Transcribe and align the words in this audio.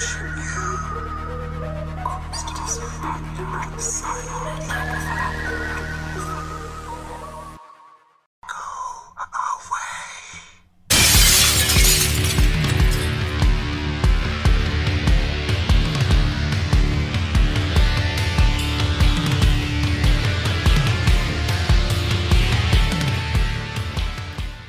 you. 0.00 0.34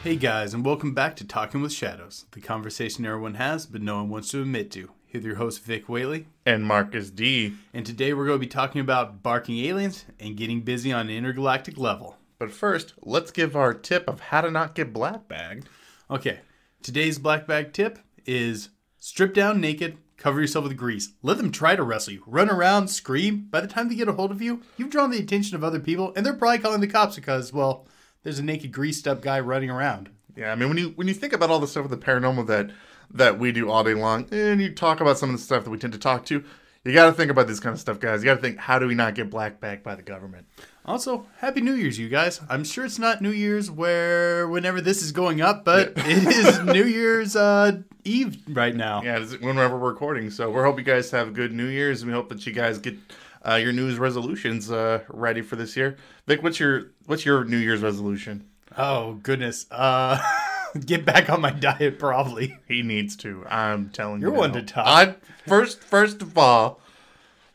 Hey 0.05 0.17
guys, 0.17 0.53
and 0.53 0.63
welcome 0.63 0.93
back 0.93 1.15
to 1.15 1.25
Talking 1.25 1.63
with 1.63 1.73
Shadows, 1.73 2.27
the 2.29 2.39
conversation 2.39 3.07
everyone 3.07 3.33
has 3.33 3.65
but 3.65 3.81
no 3.81 3.95
one 3.95 4.09
wants 4.09 4.29
to 4.29 4.41
admit 4.41 4.69
to. 4.73 4.91
Here 5.15 5.23
your 5.23 5.35
host 5.35 5.63
Vic 5.63 5.87
Whaley, 5.87 6.27
and 6.45 6.65
Marcus 6.65 7.09
D. 7.09 7.53
and 7.73 7.85
today 7.85 8.13
we're 8.13 8.25
going 8.25 8.37
to 8.37 8.45
be 8.45 8.47
talking 8.47 8.81
about 8.81 9.23
barking 9.23 9.59
aliens 9.59 10.03
and 10.19 10.35
getting 10.35 10.59
busy 10.59 10.91
on 10.91 11.07
an 11.07 11.15
intergalactic 11.15 11.77
level. 11.77 12.17
But 12.37 12.51
first, 12.51 12.95
let's 13.01 13.31
give 13.31 13.55
our 13.55 13.73
tip 13.73 14.09
of 14.09 14.19
how 14.19 14.41
to 14.41 14.51
not 14.51 14.75
get 14.75 14.91
black 14.91 15.29
bagged. 15.29 15.69
Okay, 16.11 16.41
today's 16.83 17.17
black 17.17 17.47
bag 17.47 17.71
tip 17.71 17.97
is 18.25 18.71
strip 18.97 19.33
down 19.33 19.61
naked, 19.61 19.97
cover 20.17 20.41
yourself 20.41 20.65
with 20.65 20.75
grease. 20.75 21.13
Let 21.23 21.37
them 21.37 21.49
try 21.49 21.77
to 21.77 21.83
wrestle 21.83 22.11
you. 22.11 22.23
Run 22.27 22.49
around, 22.49 22.89
scream. 22.89 23.47
By 23.49 23.61
the 23.61 23.67
time 23.67 23.87
they 23.87 23.95
get 23.95 24.09
a 24.09 24.13
hold 24.13 24.31
of 24.31 24.41
you, 24.41 24.63
you've 24.75 24.89
drawn 24.89 25.11
the 25.11 25.19
attention 25.19 25.55
of 25.55 25.63
other 25.63 25.79
people, 25.79 26.11
and 26.17 26.25
they're 26.25 26.33
probably 26.33 26.59
calling 26.59 26.81
the 26.81 26.87
cops 26.87 27.15
because, 27.15 27.53
well, 27.53 27.87
there's 28.23 28.39
a 28.39 28.43
naked 28.43 28.73
greased 28.73 29.07
up 29.07 29.21
guy 29.21 29.39
running 29.39 29.69
around. 29.69 30.09
Yeah, 30.35 30.51
I 30.51 30.55
mean 30.55 30.67
when 30.67 30.77
you 30.77 30.89
when 30.97 31.07
you 31.07 31.13
think 31.13 31.31
about 31.31 31.49
all 31.49 31.59
the 31.59 31.67
stuff 31.67 31.89
with 31.89 31.97
the 31.97 32.05
paranormal 32.05 32.47
that 32.47 32.71
that 33.11 33.39
we 33.39 33.51
do 33.51 33.69
all 33.69 33.83
day 33.83 33.93
long, 33.93 34.27
and 34.31 34.61
you 34.61 34.73
talk 34.73 35.01
about 35.01 35.17
some 35.17 35.29
of 35.29 35.37
the 35.37 35.41
stuff 35.41 35.63
that 35.63 35.69
we 35.69 35.77
tend 35.77 35.93
to 35.93 35.99
talk 35.99 36.25
to, 36.25 36.43
you 36.85 36.93
got 36.93 37.07
to 37.07 37.13
think 37.13 37.31
about 37.31 37.47
this 37.47 37.59
kind 37.59 37.73
of 37.73 37.79
stuff, 37.79 37.99
guys. 37.99 38.23
You 38.23 38.29
got 38.29 38.35
to 38.35 38.41
think, 38.41 38.59
how 38.59 38.77
do 38.77 38.87
we 38.87 38.93
not 38.93 39.15
get 39.15 39.31
black 39.31 39.59
bagged 39.59 39.81
by 39.81 39.95
the 39.95 40.03
government? 40.03 40.45
Also, 40.85 41.25
Happy 41.37 41.59
New 41.59 41.73
Year's, 41.73 41.97
you 41.97 42.09
guys. 42.09 42.39
I'm 42.47 42.63
sure 42.63 42.85
it's 42.85 42.99
not 42.99 43.19
New 43.19 43.31
Year's 43.31 43.71
where 43.71 44.47
whenever 44.47 44.81
this 44.81 45.01
is 45.01 45.11
going 45.11 45.41
up, 45.41 45.65
but 45.65 45.93
it 45.95 46.27
is 46.27 46.59
New 46.63 46.85
Year's 46.85 47.35
uh, 47.35 47.81
Eve 48.03 48.37
right 48.49 48.75
now. 48.75 49.01
Yeah, 49.01 49.17
it's 49.17 49.35
whenever 49.39 49.79
we're 49.79 49.89
recording. 49.89 50.29
So 50.29 50.51
we 50.51 50.61
hope 50.61 50.77
you 50.77 50.85
guys 50.85 51.09
have 51.09 51.29
a 51.29 51.31
good 51.31 51.51
New 51.53 51.65
Year's, 51.65 52.03
and 52.03 52.11
we 52.11 52.15
hope 52.15 52.29
that 52.29 52.45
you 52.45 52.53
guys 52.53 52.77
get 52.77 52.95
uh, 53.43 53.55
your 53.55 53.73
New 53.73 53.87
Year's 53.87 53.97
resolutions 53.97 54.71
uh, 54.71 55.01
ready 55.07 55.41
for 55.41 55.55
this 55.55 55.75
year. 55.75 55.97
Vic, 56.27 56.43
what's 56.43 56.59
your 56.59 56.91
what's 57.07 57.25
your 57.25 57.45
New 57.45 57.57
Year's 57.57 57.81
resolution? 57.81 58.47
Oh 58.77 59.13
goodness. 59.23 59.65
Uh, 59.71 60.19
get 60.85 61.05
back 61.05 61.29
on 61.29 61.41
my 61.41 61.51
diet, 61.51 61.99
probably. 61.99 62.57
He 62.67 62.81
needs 62.81 63.15
to. 63.17 63.45
I'm 63.49 63.89
telling 63.89 64.21
You're 64.21 64.31
you. 64.33 64.37
one 64.37 64.51
now. 64.51 64.59
to 64.59 64.65
talk. 64.65 64.85
I 64.87 65.15
first 65.47 65.81
first 65.81 66.21
of 66.21 66.37
all, 66.37 66.79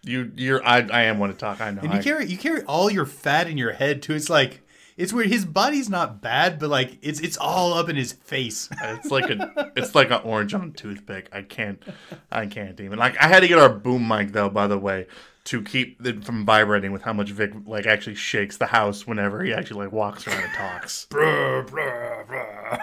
you 0.03 0.33
you're 0.37 0.65
I 0.67 0.79
I 0.81 1.03
am 1.03 1.19
one 1.19 1.31
to 1.31 1.37
talk. 1.37 1.61
I 1.61 1.71
know. 1.71 1.83
And 1.83 1.93
you 1.93 1.99
I- 1.99 2.03
carry 2.03 2.27
you 2.27 2.39
carry 2.39 2.63
all 2.63 2.91
your 2.91 3.07
fat 3.07 3.47
in 3.49 3.59
your 3.59 3.73
head 3.73 4.03
too. 4.03 4.15
It's 4.15 4.31
like 4.31 4.63
it's 4.97 5.13
weird. 5.15 5.29
His 5.29 5.45
body's 5.47 5.89
not 5.89 6.21
bad, 6.21 6.59
but 6.59 6.69
like 6.69 6.99
it's 7.03 7.21
it's 7.21 7.37
all 7.39 7.73
up 7.75 7.89
in 7.89 7.97
his 7.97 8.13
face. 8.13 8.69
It's 8.83 9.11
like 9.11 9.31
a 9.31 9.73
it's 9.77 9.95
like 9.95 10.11
an 10.11 10.21
orange 10.25 10.53
on 10.55 10.69
a 10.69 10.71
toothpick. 10.71 11.29
I 11.33 11.43
can't 11.43 11.83
I 12.31 12.47
can't 12.47 12.79
even 12.81 12.99
like 12.99 13.17
I 13.23 13.27
had 13.29 13.41
to 13.41 13.49
get 13.49 13.59
our 13.59 13.69
boom 13.71 14.07
mic 14.07 14.33
though. 14.33 14.51
By 14.51 14.67
the 14.67 14.79
way, 14.79 15.07
to 15.45 15.63
keep 15.63 16.05
it 16.07 16.25
from 16.25 16.45
vibrating 16.45 16.93
with 16.93 17.03
how 17.03 17.13
much 17.15 17.31
Vic 17.31 17.53
like 17.67 17.87
actually 17.87 18.15
shakes 18.17 18.57
the 18.59 18.67
house 18.67 19.07
whenever 19.07 19.43
he 19.43 19.53
actually 19.55 19.85
like 19.85 19.93
walks 19.93 20.27
around 20.27 20.43
and 20.45 20.53
talks. 20.53 21.07
Bruh, 21.11 21.67
bruh, 21.67 22.27
bruh. 22.27 22.83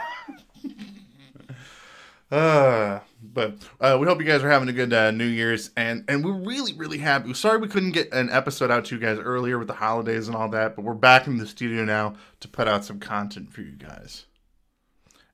Uh, 2.30 3.00
but 3.22 3.56
uh, 3.80 3.98
we 4.00 4.06
hope 4.06 4.20
you 4.20 4.26
guys 4.26 4.44
are 4.44 4.50
having 4.50 4.68
a 4.68 4.74
good 4.74 4.92
uh, 4.92 5.12
New 5.12 5.26
Year's, 5.26 5.72
and 5.78 6.04
and 6.10 6.26
we're 6.26 6.34
really 6.34 6.74
really 6.74 6.98
happy. 6.98 7.34
Sorry 7.34 7.58
we 7.58 7.68
couldn't 7.70 7.92
get 7.92 8.12
an 8.14 8.30
episode 8.30 8.70
out 8.70 8.86
to 8.86 8.96
you 8.96 9.02
guys 9.02 9.18
earlier 9.18 9.58
with 9.58 9.68
the 9.68 9.74
holidays 9.74 10.28
and 10.28 10.36
all 10.36 10.50
that, 10.50 10.76
but 10.76 10.84
we're 10.84 10.94
back 10.94 11.28
in 11.28 11.38
the 11.38 11.48
studio 11.48 11.86
now 11.86 12.16
to 12.42 12.48
put 12.48 12.68
out 12.68 12.84
some 12.84 13.00
content 13.00 13.54
for 13.54 13.62
you 13.62 13.72
guys. 13.72 14.26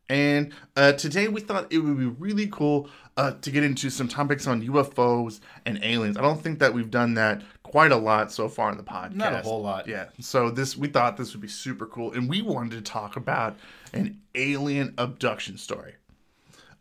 And 0.09 0.53
uh, 0.75 0.91
today 0.91 1.27
we 1.27 1.41
thought 1.41 1.71
it 1.71 1.79
would 1.79 1.97
be 1.97 2.05
really 2.05 2.47
cool 2.47 2.89
uh, 3.17 3.31
to 3.41 3.49
get 3.49 3.63
into 3.63 3.89
some 3.89 4.07
topics 4.07 4.45
on 4.45 4.61
UFOs 4.61 5.39
and 5.65 5.79
aliens. 5.83 6.17
I 6.17 6.21
don't 6.21 6.41
think 6.41 6.59
that 6.59 6.73
we've 6.73 6.91
done 6.91 7.15
that 7.15 7.41
quite 7.63 7.91
a 7.91 7.97
lot 7.97 8.31
so 8.31 8.47
far 8.47 8.69
in 8.69 8.77
the 8.77 8.83
podcast. 8.83 9.15
Not 9.15 9.33
a 9.33 9.41
whole 9.41 9.63
lot. 9.63 9.87
Yeah. 9.87 10.09
So 10.19 10.51
this 10.51 10.77
we 10.77 10.89
thought 10.89 11.17
this 11.17 11.33
would 11.33 11.41
be 11.41 11.47
super 11.47 11.87
cool, 11.87 12.11
and 12.11 12.29
we 12.29 12.43
wanted 12.43 12.71
to 12.75 12.81
talk 12.81 13.15
about 13.15 13.57
an 13.93 14.21
alien 14.35 14.93
abduction 14.99 15.57
story. 15.57 15.95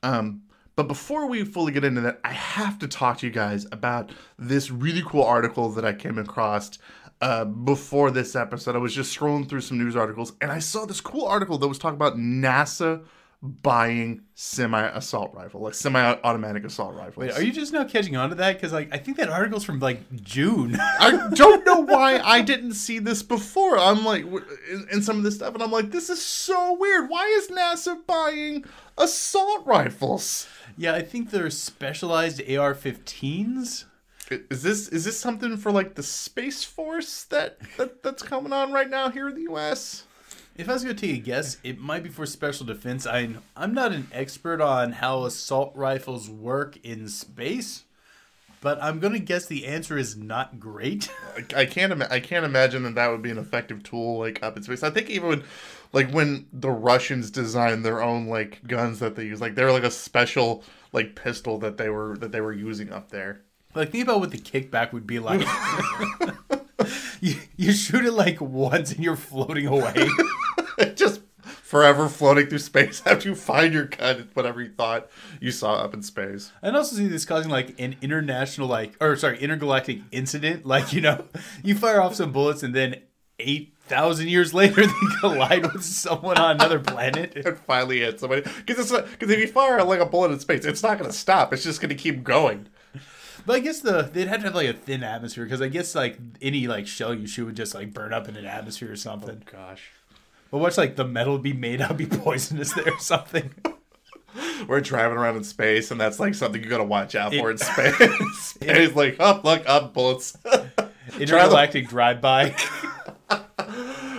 Um, 0.03 0.43
but 0.75 0.89
before 0.89 1.27
we 1.27 1.45
fully 1.45 1.73
get 1.73 1.85
into 1.85 2.01
that, 2.01 2.21
I 2.25 2.33
have 2.33 2.79
to 2.79 2.89
talk 2.89 3.19
to 3.19 3.27
you 3.27 3.33
guys 3.33 3.67
about 3.73 4.11
this 4.39 4.71
really 4.71 5.03
cool 5.05 5.23
article 5.23 5.69
that 5.71 5.85
I 5.85 5.93
came 5.93 6.19
across 6.19 6.79
uh, 7.21 7.45
before 7.45 8.11
this 8.11 8.35
episode. 8.35 8.75
I 8.75 8.79
was 8.79 8.95
just 8.95 9.17
scrolling 9.17 9.49
through 9.49 9.61
some 9.61 9.79
news 9.79 9.95
articles 9.95 10.33
and 10.41 10.51
I 10.51 10.59
saw 10.59 10.87
this 10.87 11.01
cool 11.01 11.27
article 11.27 11.59
that 11.59 11.69
was 11.69 11.79
talking 11.79 11.97
about 11.97 12.17
NASA 12.17 13.05
buying 13.42 14.22
semi 14.34 14.80
assault 14.88 15.34
rifle, 15.34 15.60
like 15.60 15.75
semi 15.75 16.00
automatic 16.00 16.64
assault 16.64 16.94
rifles. 16.94 17.16
Wait, 17.16 17.32
are 17.32 17.42
you 17.42 17.53
just 17.53 17.72
now 17.72 17.84
catching 17.84 18.16
on 18.16 18.30
to 18.30 18.36
that? 18.36 18.54
Because 18.54 18.72
like 18.72 18.88
I 18.94 18.98
think 18.98 19.16
that 19.16 19.28
article's 19.28 19.64
from 19.64 19.80
like 19.80 20.00
June. 20.22 20.76
I 20.78 21.28
don't 21.34 21.66
know 21.66 21.80
why 21.80 22.19
I 22.19 22.42
didn't 22.42 22.75
see 22.75 22.98
this 22.98 23.22
before. 23.22 23.78
I'm 23.78 24.04
like, 24.04 24.25
in, 24.25 24.86
in 24.92 25.03
some 25.03 25.19
of 25.19 25.25
this 25.25 25.34
stuff, 25.36 25.54
and 25.54 25.62
I'm 25.62 25.72
like, 25.72 25.91
this 25.91 26.08
is 26.08 26.22
so 26.22 26.76
weird. 26.78 27.10
Why 27.10 27.26
is 27.26 27.48
NASA 27.48 28.06
buying 28.06 28.64
assault 28.97 29.66
rifles? 29.66 30.47
yeah, 30.76 30.94
I 30.94 31.03
think 31.03 31.30
they're 31.30 31.50
specialized 31.50 32.41
AR-15s. 32.41 33.84
Is 34.30 34.62
this 34.62 34.88
is 34.88 35.04
this 35.04 35.19
something 35.20 35.56
for 35.59 35.70
like 35.70 35.94
the 35.94 36.03
space 36.03 36.64
force 36.64 37.24
that, 37.24 37.59
that 37.76 38.03
that's 38.03 38.22
coming 38.22 38.53
on 38.53 38.72
right 38.72 38.88
now 38.88 39.10
here 39.10 39.28
in 39.28 39.34
the 39.34 39.42
U.S.? 39.42 40.04
If 40.55 40.69
I 40.69 40.75
was 40.75 40.85
going 40.85 40.97
to 40.97 41.07
take 41.07 41.17
a 41.17 41.21
guess, 41.21 41.57
it 41.65 41.79
might 41.79 42.03
be 42.03 42.11
for 42.11 42.27
special 42.27 42.67
defense. 42.67 43.07
I 43.07 43.31
I'm 43.57 43.73
not 43.73 43.93
an 43.93 44.09
expert 44.13 44.61
on 44.61 44.93
how 44.93 45.25
assault 45.25 45.73
rifles 45.75 46.29
work 46.29 46.79
in 46.85 47.09
space, 47.09 47.85
but 48.61 48.83
I'm 48.83 49.01
going 49.01 49.15
to 49.15 49.19
guess 49.19 49.47
the 49.47 49.67
answer 49.67 49.97
is 49.97 50.15
not 50.17 50.61
great. 50.61 51.11
I, 51.37 51.63
I 51.63 51.67
can't 51.67 51.93
ima- 51.93 52.09
I 52.11 52.21
can't 52.21 52.45
imagine 52.45 52.83
that 52.83 52.97
that 52.97 53.11
would 53.11 53.23
be 53.23 53.31
an 53.31 53.39
effective 53.39 53.83
tool 53.83 54.19
like 54.19 54.43
up 54.43 54.57
in 54.57 54.63
space. 54.63 54.83
I 54.83 54.91
think 54.91 55.09
even 55.09 55.29
when, 55.29 55.45
like 55.95 56.11
when 56.11 56.47
the 56.53 56.71
Russians 56.71 57.31
designed 57.31 57.84
their 57.84 58.03
own 58.03 58.27
like 58.27 58.67
guns 58.67 58.99
that 58.99 59.17
they 59.17 59.25
use, 59.25 59.41
like 59.41 59.55
they 59.55 59.65
were 59.65 59.73
like 59.73 59.84
a 59.84 59.91
special 59.91 60.63
like 60.93 61.17
pistol 61.17 61.59
that 61.61 61.79
they 61.79 61.89
were 61.89 62.19
that 62.19 62.31
they 62.31 62.43
were 62.43 62.53
using 62.53 62.93
up 62.93 63.11
there. 63.11 63.41
Like 63.75 63.91
think 63.91 64.05
about 64.05 64.21
what 64.21 64.31
the 64.31 64.39
kickback 64.39 64.93
would 64.93 65.07
be 65.07 65.19
like. 65.19 65.41
you, 67.20 67.37
you 67.56 67.72
shoot 67.72 68.04
it 68.04 68.12
like 68.12 68.41
once 68.41 68.93
and 68.93 69.03
you're 69.03 69.16
floating 69.16 69.66
away. 69.66 70.09
just 70.94 71.20
forever 71.72 72.06
floating 72.06 72.47
through 72.47 72.59
space 72.59 73.00
after 73.06 73.31
you 73.31 73.34
find 73.34 73.72
your 73.72 73.87
gun, 73.87 74.28
whatever 74.34 74.60
you 74.60 74.70
thought 74.70 75.09
you 75.41 75.50
saw 75.50 75.76
up 75.76 75.94
in 75.94 76.03
space. 76.03 76.53
And 76.60 76.76
also 76.76 76.97
see 76.97 77.06
this 77.06 77.25
causing 77.25 77.50
like 77.50 77.81
an 77.81 77.97
international 78.03 78.69
like 78.69 78.94
or 79.00 79.16
sorry, 79.16 79.38
intergalactic 79.38 80.00
incident. 80.10 80.66
Like, 80.66 80.92
you 80.92 81.00
know, 81.00 81.25
you 81.62 81.75
fire 81.75 82.03
off 82.03 82.15
some 82.15 82.31
bullets 82.31 82.62
and 82.62 82.75
then 82.75 82.97
eight 83.38 83.75
thousand 83.87 84.28
years 84.28 84.53
later 84.53 84.87
they 84.87 84.92
collide 85.21 85.72
with 85.72 85.82
someone 85.82 86.37
on 86.37 86.56
another 86.56 86.78
planet. 86.78 87.32
It 87.37 87.59
finally 87.60 88.00
hit 88.00 88.21
somebody 88.21 88.42
because 88.42 88.92
it's 88.92 89.10
because 89.12 89.31
if 89.31 89.41
you 89.41 89.48
fire 89.48 89.82
like 89.82 90.00
a 90.00 90.06
bullet 90.06 90.31
in 90.32 90.41
space, 90.41 90.66
it's 90.66 90.82
not 90.82 90.98
going 90.98 91.10
to 91.10 91.16
stop. 91.16 91.54
It's 91.54 91.65
just 91.65 91.81
going 91.81 91.88
to 91.88 91.94
keep 91.94 92.22
going. 92.22 92.69
But 93.44 93.56
I 93.56 93.58
guess 93.60 93.80
the 93.80 94.03
they'd 94.12 94.28
have 94.28 94.41
to 94.41 94.47
have 94.47 94.54
like 94.54 94.69
a 94.69 94.72
thin 94.72 95.03
atmosphere 95.03 95.44
because 95.44 95.60
I 95.60 95.69
guess 95.69 95.94
like 95.94 96.19
any 96.41 96.69
like 96.69 96.86
shell 96.86 97.12
you 97.12 97.26
shoot 97.26 97.47
would 97.47 97.56
just 97.56 97.75
like 97.75 97.92
burn 97.92 98.12
up 98.12 98.28
in 98.28 98.36
an 98.36 98.44
atmosphere 98.47 98.92
or 98.92 98.97
something. 98.97 99.42
Oh, 99.48 99.50
gosh, 99.53 99.91
But 100.50 100.58
what's 100.58 100.78
like 100.78 100.97
the 100.97 101.04
metal 101.04 101.38
be 101.38 101.53
made 101.53 101.80
out 101.80 101.97
be 101.97 102.06
poisonous 102.06 102.72
there 102.72 102.92
or 102.94 102.98
something. 103.00 103.53
we're 104.69 104.80
driving 104.80 105.19
around 105.19 105.36
in 105.36 105.44
space, 105.44 105.91
and 105.91 106.00
that's 106.00 106.21
like 106.21 106.34
something 106.34 106.62
you 106.62 106.68
got 106.68 106.78
to 106.78 106.84
watch 106.84 107.15
out 107.16 107.34
for 107.34 107.50
It- 107.50 107.53
in 107.53 107.59
space. 107.66 108.50
space 108.62 108.78
it's 108.78 108.94
like, 108.97 109.16
oh, 109.18 109.41
look, 109.42 109.62
up 109.68 109.92
bullets. 109.92 110.36
Intergalactic 111.18 111.88
drive 111.88 112.21
by. 112.21 112.54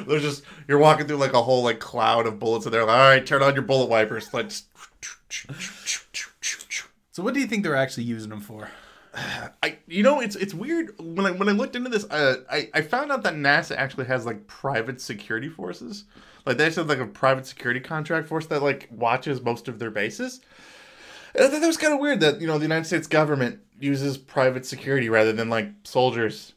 There's 0.05 0.21
just 0.21 0.43
you're 0.67 0.79
walking 0.79 1.07
through 1.07 1.15
like 1.17 1.31
a 1.33 1.41
whole 1.41 1.63
like 1.63 1.79
cloud 1.79 2.27
of 2.27 2.39
bullets, 2.39 2.65
and 2.65 2.73
they're 2.73 2.83
like, 2.85 2.95
all 2.97 3.09
right, 3.09 3.25
turn 3.25 3.41
on 3.41 3.53
your 3.53 3.63
bullet 3.63 3.87
wipers. 3.89 4.33
Like, 4.33 4.51
So 7.11 7.23
what 7.23 7.33
do 7.33 7.39
you 7.39 7.47
think 7.47 7.63
they're 7.63 7.75
actually 7.75 8.03
using 8.03 8.29
them 8.29 8.41
for? 8.41 8.69
I 9.15 9.77
you 9.87 10.01
know 10.03 10.19
it's 10.19 10.35
it's 10.35 10.53
weird 10.53 10.95
when 10.99 11.25
I 11.25 11.31
when 11.31 11.47
I 11.49 11.51
looked 11.51 11.75
into 11.75 11.89
this 11.89 12.05
uh, 12.05 12.37
I 12.51 12.69
I 12.73 12.81
found 12.81 13.11
out 13.11 13.23
that 13.23 13.35
NASA 13.35 13.75
actually 13.75 14.05
has 14.05 14.25
like 14.25 14.47
private 14.47 14.99
security 14.99 15.49
forces 15.49 16.05
like 16.45 16.57
they 16.57 16.65
actually 16.65 16.87
have 16.87 16.89
like 16.89 17.07
a 17.07 17.11
private 17.11 17.45
security 17.45 17.79
contract 17.79 18.27
force 18.27 18.47
that 18.47 18.63
like 18.63 18.89
watches 18.91 19.41
most 19.41 19.67
of 19.67 19.79
their 19.79 19.91
bases 19.91 20.41
and 21.35 21.45
I 21.45 21.47
thought 21.49 21.61
that 21.61 21.67
was 21.67 21.77
kind 21.77 21.93
of 21.93 21.99
weird 21.99 22.19
that 22.21 22.41
you 22.41 22.47
know 22.47 22.57
the 22.57 22.65
United 22.65 22.85
States 22.85 23.07
government 23.07 23.59
uses 23.79 24.17
private 24.17 24.65
security 24.65 25.09
rather 25.09 25.33
than 25.33 25.49
like 25.49 25.69
soldiers 25.83 26.53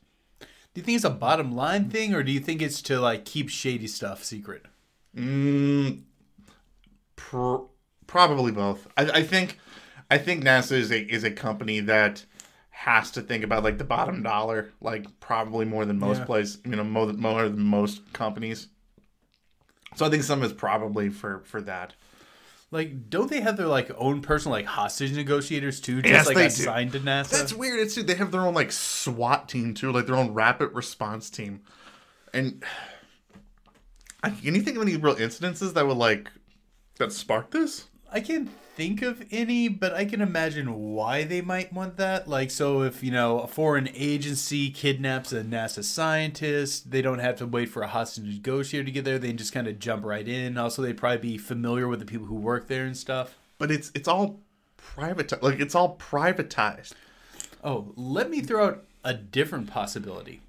Do 0.74 0.80
you 0.80 0.84
think 0.84 0.96
it's 0.96 1.04
a 1.04 1.10
bottom 1.10 1.52
line 1.54 1.88
thing, 1.90 2.14
or 2.14 2.22
do 2.22 2.30
you 2.30 2.40
think 2.40 2.60
it's 2.62 2.82
to 2.82 3.00
like 3.00 3.24
keep 3.24 3.48
shady 3.48 3.86
stuff 3.86 4.22
secret? 4.22 4.64
Mm, 5.16 6.02
pr- 7.16 7.64
probably 8.06 8.52
both. 8.52 8.86
I, 8.96 9.04
I 9.10 9.22
think, 9.22 9.58
I 10.10 10.18
think 10.18 10.44
NASA 10.44 10.72
is 10.72 10.90
a 10.92 11.00
is 11.00 11.24
a 11.24 11.30
company 11.30 11.80
that 11.80 12.24
has 12.76 13.10
to 13.10 13.22
think 13.22 13.42
about 13.42 13.64
like 13.64 13.78
the 13.78 13.84
bottom 13.84 14.22
dollar, 14.22 14.70
like 14.82 15.06
probably 15.18 15.64
more 15.64 15.86
than 15.86 15.98
most 15.98 16.18
Yeah. 16.18 16.24
places, 16.26 16.58
you 16.64 16.76
know, 16.76 16.84
more, 16.84 17.06
more 17.14 17.48
than 17.48 17.58
most 17.62 18.12
companies. 18.12 18.68
So 19.96 20.04
I 20.04 20.10
think 20.10 20.22
some 20.24 20.42
is 20.42 20.52
probably 20.52 21.08
for 21.08 21.40
for 21.46 21.62
that. 21.62 21.94
Like, 22.70 23.08
don't 23.08 23.30
they 23.30 23.40
have 23.40 23.56
their 23.56 23.66
like 23.66 23.90
own 23.96 24.20
personal 24.20 24.52
like 24.58 24.66
hostage 24.66 25.12
negotiators 25.12 25.80
too, 25.80 26.02
just 26.02 26.12
Yes, 26.12 26.26
like 26.26 26.34
they 26.36 26.48
do. 26.48 26.62
assigned 26.64 26.92
to 26.92 27.00
NASA? 27.00 27.30
That's 27.30 27.54
weird. 27.54 27.80
It's 27.80 27.94
they 27.94 28.14
have 28.14 28.30
their 28.30 28.42
own 28.42 28.52
like 28.52 28.72
SWAT 28.72 29.48
team 29.48 29.72
too, 29.72 29.90
like 29.90 30.04
their 30.06 30.16
own 30.16 30.34
rapid 30.34 30.74
response 30.74 31.30
team. 31.30 31.62
And 32.34 32.62
can 34.22 34.54
you 34.54 34.60
think 34.60 34.76
of 34.76 34.82
any 34.82 34.96
real 34.96 35.16
incidences 35.16 35.72
that 35.74 35.86
would 35.86 35.96
like 35.96 36.30
that 36.98 37.10
spark 37.12 37.52
this? 37.52 37.86
I 38.16 38.20
can't 38.20 38.48
think 38.76 39.02
of 39.02 39.22
any, 39.30 39.68
but 39.68 39.92
I 39.92 40.06
can 40.06 40.22
imagine 40.22 40.94
why 40.94 41.24
they 41.24 41.42
might 41.42 41.70
want 41.70 41.98
that. 41.98 42.26
Like, 42.26 42.50
so 42.50 42.80
if, 42.80 43.02
you 43.02 43.10
know, 43.10 43.40
a 43.40 43.46
foreign 43.46 43.90
agency 43.94 44.70
kidnaps 44.70 45.34
a 45.34 45.42
NASA 45.42 45.84
scientist, 45.84 46.90
they 46.90 47.02
don't 47.02 47.18
have 47.18 47.36
to 47.36 47.46
wait 47.46 47.68
for 47.68 47.82
a 47.82 47.88
hostage 47.88 48.24
negotiator 48.24 48.86
to 48.86 48.90
get 48.90 49.04
there. 49.04 49.18
They 49.18 49.28
can 49.28 49.36
just 49.36 49.52
kind 49.52 49.68
of 49.68 49.78
jump 49.78 50.02
right 50.02 50.26
in. 50.26 50.56
Also, 50.56 50.80
they'd 50.80 50.96
probably 50.96 51.18
be 51.18 51.36
familiar 51.36 51.88
with 51.88 52.00
the 52.00 52.06
people 52.06 52.24
who 52.24 52.36
work 52.36 52.68
there 52.68 52.86
and 52.86 52.96
stuff. 52.96 53.36
But 53.58 53.70
it's 53.70 53.92
it's 53.94 54.08
all 54.08 54.40
privatized. 54.78 55.42
Like 55.42 55.60
it's 55.60 55.74
all 55.74 55.98
privatized. 55.98 56.94
Oh, 57.62 57.92
let 57.96 58.30
me 58.30 58.40
throw 58.40 58.66
out 58.66 58.84
a 59.04 59.12
different 59.12 59.68
possibility. 59.68 60.40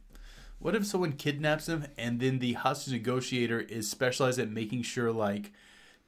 What 0.59 0.73
if 0.73 0.85
someone 0.85 1.11
kidnaps 1.11 1.65
them 1.65 1.87
and 1.97 2.21
then 2.21 2.39
the 2.39 2.53
hostage 2.53 2.93
negotiator 2.93 3.59
is 3.59 3.91
specialized 3.91 4.39
at 4.39 4.49
making 4.49 4.83
sure 4.83 5.11
like 5.11 5.51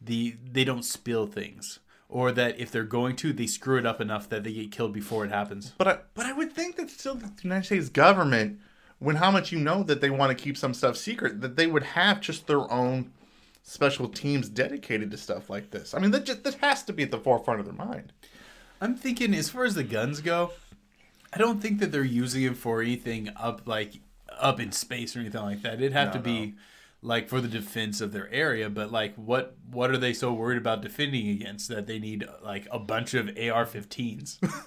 the 0.01 0.37
they 0.43 0.63
don't 0.63 0.83
spill 0.85 1.27
things 1.27 1.79
or 2.07 2.31
that 2.31 2.59
if 2.59 2.71
they're 2.71 2.83
going 2.83 3.15
to 3.17 3.31
they 3.31 3.47
screw 3.47 3.77
it 3.77 3.85
up 3.85 4.01
enough 4.01 4.27
that 4.29 4.43
they 4.43 4.53
get 4.53 4.71
killed 4.71 4.93
before 4.93 5.25
it 5.25 5.31
happens. 5.31 5.73
But 5.77 5.87
I, 5.87 5.97
but 6.15 6.25
I 6.25 6.33
would 6.33 6.53
think 6.53 6.75
that 6.77 6.89
still 6.89 7.15
the 7.15 7.31
United 7.41 7.65
States 7.65 7.89
government, 7.89 8.59
when 8.97 9.17
how 9.17 9.31
much 9.31 9.51
you 9.51 9.59
know 9.59 9.83
that 9.83 10.01
they 10.01 10.09
want 10.09 10.35
to 10.35 10.43
keep 10.43 10.57
some 10.57 10.73
stuff 10.73 10.97
secret, 10.97 11.41
that 11.41 11.55
they 11.55 11.67
would 11.67 11.83
have 11.83 12.19
just 12.19 12.47
their 12.47 12.69
own 12.71 13.11
special 13.63 14.09
teams 14.09 14.49
dedicated 14.49 15.11
to 15.11 15.17
stuff 15.17 15.49
like 15.49 15.69
this. 15.71 15.93
I 15.93 15.99
mean, 15.99 16.11
that 16.11 16.25
just 16.25 16.43
that 16.43 16.55
has 16.55 16.83
to 16.83 16.93
be 16.93 17.03
at 17.03 17.11
the 17.11 17.19
forefront 17.19 17.59
of 17.59 17.65
their 17.65 17.75
mind. 17.75 18.11
I'm 18.81 18.95
thinking 18.95 19.33
as 19.35 19.49
far 19.49 19.65
as 19.65 19.75
the 19.75 19.83
guns 19.83 20.21
go, 20.21 20.51
I 21.31 21.37
don't 21.37 21.61
think 21.61 21.79
that 21.79 21.91
they're 21.91 22.03
using 22.03 22.43
it 22.43 22.57
for 22.57 22.81
anything 22.81 23.29
up 23.35 23.61
like 23.65 23.99
up 24.39 24.59
in 24.59 24.71
space 24.71 25.15
or 25.15 25.19
anything 25.19 25.41
like 25.41 25.61
that. 25.61 25.75
It'd 25.75 25.93
have 25.93 26.07
No, 26.07 26.13
to 26.13 26.19
be 26.19 26.55
like 27.01 27.29
for 27.29 27.39
the 27.39 27.47
defense 27.47 28.01
of 28.01 28.11
their 28.11 28.31
area, 28.31 28.69
but 28.69 28.91
like 28.91 29.15
what 29.15 29.55
what 29.69 29.91
are 29.91 29.97
they 29.97 30.13
so 30.13 30.33
worried 30.33 30.57
about 30.57 30.81
defending 30.81 31.29
against 31.29 31.69
that 31.69 31.87
they 31.87 31.99
need 31.99 32.25
like 32.43 32.67
a 32.71 32.79
bunch 32.79 33.13
of 33.13 33.27
AR-15s? 33.27 34.37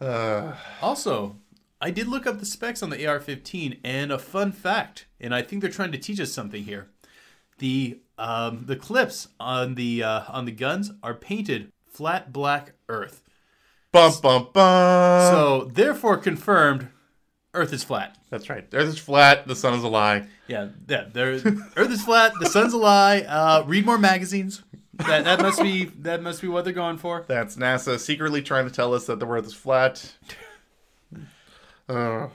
Uh, 0.00 0.54
also, 0.80 1.36
I 1.80 1.90
did 1.90 2.06
look 2.06 2.26
up 2.26 2.38
the 2.38 2.46
specs 2.46 2.82
on 2.82 2.90
the 2.90 3.04
AR-15 3.04 3.80
and 3.82 4.12
a 4.12 4.18
fun 4.18 4.52
fact, 4.52 5.06
and 5.20 5.34
I 5.34 5.42
think 5.42 5.60
they're 5.60 5.70
trying 5.70 5.92
to 5.92 5.98
teach 5.98 6.20
us 6.20 6.32
something 6.32 6.62
here. 6.62 6.88
The 7.58 8.00
um, 8.16 8.64
the 8.66 8.76
clips 8.76 9.28
on 9.40 9.74
the 9.74 10.02
uh, 10.02 10.22
on 10.28 10.44
the 10.44 10.52
guns 10.52 10.92
are 11.02 11.14
painted 11.14 11.72
flat 11.86 12.32
black 12.32 12.74
earth. 12.88 13.22
bum 13.90 14.12
bum 14.22 14.48
bum. 14.52 15.32
So 15.32 15.70
therefore 15.72 16.16
confirmed 16.16 16.88
Earth 17.58 17.72
is 17.72 17.82
flat. 17.84 18.16
that's 18.30 18.48
right. 18.48 18.66
Earth 18.72 18.88
is 18.88 18.98
flat. 18.98 19.46
The 19.46 19.56
sun 19.56 19.74
is 19.74 19.82
a 19.82 19.88
lie. 19.88 20.26
Yeah, 20.46 20.68
yeah. 20.88 21.04
There, 21.12 21.32
Earth 21.76 21.90
is 21.90 22.02
flat. 22.04 22.32
The 22.40 22.46
sun's 22.46 22.72
a 22.72 22.78
lie. 22.78 23.20
Uh, 23.20 23.64
read 23.66 23.84
more 23.84 23.98
magazines. 23.98 24.62
That 24.94 25.24
that 25.24 25.40
must 25.42 25.60
be 25.62 25.84
that 26.00 26.22
must 26.22 26.40
be 26.42 26.48
what 26.48 26.64
they're 26.64 26.72
going 26.72 26.98
for. 26.98 27.24
That's 27.28 27.56
NASA 27.56 27.98
secretly 27.98 28.42
trying 28.42 28.66
to 28.68 28.72
tell 28.74 28.94
us 28.94 29.06
that 29.06 29.18
the 29.20 29.26
Earth 29.26 29.46
is 29.46 29.54
flat. 29.54 30.12
Uh, 31.88 32.28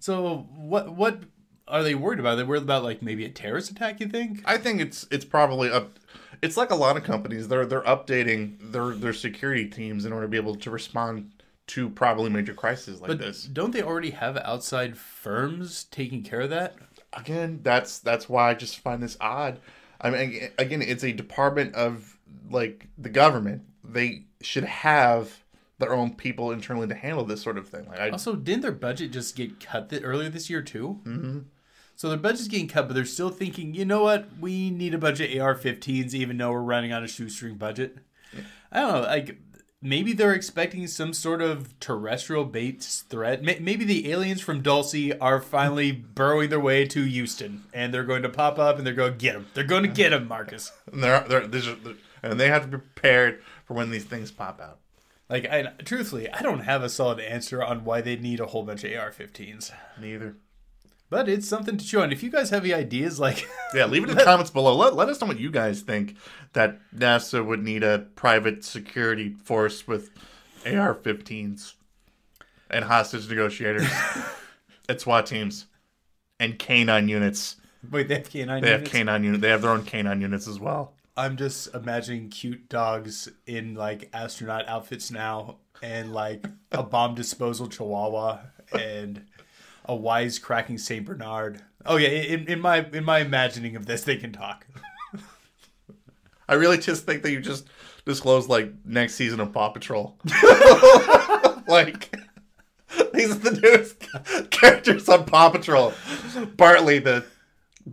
So 0.00 0.46
what 0.56 0.94
what 0.94 1.20
are 1.66 1.82
they 1.82 1.94
worried 1.94 2.20
about? 2.20 2.36
They're 2.36 2.44
they 2.44 2.48
worried 2.48 2.62
about 2.62 2.84
like 2.84 3.02
maybe 3.02 3.24
a 3.24 3.30
terrorist 3.30 3.70
attack? 3.70 4.00
You 4.00 4.08
think? 4.08 4.42
I 4.44 4.58
think 4.58 4.80
it's 4.80 5.06
it's 5.10 5.24
probably 5.24 5.70
up. 5.70 5.98
It's 6.42 6.56
like 6.56 6.70
a 6.70 6.74
lot 6.74 6.96
of 6.96 7.04
companies. 7.04 7.48
They're 7.48 7.64
they're 7.66 7.82
updating 7.82 8.72
their 8.72 8.90
their 8.94 9.12
security 9.14 9.66
teams 9.68 10.04
in 10.04 10.12
order 10.12 10.26
to 10.26 10.30
be 10.30 10.36
able 10.36 10.56
to 10.56 10.70
respond 10.70 11.32
to 11.68 11.88
probably 11.90 12.30
major 12.30 12.54
crises 12.54 13.00
like 13.00 13.08
But 13.08 13.18
this. 13.18 13.44
don't 13.44 13.72
they 13.72 13.82
already 13.82 14.10
have 14.10 14.36
outside 14.38 14.96
firms 14.96 15.84
taking 15.84 16.22
care 16.22 16.40
of 16.42 16.50
that? 16.50 16.74
Again, 17.12 17.60
that's 17.62 17.98
that's 18.00 18.28
why 18.28 18.50
I 18.50 18.54
just 18.54 18.78
find 18.78 19.02
this 19.02 19.16
odd. 19.20 19.60
I 20.00 20.10
mean, 20.10 20.50
again, 20.58 20.82
it's 20.82 21.04
a 21.04 21.12
department 21.12 21.74
of 21.74 22.18
like 22.50 22.88
the 22.98 23.08
government. 23.08 23.62
They 23.82 24.24
should 24.42 24.64
have 24.64 25.44
their 25.78 25.92
own 25.92 26.14
people 26.14 26.50
internally 26.52 26.86
to 26.88 26.94
handle 26.94 27.24
this 27.24 27.40
sort 27.42 27.56
of 27.58 27.68
thing. 27.68 27.86
Like 27.86 28.00
I, 28.00 28.10
Also, 28.10 28.34
didn't 28.36 28.62
their 28.62 28.72
budget 28.72 29.12
just 29.12 29.34
get 29.36 29.58
cut 29.60 29.90
th- 29.90 30.02
earlier 30.04 30.28
this 30.28 30.50
year 30.50 30.62
too? 30.62 31.00
Mm-hmm. 31.04 31.38
So 31.96 32.08
their 32.08 32.18
budget's 32.18 32.48
getting 32.48 32.68
cut, 32.68 32.88
but 32.88 32.94
they're 32.94 33.04
still 33.04 33.30
thinking, 33.30 33.72
you 33.74 33.84
know 33.84 34.02
what? 34.02 34.28
We 34.40 34.70
need 34.70 34.94
a 34.94 34.98
bunch 34.98 35.20
of 35.20 35.30
AR-15s, 35.30 36.12
even 36.12 36.36
though 36.38 36.50
we're 36.50 36.60
running 36.60 36.92
on 36.92 37.04
a 37.04 37.08
shoestring 37.08 37.56
budget. 37.56 37.98
I 38.72 38.80
don't 38.80 38.92
know. 38.92 39.00
Like 39.02 39.38
maybe 39.84 40.12
they're 40.12 40.32
expecting 40.32 40.86
some 40.88 41.12
sort 41.12 41.40
of 41.40 41.78
terrestrial-based 41.78 43.08
threat. 43.08 43.42
May- 43.44 43.58
Maybe 43.60 43.84
the 43.84 44.10
aliens 44.10 44.40
from 44.40 44.62
Dulce 44.62 44.94
are 45.20 45.40
finally 45.40 45.92
burrowing 45.92 46.50
their 46.50 46.58
way 46.58 46.84
to 46.86 47.02
Houston, 47.04 47.64
and 47.72 47.94
they're 47.94 48.02
going 48.04 48.22
to 48.22 48.28
pop 48.28 48.58
up 48.58 48.78
and 48.78 48.86
they're 48.86 48.94
going 48.94 49.12
to 49.12 49.18
get 49.18 49.34
them. 49.34 49.46
They're 49.54 49.62
going 49.64 49.82
to 49.84 49.88
get 49.88 50.10
them, 50.10 50.26
Marcus. 50.26 50.72
and 50.92 51.02
they're, 51.04 51.20
they're, 51.28 51.46
these 51.46 51.68
are- 51.68 51.74
they're- 51.76 51.96
and 52.22 52.40
they 52.40 52.48
have 52.48 52.62
to 52.62 52.68
be 52.68 52.78
prepared 52.78 53.42
for 53.66 53.74
when 53.74 53.90
these 53.90 54.04
things 54.04 54.30
pop 54.32 54.58
out. 54.60 54.78
Like, 55.28 55.44
I, 55.46 55.72
truthfully, 55.84 56.30
I 56.30 56.40
don't 56.42 56.60
have 56.60 56.82
a 56.82 56.88
solid 56.88 57.20
answer 57.20 57.62
on 57.62 57.84
why 57.84 58.00
they 58.00 58.16
need 58.16 58.40
a 58.40 58.46
whole 58.46 58.62
bunch 58.62 58.82
of 58.84 58.92
AR-15s. 58.92 59.70
Neither. 60.00 60.36
But 61.10 61.28
it's 61.28 61.46
something 61.46 61.76
to 61.76 61.84
chew 61.84 62.00
on. 62.00 62.12
If 62.12 62.22
you 62.22 62.30
guys 62.30 62.50
have 62.50 62.64
any 62.64 62.74
ideas, 62.74 63.20
like 63.20 63.46
Yeah, 63.74 63.86
leave 63.86 64.04
it 64.04 64.10
in 64.10 64.16
the 64.16 64.24
comments 64.24 64.50
below. 64.50 64.74
Let, 64.74 64.94
let 64.96 65.08
us 65.08 65.20
know 65.20 65.26
what 65.26 65.38
you 65.38 65.50
guys 65.50 65.82
think 65.82 66.16
that 66.54 66.78
NASA 66.96 67.44
would 67.44 67.62
need 67.62 67.82
a 67.82 68.06
private 68.14 68.64
security 68.64 69.30
force 69.30 69.86
with 69.86 70.10
AR 70.66 70.94
15s 70.94 71.74
and 72.70 72.84
hostage 72.86 73.28
negotiators 73.28 73.86
and 74.88 75.00
SWAT 75.00 75.26
teams 75.26 75.66
and 76.40 76.58
canine 76.58 77.08
units. 77.08 77.56
Wait, 77.90 78.08
they 78.08 78.14
have 78.14 78.30
canine 78.30 78.62
units. 78.62 78.64
They 78.64 78.70
have 78.70 78.80
units? 78.80 78.92
canine 78.92 79.24
unit. 79.24 79.40
They 79.40 79.50
have 79.50 79.62
their 79.62 79.70
own 79.70 79.84
canine 79.84 80.20
units 80.20 80.48
as 80.48 80.58
well. 80.58 80.94
I'm 81.16 81.36
just 81.36 81.72
imagining 81.74 82.28
cute 82.28 82.68
dogs 82.68 83.28
in 83.46 83.74
like 83.74 84.10
astronaut 84.12 84.66
outfits 84.66 85.10
now, 85.12 85.58
and 85.82 86.12
like 86.12 86.44
a 86.72 86.82
bomb 86.82 87.14
disposal 87.14 87.68
Chihuahua 87.68 88.40
and 88.72 89.24
a 89.84 89.94
wise 89.94 90.38
cracking 90.38 90.78
Saint 90.78 91.04
Bernard. 91.06 91.62
Oh 91.86 91.96
yeah, 91.96 92.08
in, 92.08 92.46
in 92.48 92.60
my 92.60 92.86
in 92.92 93.04
my 93.04 93.18
imagining 93.20 93.76
of 93.76 93.86
this, 93.86 94.02
they 94.04 94.16
can 94.16 94.32
talk. 94.32 94.66
I 96.48 96.54
really 96.54 96.78
just 96.78 97.06
think 97.06 97.22
that 97.22 97.30
you 97.30 97.40
just 97.40 97.66
disclosed 98.04 98.48
like 98.48 98.72
next 98.84 99.14
season 99.14 99.40
of 99.40 99.52
Paw 99.52 99.70
Patrol. 99.70 100.18
like 101.68 102.14
these 103.12 103.30
are 103.32 103.38
the 103.38 103.60
newest 103.62 104.50
characters 104.50 105.08
on 105.08 105.24
Paw 105.24 105.50
Patrol. 105.50 105.92
Bartley, 106.56 106.98
the 106.98 107.24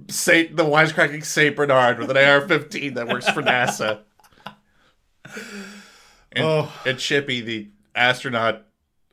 Saint, 0.09 0.55
the 0.55 0.63
wisecracking 0.63 1.23
Saint 1.25 1.55
Bernard 1.55 1.99
with 1.99 2.09
an 2.11 2.17
AR-15 2.17 2.95
that 2.95 3.07
works 3.07 3.29
for 3.29 3.41
NASA, 3.41 3.99
and, 6.33 6.45
Oh. 6.45 6.71
and 6.85 6.97
Chippy, 6.97 7.41
the 7.41 7.69
astronaut 7.95 8.63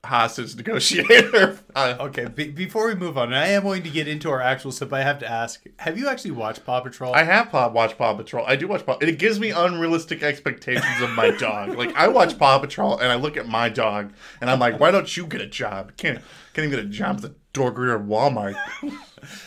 hostage 0.04 0.56
negotiator. 0.56 1.58
Uh, 1.74 1.96
Okay, 2.00 2.26
be, 2.26 2.48
before 2.48 2.88
we 2.88 2.94
move 2.96 3.16
on, 3.16 3.28
and 3.28 3.36
I 3.36 3.48
am 3.48 3.62
going 3.62 3.84
to 3.84 3.90
get 3.90 4.08
into 4.08 4.30
our 4.30 4.40
actual 4.40 4.72
stuff. 4.72 4.92
I 4.92 5.02
have 5.02 5.20
to 5.20 5.30
ask: 5.30 5.62
Have 5.76 5.96
you 5.96 6.08
actually 6.08 6.32
watched 6.32 6.64
Paw 6.64 6.80
Patrol? 6.80 7.14
I 7.14 7.22
have 7.22 7.50
Paw, 7.50 7.68
watched 7.68 7.98
Paw 7.98 8.14
Patrol. 8.14 8.44
I 8.46 8.56
do 8.56 8.66
watch 8.66 8.84
Paw. 8.84 8.96
It 9.00 9.18
gives 9.18 9.38
me 9.38 9.50
unrealistic 9.50 10.22
expectations 10.24 11.00
of 11.00 11.10
my 11.10 11.30
dog. 11.30 11.76
Like 11.76 11.94
I 11.94 12.08
watch 12.08 12.36
Paw 12.36 12.58
Patrol 12.58 12.98
and 12.98 13.12
I 13.12 13.14
look 13.14 13.36
at 13.36 13.46
my 13.46 13.68
dog 13.68 14.12
and 14.40 14.50
I'm 14.50 14.58
like, 14.58 14.80
why 14.80 14.90
don't 14.90 15.16
you 15.16 15.26
get 15.26 15.40
a 15.40 15.46
job? 15.46 15.92
Can't 15.96 16.18
can't 16.52 16.66
even 16.66 16.70
get 16.70 16.84
a 16.84 16.88
job 16.88 17.18
as 17.18 17.24
a 17.24 17.34
door 17.52 17.72
greeter 17.72 18.00
at 18.00 18.06
Walmart. 18.06 18.56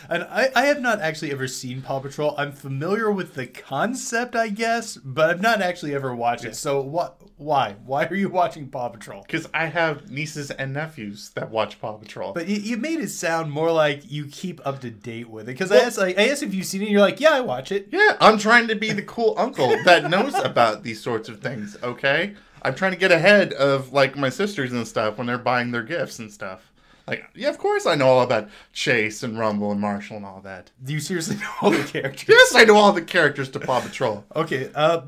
And 0.09 0.23
I, 0.23 0.49
I 0.53 0.65
have 0.65 0.81
not 0.81 0.99
actually 0.99 1.31
ever 1.31 1.47
seen 1.47 1.81
Paw 1.81 1.99
Patrol. 1.99 2.35
I'm 2.37 2.51
familiar 2.51 3.09
with 3.09 3.35
the 3.35 3.47
concept, 3.47 4.35
I 4.35 4.49
guess, 4.49 4.97
but 4.97 5.29
I've 5.29 5.41
not 5.41 5.61
actually 5.61 5.95
ever 5.95 6.13
watched 6.13 6.43
it. 6.43 6.55
So 6.55 6.81
what? 6.81 7.20
Why? 7.41 7.75
Why 7.87 8.05
are 8.05 8.13
you 8.13 8.29
watching 8.29 8.67
Paw 8.67 8.89
Patrol? 8.89 9.23
Because 9.23 9.49
I 9.51 9.65
have 9.65 10.11
nieces 10.11 10.51
and 10.51 10.73
nephews 10.73 11.31
that 11.31 11.49
watch 11.49 11.81
Paw 11.81 11.93
Patrol. 11.93 12.33
But 12.33 12.47
you, 12.47 12.57
you 12.57 12.77
made 12.77 12.99
it 12.99 13.09
sound 13.09 13.51
more 13.51 13.71
like 13.71 14.11
you 14.11 14.27
keep 14.27 14.61
up 14.63 14.79
to 14.81 14.91
date 14.91 15.27
with 15.27 15.49
it. 15.49 15.53
Because 15.53 15.71
I 15.71 15.77
asked, 15.77 15.97
like, 15.97 16.19
I 16.19 16.27
asked 16.29 16.43
if 16.43 16.53
you've 16.53 16.67
seen 16.67 16.83
it. 16.83 16.89
You're 16.89 17.01
like, 17.01 17.19
yeah, 17.19 17.31
I 17.31 17.41
watch 17.41 17.71
it. 17.71 17.87
yeah, 17.91 18.15
I'm 18.21 18.37
trying 18.37 18.67
to 18.67 18.75
be 18.75 18.91
the 18.91 19.01
cool 19.01 19.33
uncle 19.39 19.69
that 19.85 20.07
knows 20.07 20.35
about 20.35 20.83
these 20.83 21.01
sorts 21.01 21.29
of 21.29 21.39
things. 21.41 21.75
Okay, 21.81 22.35
I'm 22.61 22.75
trying 22.75 22.91
to 22.91 22.97
get 22.97 23.11
ahead 23.11 23.53
of 23.53 23.91
like 23.91 24.15
my 24.15 24.29
sisters 24.29 24.71
and 24.71 24.87
stuff 24.87 25.17
when 25.17 25.25
they're 25.25 25.39
buying 25.39 25.71
their 25.71 25.81
gifts 25.81 26.19
and 26.19 26.31
stuff. 26.31 26.71
Like, 27.07 27.25
yeah, 27.33 27.49
of 27.49 27.57
course 27.57 27.87
I 27.87 27.95
know 27.95 28.07
all 28.07 28.21
about 28.21 28.49
Chase 28.71 29.23
and 29.23 29.39
Rumble 29.39 29.71
and 29.71 29.81
Marshall 29.81 30.17
and 30.17 30.25
all 30.27 30.41
that. 30.41 30.69
Do 30.83 30.93
you 30.93 30.99
seriously 30.99 31.37
know 31.41 31.49
all 31.63 31.71
the 31.71 31.83
characters? 31.83 32.29
Yes, 32.29 32.53
I 32.53 32.65
know 32.65 32.75
all 32.75 32.91
the 32.93 33.01
characters 33.01 33.49
to 33.49 33.59
Paw 33.59 33.81
Patrol. 33.81 34.23
Okay. 34.35 34.69
Uh, 34.75 35.01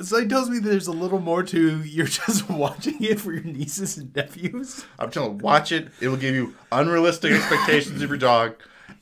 So 0.00 0.20
he 0.20 0.28
tells 0.28 0.48
me 0.48 0.58
there's 0.58 0.86
a 0.86 0.92
little 0.92 1.18
more 1.18 1.42
to 1.44 1.82
you're 1.82 2.06
just 2.26 2.48
watching 2.48 3.02
it 3.02 3.20
for 3.20 3.32
your 3.32 3.44
nieces 3.44 3.96
and 3.98 4.14
nephews. 4.14 4.84
I'm 4.98 5.10
telling 5.10 5.32
you, 5.32 5.38
watch 5.38 5.72
it. 5.72 5.88
It 6.00 6.08
will 6.08 6.16
give 6.16 6.34
you 6.34 6.54
unrealistic 6.72 7.32
expectations 7.32 8.02
of 8.02 8.08
your 8.08 8.18
dog, 8.18 8.54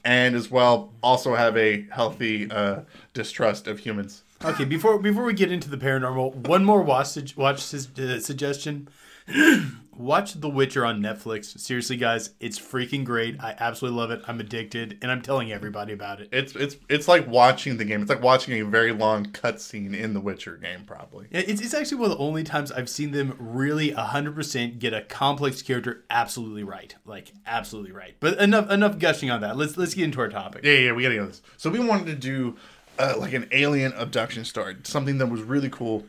and 0.05 0.35
as 0.35 0.51
well 0.51 0.93
also 1.03 1.35
have 1.35 1.57
a 1.57 1.87
healthy 1.91 2.51
uh, 2.51 2.81
distrust 3.15 3.67
of 3.67 3.81
humans. 3.81 4.23
Okay, 4.45 4.65
before 4.65 4.99
before 4.99 5.25
we 5.25 5.33
get 5.33 5.51
into 5.51 5.71
the 5.71 5.79
paranormal, 5.79 6.35
one 6.49 6.65
more 6.65 6.83
watch 6.83 7.37
watch 7.37 7.75
uh, 7.75 8.21
suggestion. 8.21 8.89
watch 9.99 10.35
The 10.35 10.49
Witcher 10.49 10.85
on 10.85 11.01
Netflix. 11.01 11.59
Seriously, 11.59 11.97
guys, 11.97 12.31
it's 12.41 12.59
freaking 12.59 13.05
great. 13.05 13.41
I 13.41 13.55
absolutely 13.59 13.99
love 13.99 14.11
it. 14.11 14.23
I'm 14.27 14.41
addicted, 14.41 14.99
and 15.03 15.11
I'm 15.11 15.23
telling 15.23 15.53
everybody 15.53 15.93
about 15.93 16.21
it. 16.21 16.29
It's 16.33 16.55
it's 16.55 16.77
it's 16.89 17.09
like 17.09 17.27
watching 17.27 17.77
the 17.77 17.85
game. 17.85 18.01
It's 18.01 18.11
like 18.11 18.23
watching 18.23 18.61
a 18.61 18.65
very 18.65 18.93
long 18.93 19.27
cutscene 19.27 19.95
in 19.99 20.15
the 20.15 20.21
Witcher 20.21 20.57
game, 20.57 20.85
probably. 20.87 21.27
Yeah, 21.31 21.41
It's, 21.47 21.61
it's 21.61 21.75
actually 21.75 21.99
one 21.99 22.11
of 22.11 22.19
the 22.19 22.25
only 22.25 22.45
times 22.45 22.71
I've 22.73 22.89
seen 22.89 23.11
them 23.13 23.37
really 23.39 23.93
100% 23.93 24.79
get 24.79 24.93
a 24.93 25.03
complex 25.03 25.63
character 25.63 26.05
absolutely 26.11 26.65
right. 26.65 26.95
Like, 27.05 27.33
absolutely 27.47 27.93
right. 27.93 28.15
But 28.21 28.39
enough 28.39 28.71
enough 28.71 28.99
gushing 28.99 29.31
on 29.31 29.41
that. 29.41 29.57
Let's 29.57 29.77
let's 29.77 29.95
get 29.95 30.05
into 30.05 30.21
our 30.21 30.29
topic. 30.29 30.65
Yeah, 30.65 30.79
yeah, 30.79 30.93
we 30.93 31.03
gotta 31.03 31.17
get 31.17 31.27
this. 31.27 31.43
So 31.57 31.71
we 31.71 31.81
wanted 31.81 32.07
to 32.07 32.15
do 32.15 32.57
uh, 32.99 33.15
like 33.19 33.33
an 33.33 33.49
alien 33.53 33.93
abduction 33.93 34.45
story, 34.45 34.77
something 34.85 35.19
that 35.19 35.27
was 35.27 35.43
really 35.43 35.69
cool, 35.69 36.05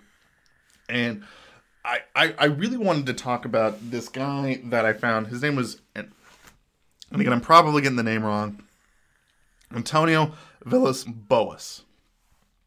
and 0.90 1.24
I, 2.16 2.36
I 2.38 2.46
really 2.46 2.78
wanted 2.78 3.06
to 3.06 3.14
talk 3.14 3.46
about 3.46 3.92
this 3.92 4.10
guy 4.10 4.62
that 4.66 4.86
I 4.86 4.94
found. 4.94 5.28
His 5.28 5.42
name 5.42 5.56
was, 5.56 5.80
and 5.96 6.12
again, 7.12 7.32
I'm 7.32 7.42
probably 7.42 7.82
getting 7.82 7.96
the 7.96 8.04
name 8.04 8.24
wrong. 8.24 8.64
Antonio 9.74 10.34
Villas 10.66 11.04
Boas. 11.04 11.84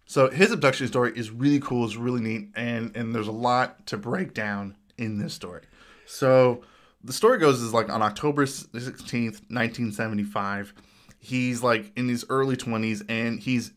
So 0.06 0.28
his 0.28 0.50
abduction 0.50 0.88
story 0.88 1.12
is 1.14 1.30
really 1.30 1.60
cool, 1.60 1.84
it's 1.84 1.96
really 1.96 2.20
neat, 2.20 2.48
and 2.56 2.96
and 2.96 3.14
there's 3.14 3.28
a 3.28 3.32
lot 3.32 3.86
to 3.86 3.96
break 3.96 4.34
down 4.34 4.76
in 4.98 5.18
this 5.18 5.34
story. 5.34 5.62
So 6.06 6.62
the 7.02 7.12
story 7.12 7.38
goes 7.38 7.60
is 7.60 7.72
like 7.72 7.88
on 7.88 8.02
October 8.02 8.44
16th, 8.44 9.42
1975, 9.48 10.74
he's 11.18 11.62
like 11.62 11.92
in 11.96 12.08
his 12.08 12.24
early 12.28 12.56
20s 12.56 13.02
and 13.08 13.38
he's 13.38 13.72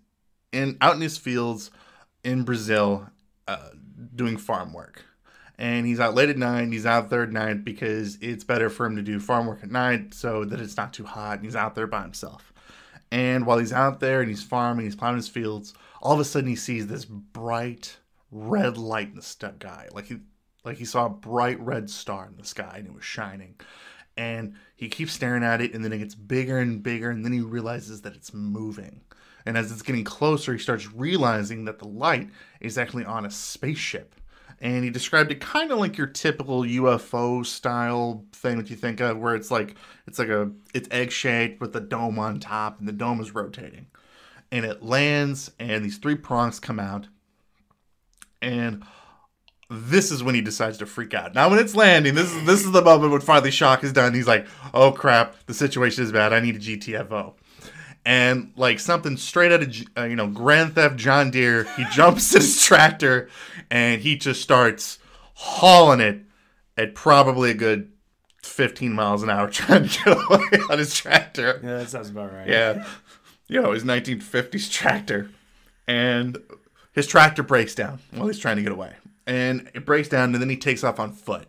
in 0.52 0.78
out 0.82 0.96
in 0.96 1.02
his 1.02 1.18
fields 1.18 1.70
in 2.24 2.44
Brazil 2.44 3.10
uh, 3.48 3.70
doing 4.16 4.38
farm 4.38 4.74
work. 4.74 5.06
And 5.58 5.86
he's 5.86 6.00
out 6.00 6.16
late 6.16 6.30
at 6.30 6.38
night, 6.38 6.72
he's 6.74 6.86
out 6.86 7.10
there 7.10 7.24
at 7.24 7.32
night 7.32 7.64
because 7.64 8.18
it's 8.22 8.44
better 8.44 8.70
for 8.70 8.86
him 8.86 8.96
to 8.96 9.04
do 9.04 9.20
farm 9.20 9.46
work 9.46 9.60
at 9.62 9.72
night 9.72 10.14
so 10.14 10.46
that 10.46 10.60
it's 10.60 10.78
not 10.78 10.94
too 10.94 11.06
hot 11.06 11.38
and 11.38 11.46
he's 11.46 11.56
out 11.56 11.76
there 11.76 11.88
by 11.88 12.02
himself. 12.02 12.52
And 13.12 13.46
while 13.46 13.60
he's 13.60 13.72
out 13.72 14.00
there 14.00 14.22
and 14.22 14.30
he's 14.30 14.42
farming, 14.42 14.86
he's 14.86 14.96
plowing 14.96 15.18
his 15.18 15.28
fields, 15.28 15.76
all 16.02 16.14
of 16.14 16.20
a 16.20 16.26
sudden 16.26 16.50
he 16.50 16.56
sees 16.56 16.88
this 16.88 17.06
bright 17.06 17.98
red 18.32 18.78
light 18.78 19.10
in 19.10 19.16
the 19.16 19.22
sky. 19.22 19.88
Like 19.94 20.08
he 20.08 20.18
like 20.66 20.78
he 20.78 20.86
saw 20.86 21.06
a 21.06 21.10
bright 21.10 21.60
red 21.60 21.90
star 21.90 22.26
in 22.26 22.38
the 22.38 22.46
sky 22.46 22.76
and 22.78 22.88
it 22.88 22.94
was 22.94 23.04
shining. 23.04 23.56
And 24.18 24.56
he 24.76 24.90
keeps 24.90 25.14
staring 25.14 25.44
at 25.44 25.62
it 25.62 25.74
and 25.74 25.84
then 25.84 25.94
it 25.94 26.00
gets 26.00 26.16
bigger 26.16 26.58
and 26.58 26.82
bigger 26.82 27.10
and 27.10 27.24
then 27.24 27.34
he 27.34 27.42
realizes 27.42 28.02
that 28.02 28.16
it's 28.16 28.34
moving. 28.34 29.02
And 29.46 29.58
as 29.58 29.72
it's 29.72 29.82
getting 29.82 30.04
closer, 30.04 30.54
he 30.54 30.60
starts 30.60 30.92
realizing 30.92 31.66
that 31.66 31.80
the 31.80 31.88
light 31.88 32.30
is 32.62 32.78
actually 32.78 33.06
on 33.06 33.26
a 33.26 33.32
spaceship. 33.32 34.16
And 34.64 34.86
he 34.86 34.90
described 34.90 35.30
it 35.30 35.42
kind 35.42 35.74
of 35.74 35.78
like 35.78 35.98
your 35.98 36.08
typical 36.08 36.62
UFO 36.62 37.46
style 37.46 38.24
thing 38.32 38.58
that 38.58 38.70
you 38.70 38.78
think 38.78 39.02
of, 39.02 39.18
where 39.18 39.36
it's 39.36 39.52
like 39.52 39.76
it's 40.08 40.18
like 40.18 40.30
a 40.30 40.52
it's 40.74 40.88
egg 40.90 41.12
shaped 41.12 41.60
with 41.60 41.76
a 41.76 41.82
dome 41.82 42.18
on 42.18 42.40
top, 42.40 42.80
and 42.80 42.88
the 42.88 42.94
dome 42.94 43.20
is 43.20 43.36
rotating. 43.36 43.88
And 44.54 44.64
it 44.66 44.82
lands, 44.82 45.52
and 45.60 45.84
these 45.84 45.98
three 45.98 46.16
prongs 46.16 46.62
come 46.62 46.80
out, 46.80 47.10
and 48.42 48.84
this 49.70 50.12
is 50.12 50.24
when 50.24 50.34
he 50.34 50.42
decides 50.42 50.78
to 50.78 50.86
freak 50.86 51.14
out. 51.14 51.36
Now, 51.36 51.50
when 51.50 51.60
it's 51.60 51.76
landing, 51.76 52.16
this 52.16 52.34
is 52.34 52.46
this 52.46 52.64
is 52.64 52.72
the 52.72 52.82
moment 52.82 53.12
when 53.12 53.20
finally 53.20 53.52
shock 53.52 53.84
is 53.84 53.92
done. 53.92 54.14
He's 54.14 54.28
like, 54.28 54.48
"Oh 54.74 54.94
crap, 54.94 55.36
the 55.46 55.54
situation 55.54 56.06
is 56.06 56.14
bad. 56.14 56.32
I 56.32 56.40
need 56.40 56.56
a 56.56 56.60
GTFO." 56.60 57.34
And 58.06 58.52
like 58.58 58.80
something 58.80 59.16
straight 59.16 59.52
out 59.52 59.64
of 59.64 59.76
uh, 59.98 60.04
you 60.04 60.16
know 60.16 60.28
Grand 60.28 60.76
Theft 60.76 60.98
John 60.98 61.32
Deere, 61.32 61.64
he 61.76 61.86
jumps 61.92 62.34
his 62.34 62.62
tractor 62.62 63.30
and 63.72 64.02
he 64.02 64.18
just 64.18 64.42
starts 64.42 65.00
hauling 65.36 66.00
it 66.00 66.22
at 66.78 66.96
probably 66.96 67.52
a 67.52 67.54
good 67.54 67.92
15 68.44 68.94
miles 68.94 69.24
an 69.24 69.30
hour, 69.30 69.50
trying 69.52 69.88
to 69.88 70.04
get 70.04 70.18
away 70.18 70.48
on 70.70 70.78
his 70.78 70.94
tractor. 70.94 71.60
Yeah, 71.64 71.78
that 71.78 71.90
sounds 71.90 72.10
about 72.10 72.34
right. 72.34 72.48
Yeah. 72.48 72.86
You 73.48 73.62
know, 73.62 73.72
his 73.72 73.84
1950s 73.84 74.72
tractor. 74.72 75.30
And 75.88 76.38
his 76.94 77.08
tractor 77.08 77.44
breaks 77.44 77.76
down 77.76 78.00
while 78.12 78.28
he's 78.28 78.40
trying 78.40 78.58
to 78.58 78.64
get 78.64 78.72
away. 78.72 78.94
And 79.26 79.70
it 79.74 79.86
breaks 79.86 80.10
down, 80.10 80.34
and 80.34 80.42
then 80.42 80.50
he 80.50 80.58
takes 80.58 80.84
off 80.84 81.00
on 81.00 81.14
foot. 81.14 81.48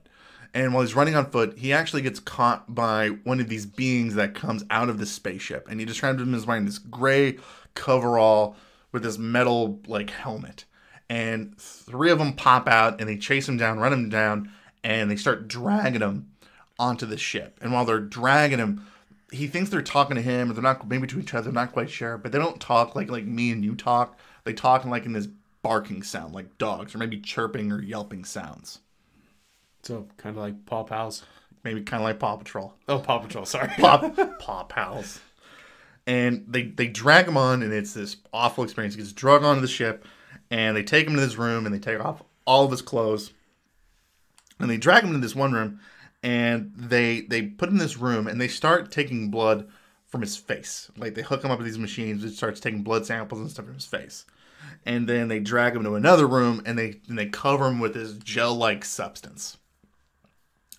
And 0.55 0.73
while 0.73 0.85
he's 0.85 0.95
running 0.95 1.17
on 1.17 1.31
foot, 1.31 1.59
he 1.59 1.73
actually 1.73 2.03
gets 2.03 2.21
caught 2.21 2.73
by 2.73 3.09
one 3.09 3.41
of 3.41 3.49
these 3.49 3.67
beings 3.67 4.15
that 4.15 4.37
comes 4.37 4.65
out 4.71 4.89
of 4.89 4.99
the 4.99 5.07
spaceship. 5.07 5.67
And 5.69 5.81
he 5.81 5.87
describes 5.87 6.23
him 6.23 6.33
as 6.33 6.47
wearing 6.47 6.65
this 6.65 6.79
gray 6.79 7.39
coverall 7.75 8.57
with 8.93 9.03
this 9.03 9.19
metal 9.19 9.81
like 9.89 10.11
helmet. 10.11 10.65
And 11.11 11.59
three 11.59 12.13
of 12.13 12.21
them 12.21 12.35
pop 12.35 12.69
out 12.69 13.01
and 13.01 13.09
they 13.09 13.17
chase 13.17 13.49
him 13.49 13.57
down, 13.57 13.81
run 13.81 13.93
him 13.93 14.09
down, 14.09 14.51
and 14.85 15.11
they 15.11 15.17
start 15.17 15.49
dragging 15.49 16.01
him 16.01 16.31
onto 16.79 17.05
the 17.05 17.19
ship. 17.19 17.59
And 17.61 17.73
while 17.73 17.85
they're 17.85 17.99
dragging 17.99 18.59
him, 18.59 18.87
he 19.33 19.49
thinks 19.49 19.71
they're 19.71 19.83
talking 19.83 20.15
to 20.15 20.23
him, 20.23 20.51
or 20.51 20.55
they're 20.55 20.63
not 20.63 20.89
maybe 20.89 21.09
to 21.09 21.19
each 21.19 21.35
other, 21.35 21.51
not 21.51 21.73
quite 21.73 21.91
sure, 21.91 22.17
but 22.17 22.31
they 22.31 22.39
don't 22.39 22.61
talk 22.61 22.95
like 22.95 23.11
like 23.11 23.25
me 23.25 23.51
and 23.51 23.65
you 23.65 23.75
talk. 23.75 24.17
They 24.45 24.53
talk 24.53 24.85
in 24.85 24.91
like 24.91 25.05
in 25.05 25.13
this 25.13 25.27
barking 25.63 26.05
sound, 26.05 26.33
like 26.33 26.59
dogs, 26.59 26.95
or 26.95 26.99
maybe 26.99 27.19
chirping 27.19 27.73
or 27.73 27.83
yelping 27.83 28.25
sounds. 28.25 28.79
So, 29.85 30.09
kind 30.17 30.37
of 30.37 30.43
like 30.43 30.67
Paw 30.67 30.85
Pals. 30.85 31.23
Maybe 31.63 31.83
kind 31.83 32.03
of 32.03 32.05
like 32.05 32.19
Paw 32.19 32.37
Patrol. 32.37 32.75
Oh, 32.89 32.99
Paw 32.99 33.19
Patrol, 33.19 33.47
sorry. 33.47 33.69
Paw, 33.79 34.09
Paw 34.39 34.65
Pals. 34.65 35.21
And 36.07 36.45
they 36.47 36.65
they 36.65 36.87
drag 36.87 37.27
him 37.27 37.37
on, 37.39 37.63
and 37.63 37.73
it's 37.73 37.95
this 37.95 38.17
awful 38.33 38.65
experience. 38.65 38.95
He 38.95 39.01
gets 39.01 39.13
dragged 39.13 39.45
onto 39.45 39.63
the 39.63 39.69
ship, 39.69 40.05
and 40.51 40.77
they 40.77 40.83
take 40.83 41.07
him 41.07 41.15
to 41.15 41.21
this 41.21 41.39
room, 41.39 41.65
and 41.65 41.75
they 41.75 41.79
take 41.79 42.05
off 42.05 42.23
all 42.47 42.65
of 42.65 42.71
his 42.71 42.83
clothes, 42.83 43.33
and 44.61 44.69
they 44.69 44.77
drag 44.77 45.03
him 45.03 45.11
into 45.11 45.21
this 45.21 45.35
one 45.35 45.53
room, 45.53 45.81
and 46.23 46.73
they 46.77 47.23
they 47.23 47.43
put 47.43 47.69
him 47.71 47.77
in 47.77 47.81
this 47.81 47.97
room, 47.97 48.27
and 48.27 48.39
they 48.39 48.49
start 48.49 48.91
taking 48.91 49.31
blood 49.31 49.67
from 50.07 50.21
his 50.21 50.37
face. 50.37 50.91
Like 50.97 51.15
they 51.15 51.23
hook 51.23 51.43
him 51.43 51.51
up 51.51 51.59
with 51.59 51.67
these 51.67 51.79
machines, 51.79 52.23
it 52.23 52.35
starts 52.35 52.61
taking 52.61 52.83
blood 52.83 53.07
samples 53.07 53.41
and 53.41 53.51
stuff 53.51 53.65
from 53.65 53.75
his 53.75 53.87
face, 53.87 54.27
and 54.85 55.09
then 55.09 55.29
they 55.29 55.41
drag 55.41 55.75
him 55.75 55.85
to 55.85 55.95
another 55.95 56.27
room, 56.27 56.63
and 56.67 56.79
they 56.79 57.01
and 57.09 57.19
they 57.19 57.27
cover 57.27 57.67
him 57.69 57.79
with 57.81 57.95
this 57.95 58.13
gel-like 58.13 58.85
substance, 58.85 59.57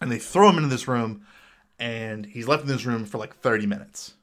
and 0.01 0.11
they 0.11 0.19
throw 0.19 0.49
him 0.49 0.57
into 0.57 0.69
this 0.69 0.87
room, 0.87 1.25
and 1.79 2.25
he's 2.25 2.47
left 2.47 2.63
in 2.63 2.67
this 2.69 2.85
room 2.85 3.05
for 3.05 3.17
like 3.17 3.35
thirty 3.37 3.65
minutes. 3.65 4.13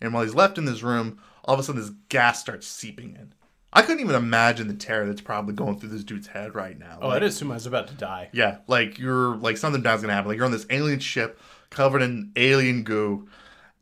And 0.00 0.12
while 0.14 0.22
he's 0.22 0.34
left 0.34 0.58
in 0.58 0.64
this 0.64 0.82
room, 0.82 1.18
all 1.44 1.54
of 1.54 1.60
a 1.60 1.62
sudden 1.62 1.80
this 1.80 1.90
gas 2.08 2.40
starts 2.40 2.66
seeping 2.66 3.14
in. 3.16 3.32
I 3.72 3.82
couldn't 3.82 4.00
even 4.00 4.14
imagine 4.14 4.66
the 4.68 4.74
terror 4.74 5.06
that's 5.06 5.20
probably 5.20 5.54
going 5.54 5.78
through 5.78 5.90
this 5.90 6.04
dude's 6.04 6.28
head 6.28 6.54
right 6.54 6.78
now. 6.78 6.98
Oh, 7.02 7.08
Like, 7.08 7.16
I 7.22 7.26
just 7.26 7.36
assume 7.36 7.50
I 7.50 7.54
was 7.54 7.66
about 7.66 7.88
to 7.88 7.94
die. 7.94 8.30
yeah, 8.32 8.58
like 8.66 8.98
you're 8.98 9.36
like 9.36 9.56
something 9.58 9.82
bad's 9.82 10.02
gonna 10.02 10.14
happen. 10.14 10.28
Like 10.28 10.36
you're 10.36 10.46
on 10.46 10.52
this 10.52 10.66
alien 10.70 11.00
ship 11.00 11.38
covered 11.70 12.00
in 12.02 12.32
alien 12.36 12.82
goo, 12.84 13.28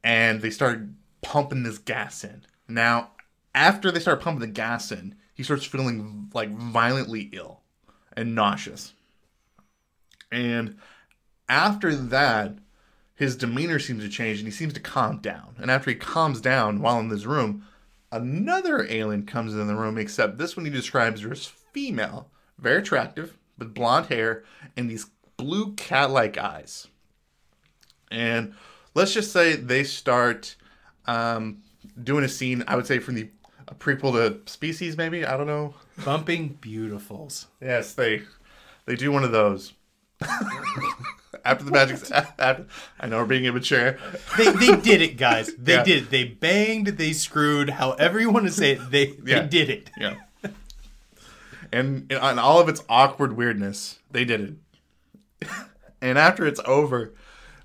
and 0.03 0.41
they 0.43 0.50
start 0.50 0.81
pumping 1.23 1.62
this 1.62 1.79
gas 1.79 2.25
in. 2.25 2.45
Now, 2.69 3.11
after 3.55 3.91
they 3.93 4.00
start 4.00 4.21
pumping 4.21 4.41
the 4.41 4.47
gas 4.53 4.91
in, 4.91 5.15
he 5.35 5.43
starts 5.45 5.65
feeling 5.65 6.31
like 6.35 6.50
violently 6.50 7.29
ill 7.33 7.61
and 8.17 8.35
nauseous. 8.35 8.93
And 10.33 10.76
after 11.49 11.95
that, 11.95 12.57
his 13.15 13.37
demeanor 13.37 13.79
seems 13.79 14.03
to 14.03 14.09
change 14.09 14.38
and 14.38 14.47
he 14.47 14.53
seems 14.53 14.73
to 14.75 14.81
calm 14.81 15.19
down. 15.19 15.57
And 15.59 15.71
after 15.71 15.91
he 15.91 15.97
calms 15.97 16.41
down 16.41 16.81
while 16.81 17.00
in 17.00 17.09
this 17.09 17.25
room, 17.25 17.65
another 18.12 18.87
alien 18.88 19.25
comes 19.25 19.55
in 19.55 19.67
the 19.67 19.75
room, 19.75 19.97
except 19.99 20.38
this 20.38 20.57
one 20.57 20.67
he 20.67 20.71
describes 20.71 21.25
as 21.25 21.47
female, 21.47 22.29
very 22.59 22.79
attractive, 22.81 23.37
with 23.59 23.75
blonde 23.75 24.07
hair 24.07 24.45
and 24.76 24.91
these 24.91 25.07
blue 25.37 25.75
cat 25.75 26.11
like 26.11 26.37
eyes. 26.37 26.88
And 28.11 28.55
let's 28.95 29.15
just 29.15 29.33
say 29.33 29.57
they 29.57 29.85
start 29.85 30.57
um, 31.07 31.62
doing 32.03 32.25
a 32.25 32.29
scene, 32.29 32.65
I 32.69 32.76
would 32.76 32.87
say, 32.87 32.99
from 32.99 33.15
the 33.15 33.29
a 33.69 33.75
prequel 33.75 34.12
to 34.12 34.49
Species, 34.50 34.97
maybe? 34.97 35.25
I 35.25 35.37
don't 35.37 35.47
know. 35.47 35.75
Bumping 36.05 36.59
Beautifuls. 36.61 37.47
Yes, 37.61 37.95
they 37.95 38.23
they 38.85 38.95
do 38.95 39.11
one 39.11 39.25
of 39.25 39.33
those. 39.33 39.73
after 41.47 41.65
the 41.65 41.71
magic, 41.71 41.99
after, 42.38 42.67
I 43.00 43.07
know 43.07 43.19
we're 43.19 43.25
being 43.26 43.45
immature. 43.45 43.99
They, 44.37 44.50
they 44.53 44.76
did 44.76 45.00
it, 45.03 45.17
guys. 45.17 45.55
They 45.57 45.75
Yeah. 45.75 45.85
did 45.85 46.03
it. 46.05 46.11
They 46.11 46.25
banged, 46.25 46.87
they 46.88 47.12
screwed, 47.12 47.71
however 47.71 48.21
you 48.21 48.31
want 48.31 48.47
to 48.47 48.53
say 48.53 48.73
it, 48.73 48.91
they, 48.91 49.15
Yeah. 49.25 49.41
they 49.43 49.49
did 49.49 49.71
it. 49.71 49.91
Yeah. 49.99 50.17
And 51.73 52.12
on 52.12 52.38
all 52.38 52.61
of 52.61 52.69
its 52.69 52.83
awkward 52.88 53.37
weirdness, 53.37 53.99
they 54.11 54.25
did 54.25 54.41
it. 55.43 55.49
and 56.00 56.17
after 56.19 56.47
it's 56.47 56.61
over, 56.65 57.12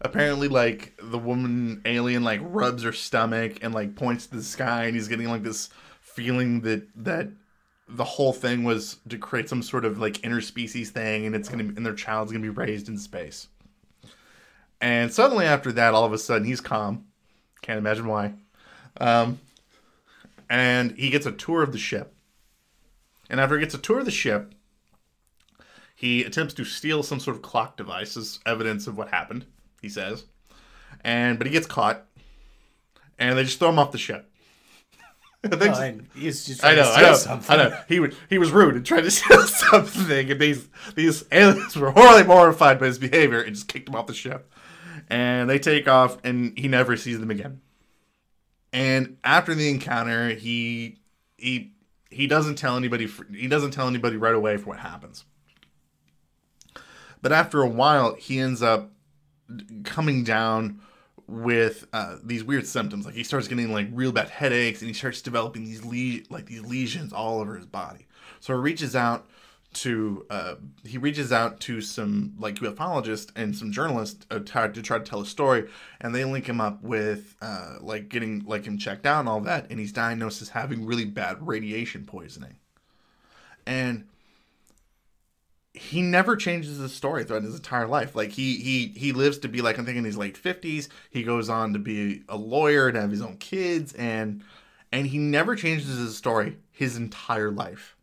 apparently 0.02 0.48
like 0.48 0.94
the 1.02 1.20
woman 1.20 1.82
alien 1.86 2.24
like 2.24 2.40
rubs 2.44 2.84
her 2.84 2.92
stomach 2.92 3.60
and 3.62 3.74
like 3.74 3.96
points 3.96 4.26
to 4.28 4.36
the 4.38 4.44
sky 4.44 4.86
and 4.86 4.96
he's 4.96 5.08
getting 5.08 5.30
like 5.30 5.44
this 5.44 5.70
feeling 6.02 6.62
that 6.62 6.88
that 6.96 7.30
the 7.88 8.04
whole 8.04 8.34
thing 8.34 8.64
was 8.64 8.98
to 9.10 9.18
create 9.18 9.48
some 9.50 9.62
sort 9.62 9.84
of 9.86 10.00
like 10.00 10.14
interspecies 10.22 10.88
thing, 10.88 11.26
and 11.26 11.36
it's 11.36 11.50
gonna 11.50 11.64
be, 11.66 11.76
and 11.76 11.86
their 11.86 11.94
child's 11.94 12.32
gonna 12.32 12.42
be 12.42 12.50
raised 12.50 12.88
in 12.88 12.98
space. 12.98 13.48
And 14.82 15.14
suddenly 15.14 15.46
after 15.46 15.72
that, 15.74 15.94
all 15.94 16.04
of 16.04 16.12
a 16.12 16.18
sudden 16.18 16.46
he's 16.46 16.60
calm. 16.60 17.06
Can't 17.62 17.78
imagine 17.78 18.08
why. 18.08 18.34
Um, 19.00 19.40
and 20.50 20.92
he 20.94 21.12
gets 21.12 21.26
a 21.26 21.32
tour 21.32 21.62
of 21.64 21.72
the 21.72 21.78
ship. 21.78 22.14
And 23.30 23.40
after 23.40 23.56
he 23.58 23.64
gets 23.64 23.76
a 23.76 23.78
tour 23.78 24.00
of 24.00 24.06
the 24.06 24.12
ship, 24.12 24.54
he 25.96 26.24
attempts 26.24 26.56
to 26.56 26.66
steal 26.66 27.04
some 27.04 27.20
sort 27.20 27.38
of 27.38 27.44
clock 27.44 27.78
device 27.78 28.18
as 28.18 28.40
evidence 28.46 28.88
of 28.88 28.98
what 28.98 29.10
happened. 29.10 29.46
He 29.82 29.88
says, 29.88 30.26
and 31.04 31.38
but 31.38 31.48
he 31.48 31.54
gets 31.54 31.68
caught, 31.68 32.06
and 33.18 33.38
they 33.38 33.44
just 33.44 33.60
throw 33.60 33.70
him 33.70 33.80
off 33.80 33.92
the 33.92 33.98
ship. 33.98 34.28
Oh, 36.14 36.20
he's 36.20 36.46
just 36.46 36.64
I 36.64 36.76
know, 36.76 36.84
I 36.84 37.02
know, 37.02 37.16
something. 37.16 37.60
I 37.60 37.64
know. 37.64 37.78
He 37.88 38.00
was 38.00 38.14
he 38.30 38.38
was 38.38 38.52
rude 38.52 38.76
and 38.76 38.86
tried 38.86 39.02
to 39.02 39.12
steal 39.12 39.42
something, 39.42 40.30
and 40.30 40.40
these 40.40 40.68
these 40.94 41.24
aliens 41.32 41.76
were 41.76 41.90
horribly 41.90 42.26
mortified 42.26 42.80
by 42.80 42.86
his 42.86 43.00
behavior 43.00 43.42
and 43.42 43.56
just 43.56 43.68
kicked 43.68 43.90
him 43.90 43.96
off 43.96 44.06
the 44.06 44.14
ship. 44.14 44.54
And 45.12 45.50
they 45.50 45.60
take 45.60 45.90
off, 45.90 46.18
and 46.24 46.58
he 46.58 46.70
never 46.70 46.96
sees 46.96 47.20
them 47.20 47.30
again. 47.30 47.60
And 48.72 49.18
after 49.26 49.54
the 49.54 49.70
encounter, 49.70 50.30
he 50.30 51.00
he 51.38 51.74
he 52.10 52.28
doesn't 52.28 52.56
tell 52.56 52.78
anybody. 52.78 53.10
He 53.36 53.50
doesn't 53.50 53.72
tell 53.72 53.90
anybody 53.90 54.16
right 54.16 54.34
away 54.34 54.56
for 54.56 54.68
what 54.68 54.80
happens. 54.80 55.26
But 57.22 57.34
after 57.34 57.62
a 57.62 57.68
while, 57.68 58.16
he 58.16 58.40
ends 58.40 58.62
up 58.62 58.92
coming 59.84 60.24
down 60.24 60.80
with 61.28 61.88
uh, 61.92 62.16
these 62.24 62.46
weird 62.46 62.66
symptoms. 62.66 63.06
Like 63.06 63.16
he 63.16 63.24
starts 63.24 63.50
getting 63.50 63.74
like 63.74 63.90
real 63.92 64.14
bad 64.14 64.30
headaches, 64.30 64.80
and 64.80 64.88
he 64.88 64.94
starts 64.94 65.22
developing 65.22 65.66
these 65.66 65.84
le- 65.84 66.24
like 66.34 66.46
these 66.46 66.62
lesions 66.62 67.12
all 67.12 67.42
over 67.42 67.58
his 67.58 67.66
body. 67.66 68.08
So 68.40 68.54
he 68.54 68.62
reaches 68.62 68.96
out 68.96 69.30
to 69.74 70.26
uh, 70.30 70.56
he 70.86 70.98
reaches 70.98 71.32
out 71.32 71.60
to 71.62 71.82
some 71.82 72.34
like 72.38 72.56
ufologists 72.56 73.32
and 73.36 73.56
some 73.56 73.72
journalists 73.72 74.26
uh, 74.30 74.40
to 74.40 74.82
try 74.82 74.98
to 74.98 75.04
tell 75.04 75.22
a 75.22 75.26
story, 75.26 75.70
and 76.02 76.14
they 76.14 76.26
link 76.26 76.48
him 76.48 76.60
up 76.60 76.84
with 76.84 77.36
uh, 77.42 77.76
like 77.80 78.10
getting 78.10 78.44
like 78.46 78.66
him 78.66 78.78
checked 78.78 79.06
out 79.06 79.22
and 79.22 79.30
all 79.30 79.42
that, 79.42 79.68
and 79.70 79.80
he's 79.80 79.94
diagnosed 79.94 80.42
as 80.42 80.50
having 80.50 80.86
really 80.86 81.06
bad 81.06 81.46
radiation 81.46 82.06
poisoning, 82.06 82.56
and 83.66 84.06
he 85.74 86.02
never 86.02 86.36
changes 86.36 86.78
his 86.78 86.94
story 86.94 87.24
throughout 87.24 87.44
his 87.44 87.56
entire 87.56 87.88
life. 87.88 88.14
Like 88.14 88.32
he 88.32 88.58
he 88.58 88.88
he 88.88 89.14
lives 89.14 89.38
to 89.40 89.48
be 89.48 89.62
like 89.62 89.80
I 89.80 89.84
think 89.84 89.98
in 89.98 90.04
his 90.04 90.18
late 90.18 90.38
fifties. 90.38 90.90
He 91.10 91.24
goes 91.24 91.50
on 91.50 91.72
to 91.74 91.80
be 91.80 92.24
a 92.28 92.36
lawyer, 92.36 92.90
and 92.90 92.98
have 92.98 93.12
his 93.12 93.22
own 93.22 93.38
kids, 93.38 93.94
and 93.94 94.44
and 94.92 95.08
he 95.08 95.18
never 95.18 95.56
changes 95.56 95.98
his 95.98 96.18
story 96.18 96.58
his 96.72 96.98
entire 96.98 97.52
life. 97.52 97.96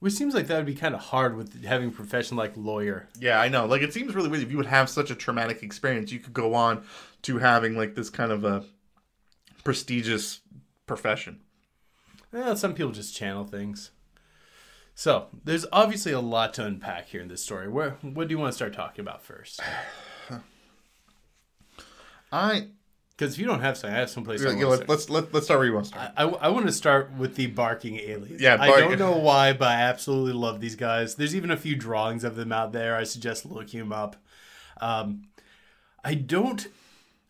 Which 0.00 0.14
seems 0.14 0.34
like 0.34 0.46
that 0.46 0.56
would 0.56 0.66
be 0.66 0.74
kind 0.74 0.94
of 0.94 1.00
hard 1.00 1.36
with 1.36 1.62
having 1.62 1.88
a 1.88 1.92
profession 1.92 2.36
like 2.36 2.56
lawyer. 2.56 3.08
Yeah, 3.18 3.38
I 3.38 3.48
know. 3.48 3.66
Like 3.66 3.82
it 3.82 3.92
seems 3.92 4.14
really 4.14 4.30
weird 4.30 4.42
if 4.42 4.50
you 4.50 4.56
would 4.56 4.66
have 4.66 4.88
such 4.88 5.10
a 5.10 5.14
traumatic 5.14 5.62
experience, 5.62 6.10
you 6.10 6.20
could 6.20 6.32
go 6.32 6.54
on 6.54 6.84
to 7.22 7.38
having 7.38 7.76
like 7.76 7.94
this 7.94 8.08
kind 8.08 8.32
of 8.32 8.42
a 8.42 8.64
prestigious 9.62 10.40
profession. 10.86 11.42
Well, 12.32 12.56
some 12.56 12.74
people 12.74 12.92
just 12.92 13.14
channel 13.14 13.44
things. 13.44 13.90
So 14.94 15.26
there's 15.44 15.66
obviously 15.72 16.12
a 16.12 16.20
lot 16.20 16.54
to 16.54 16.64
unpack 16.64 17.08
here 17.08 17.20
in 17.20 17.28
this 17.28 17.44
story. 17.44 17.68
Where 17.68 17.98
what 18.00 18.28
do 18.28 18.32
you 18.32 18.38
want 18.38 18.52
to 18.52 18.56
start 18.56 18.72
talking 18.72 19.02
about 19.02 19.22
first? 19.22 19.60
I 22.32 22.68
Because 23.20 23.34
if 23.34 23.38
you 23.38 23.46
don't 23.46 23.60
have 23.60 23.76
something, 23.76 23.94
I 23.94 24.00
have 24.00 24.08
someplace. 24.08 24.40
I 24.40 24.48
yeah, 24.48 24.64
wanna 24.64 24.68
let's 24.68 24.88
let's 24.88 25.10
let, 25.10 25.34
let's 25.34 25.44
start 25.44 25.58
where 25.58 25.66
you 25.66 25.74
want 25.74 25.84
to 25.84 25.92
start. 25.92 26.12
I, 26.16 26.24
I 26.24 26.48
want 26.48 26.64
to 26.64 26.72
start 26.72 27.12
with 27.18 27.34
the 27.34 27.48
barking 27.48 27.96
aliens. 27.96 28.40
Yeah, 28.40 28.56
I 28.58 28.80
don't 28.80 28.98
know 28.98 29.18
why, 29.18 29.52
but 29.52 29.68
I 29.68 29.82
absolutely 29.82 30.32
love 30.32 30.58
these 30.62 30.74
guys. 30.74 31.16
There's 31.16 31.36
even 31.36 31.50
a 31.50 31.56
few 31.58 31.76
drawings 31.76 32.24
of 32.24 32.34
them 32.34 32.50
out 32.50 32.72
there. 32.72 32.96
I 32.96 33.04
suggest 33.04 33.44
looking 33.44 33.78
them 33.78 33.92
up. 33.92 34.16
Um, 34.80 35.24
I 36.02 36.14
don't, 36.14 36.66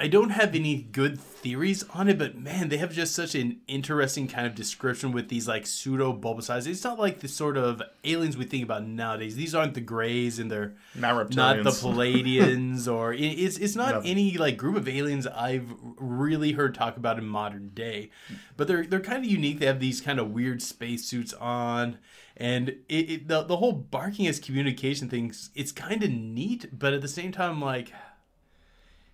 I 0.01 0.09
don't 0.09 0.31
have 0.31 0.55
any 0.55 0.81
good 0.81 1.21
theories 1.21 1.85
on 1.91 2.09
it, 2.09 2.19
but 2.19 2.35
man, 2.35 2.71
they 2.71 2.79
have 2.79 2.91
just 2.91 3.15
such 3.15 3.35
an 3.35 3.61
interesting 3.69 4.29
kind 4.29 4.47
of 4.47 4.55
description 4.55 5.13
with 5.13 5.29
these 5.29 5.47
like 5.47 5.67
pseudo 5.67 6.15
bulbous 6.15 6.49
It's 6.49 6.83
not 6.83 6.99
like 6.99 7.21
the 7.21 7.29
sort 7.29 7.59
of 7.59 7.83
aliens 8.03 8.35
we 8.35 8.47
think 8.47 8.65
about 8.65 8.87
nowadays. 8.87 9.37
These 9.37 9.55
aren't 9.55 9.75
the 9.75 9.83
grays, 9.83 10.39
and 10.39 10.51
they're 10.51 10.73
Not 10.95 11.35
not 11.35 11.63
the. 11.63 11.71
Pleiadians, 11.71 12.91
or 12.91 13.13
it's 13.13 13.59
it's 13.59 13.77
not 13.77 13.93
No. 13.93 14.01
any 14.03 14.39
like 14.39 14.57
group 14.57 14.77
of 14.77 14.89
aliens 14.89 15.27
I've 15.27 15.71
really 15.99 16.53
heard 16.53 16.75
talk 16.75 16.97
about 16.97 17.19
in 17.19 17.27
modern 17.27 17.69
day. 17.75 18.11
But 18.57 18.69
they're 18.69 18.87
they're 18.87 19.01
kind 19.01 19.23
of 19.23 19.31
unique. 19.31 19.59
They 19.59 19.67
have 19.67 19.81
these 19.81 20.01
kind 20.01 20.19
of 20.19 20.31
weird 20.31 20.63
spacesuits 20.63 21.35
on, 21.35 21.99
and 22.39 22.71
it, 22.89 23.11
it 23.11 23.29
the 23.29 23.43
the 23.43 23.59
whole 23.59 23.73
barking 23.73 24.27
as 24.27 24.39
communication 24.41 25.11
things. 25.11 25.51
It's 25.55 25.73
kind 25.73 26.03
of 26.03 26.11
neat, 26.11 26.71
but 26.73 26.95
at 26.95 27.03
the 27.03 27.09
same 27.09 27.33
time, 27.33 27.61
like. 27.61 27.93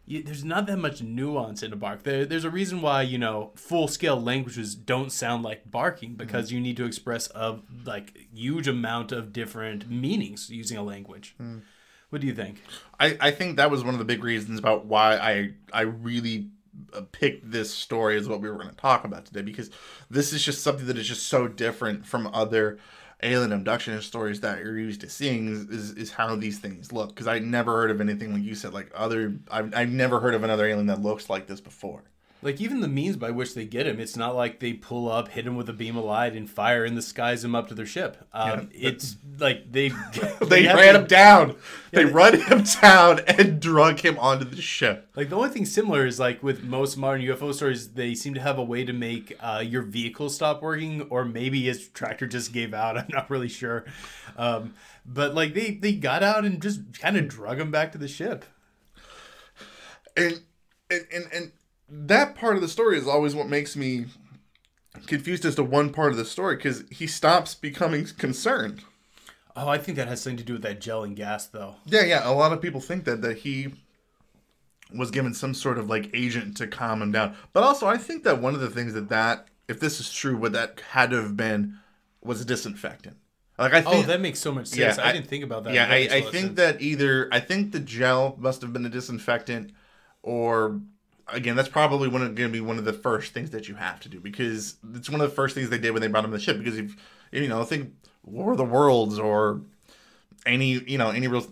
You, 0.06 0.22
there's 0.22 0.44
not 0.44 0.66
that 0.66 0.78
much 0.78 1.02
nuance 1.02 1.62
in 1.62 1.72
a 1.72 1.76
bark. 1.76 2.04
There, 2.04 2.24
there's 2.24 2.44
a 2.44 2.50
reason 2.50 2.80
why 2.80 3.02
you 3.02 3.18
know 3.18 3.52
full 3.56 3.88
scale 3.88 4.20
languages 4.20 4.74
don't 4.74 5.10
sound 5.10 5.42
like 5.42 5.70
barking 5.70 6.14
because 6.14 6.52
you 6.52 6.60
need 6.60 6.76
to 6.76 6.84
express 6.84 7.28
a 7.34 7.58
like 7.84 8.16
huge 8.32 8.68
amount 8.68 9.12
of 9.12 9.32
different 9.32 9.90
meanings 9.90 10.48
using 10.48 10.78
a 10.78 10.82
language. 10.82 11.34
What 12.10 12.20
do 12.20 12.26
you 12.28 12.34
think? 12.34 12.62
I, 13.00 13.16
I 13.20 13.30
think 13.32 13.56
that 13.56 13.70
was 13.70 13.82
one 13.82 13.94
of 13.94 13.98
the 13.98 14.04
big 14.04 14.22
reasons 14.22 14.58
about 14.58 14.86
why 14.86 15.16
I 15.16 15.50
I 15.72 15.82
really 15.82 16.50
uh, 16.94 17.02
picked 17.10 17.50
this 17.50 17.74
story 17.74 18.16
as 18.16 18.28
what 18.28 18.40
we 18.40 18.48
were 18.48 18.56
going 18.56 18.70
to 18.70 18.76
talk 18.76 19.04
about 19.04 19.24
today 19.26 19.42
because 19.42 19.70
this 20.10 20.32
is 20.32 20.44
just 20.44 20.62
something 20.62 20.86
that 20.86 20.98
is 20.98 21.08
just 21.08 21.26
so 21.26 21.48
different 21.48 22.06
from 22.06 22.28
other 22.28 22.78
alien 23.22 23.52
abduction 23.52 24.00
stories 24.02 24.40
that 24.40 24.58
you're 24.60 24.78
used 24.78 25.00
to 25.00 25.08
seeing 25.08 25.48
is, 25.48 25.60
is, 25.68 25.90
is 25.92 26.12
how 26.12 26.36
these 26.36 26.58
things 26.58 26.92
look. 26.92 27.10
Because 27.10 27.26
I 27.26 27.38
never 27.38 27.72
heard 27.72 27.90
of 27.90 28.00
anything 28.00 28.32
like 28.32 28.42
you 28.42 28.54
said 28.54 28.74
like 28.74 28.90
other 28.94 29.36
I've, 29.50 29.74
I've 29.74 29.90
never 29.90 30.20
heard 30.20 30.34
of 30.34 30.42
another 30.42 30.66
alien 30.66 30.86
that 30.86 31.02
looks 31.02 31.30
like 31.30 31.46
this 31.46 31.60
before 31.60 32.04
Like 32.46 32.60
even 32.60 32.80
the 32.80 32.86
means 32.88 33.16
by 33.16 33.32
which 33.32 33.54
they 33.54 33.64
get 33.64 33.88
him, 33.88 33.98
it's 33.98 34.16
not 34.16 34.36
like 34.36 34.60
they 34.60 34.72
pull 34.72 35.10
up, 35.10 35.26
hit 35.28 35.48
him 35.48 35.56
with 35.56 35.68
a 35.68 35.72
beam 35.72 35.96
of 35.96 36.04
light, 36.04 36.34
and 36.34 36.48
fire 36.48 36.84
in 36.84 36.94
the 36.94 37.02
skies 37.02 37.42
him 37.44 37.56
up 37.56 37.66
to 37.68 37.74
their 37.74 37.84
ship. 37.86 38.16
Um, 38.32 38.70
Yeah. 38.72 38.90
it's 38.90 39.16
like 39.38 39.72
they 39.72 39.88
they, 40.42 40.62
have 40.62 40.76
ran 40.76 40.94
to- 40.94 41.00
him 41.00 41.06
down 41.08 41.56
they 41.90 42.04
they- 42.04 42.10
run 42.10 42.40
him 42.40 42.62
down 42.80 43.18
and 43.26 43.58
drug 43.60 43.98
him 44.00 44.16
onto 44.20 44.44
the 44.44 44.62
ship 44.62 45.08
Like 45.16 45.28
the 45.28 45.36
only 45.36 45.48
thing 45.48 45.66
similar 45.66 46.06
is 46.06 46.20
like 46.20 46.40
with 46.42 46.62
most 46.62 46.96
modern 46.96 47.20
UFO 47.22 47.52
stories, 47.52 47.90
they 47.94 48.14
seem 48.14 48.32
to 48.34 48.40
have 48.40 48.58
a 48.58 48.64
way 48.64 48.84
to 48.84 48.92
make 48.92 49.34
uh, 49.40 49.64
your 49.66 49.82
vehicle 49.82 50.30
stop 50.30 50.62
working, 50.62 51.02
or 51.10 51.24
maybe 51.24 51.62
his 51.64 51.88
tractor 51.88 52.28
just 52.28 52.52
gave 52.52 52.72
out. 52.72 52.96
I'm 52.98 53.08
not 53.10 53.28
really 53.28 53.48
sure, 53.48 53.84
um, 54.36 54.72
but 55.04 55.34
like 55.34 55.52
they 55.52 55.72
they 55.72 55.94
got 55.94 56.22
out 56.22 56.44
and 56.44 56.62
just 56.62 56.80
kind 57.00 57.16
of 57.16 57.26
drug 57.26 57.58
him 57.60 57.70
back 57.72 57.90
to 57.92 57.98
the 57.98 58.08
ship. 58.08 58.44
and 60.16 60.40
and 60.90 61.04
and, 61.12 61.24
and 61.32 61.52
that 61.88 62.34
part 62.34 62.56
of 62.56 62.62
the 62.62 62.68
story 62.68 62.98
is 62.98 63.06
always 63.06 63.34
what 63.34 63.48
makes 63.48 63.76
me 63.76 64.06
confused 65.06 65.44
as 65.44 65.54
to 65.54 65.62
one 65.62 65.90
part 65.92 66.10
of 66.12 66.16
the 66.18 66.24
story 66.24 66.56
because 66.56 66.84
he 66.90 67.06
stops 67.06 67.54
becoming 67.54 68.06
concerned 68.18 68.82
Oh, 69.58 69.68
I 69.68 69.78
think 69.78 69.96
that 69.96 70.06
has 70.08 70.20
something 70.20 70.36
to 70.36 70.44
do 70.44 70.52
with 70.54 70.62
that 70.62 70.82
gel 70.82 71.02
and 71.02 71.16
gas, 71.16 71.46
though. 71.46 71.76
yeah 71.86 72.02
yeah 72.04 72.28
a 72.28 72.32
lot 72.32 72.52
of 72.52 72.60
people 72.60 72.80
think 72.80 73.04
that 73.04 73.22
that 73.22 73.38
he 73.38 73.68
was 74.94 75.10
given 75.10 75.34
some 75.34 75.54
sort 75.54 75.78
of 75.78 75.88
like 75.88 76.10
agent 76.14 76.56
to 76.58 76.66
calm 76.66 77.02
him 77.02 77.10
down 77.12 77.34
but 77.52 77.62
also 77.64 77.86
i 77.88 77.96
think 77.96 78.22
that 78.22 78.40
one 78.40 78.54
of 78.54 78.60
the 78.60 78.70
things 78.70 78.94
that 78.94 79.08
that 79.08 79.48
if 79.68 79.80
this 79.80 79.98
is 79.98 80.12
true 80.12 80.36
what 80.36 80.52
that 80.52 80.80
had 80.92 81.10
to 81.10 81.16
have 81.20 81.36
been 81.36 81.76
was 82.22 82.40
a 82.40 82.44
disinfectant 82.44 83.16
like 83.58 83.72
i 83.74 83.82
Oh, 83.84 84.02
that 84.02 84.20
makes 84.20 84.38
so 84.38 84.52
much 84.52 84.68
sense. 84.68 84.96
Yeah, 84.96 85.04
I, 85.04 85.08
I- 85.08 85.12
didn't 85.12 85.26
think 85.26 85.42
about 85.42 85.64
that. 85.64 85.74
yeah 85.74 85.86
That 85.86 85.92
I, 85.94 86.16
I 86.18 86.20
think 86.20 86.32
sense. 86.32 86.56
that 86.56 86.80
either 86.80 87.28
i 87.32 87.40
think 87.40 87.72
the 87.72 87.80
gel 87.80 88.36
must 88.38 88.62
have 88.62 88.72
been 88.72 88.86
a 88.86 88.90
disinfectant 88.90 89.72
or 90.22 90.80
again 91.28 91.56
that's 91.56 91.68
probably 91.68 92.08
one 92.08 92.22
going 92.34 92.36
to 92.36 92.48
be 92.48 92.60
one 92.60 92.78
of 92.78 92.84
the 92.84 92.92
first 92.92 93.32
things 93.32 93.50
that 93.50 93.68
you 93.68 93.74
have 93.74 94.00
to 94.00 94.08
do 94.08 94.20
because 94.20 94.76
it's 94.94 95.10
one 95.10 95.20
of 95.20 95.28
the 95.28 95.34
first 95.34 95.54
things 95.54 95.68
they 95.68 95.78
did 95.78 95.90
when 95.90 96.00
they 96.00 96.08
brought 96.08 96.24
him 96.24 96.30
the 96.30 96.38
ship 96.38 96.58
because 96.58 96.78
if 96.78 96.96
you 97.32 97.48
know 97.48 97.64
think 97.64 97.92
war 98.22 98.52
of 98.52 98.58
the 98.58 98.64
worlds 98.64 99.18
or 99.18 99.60
any 100.44 100.72
you 100.72 100.98
know 100.98 101.10
any 101.10 101.26
real 101.26 101.46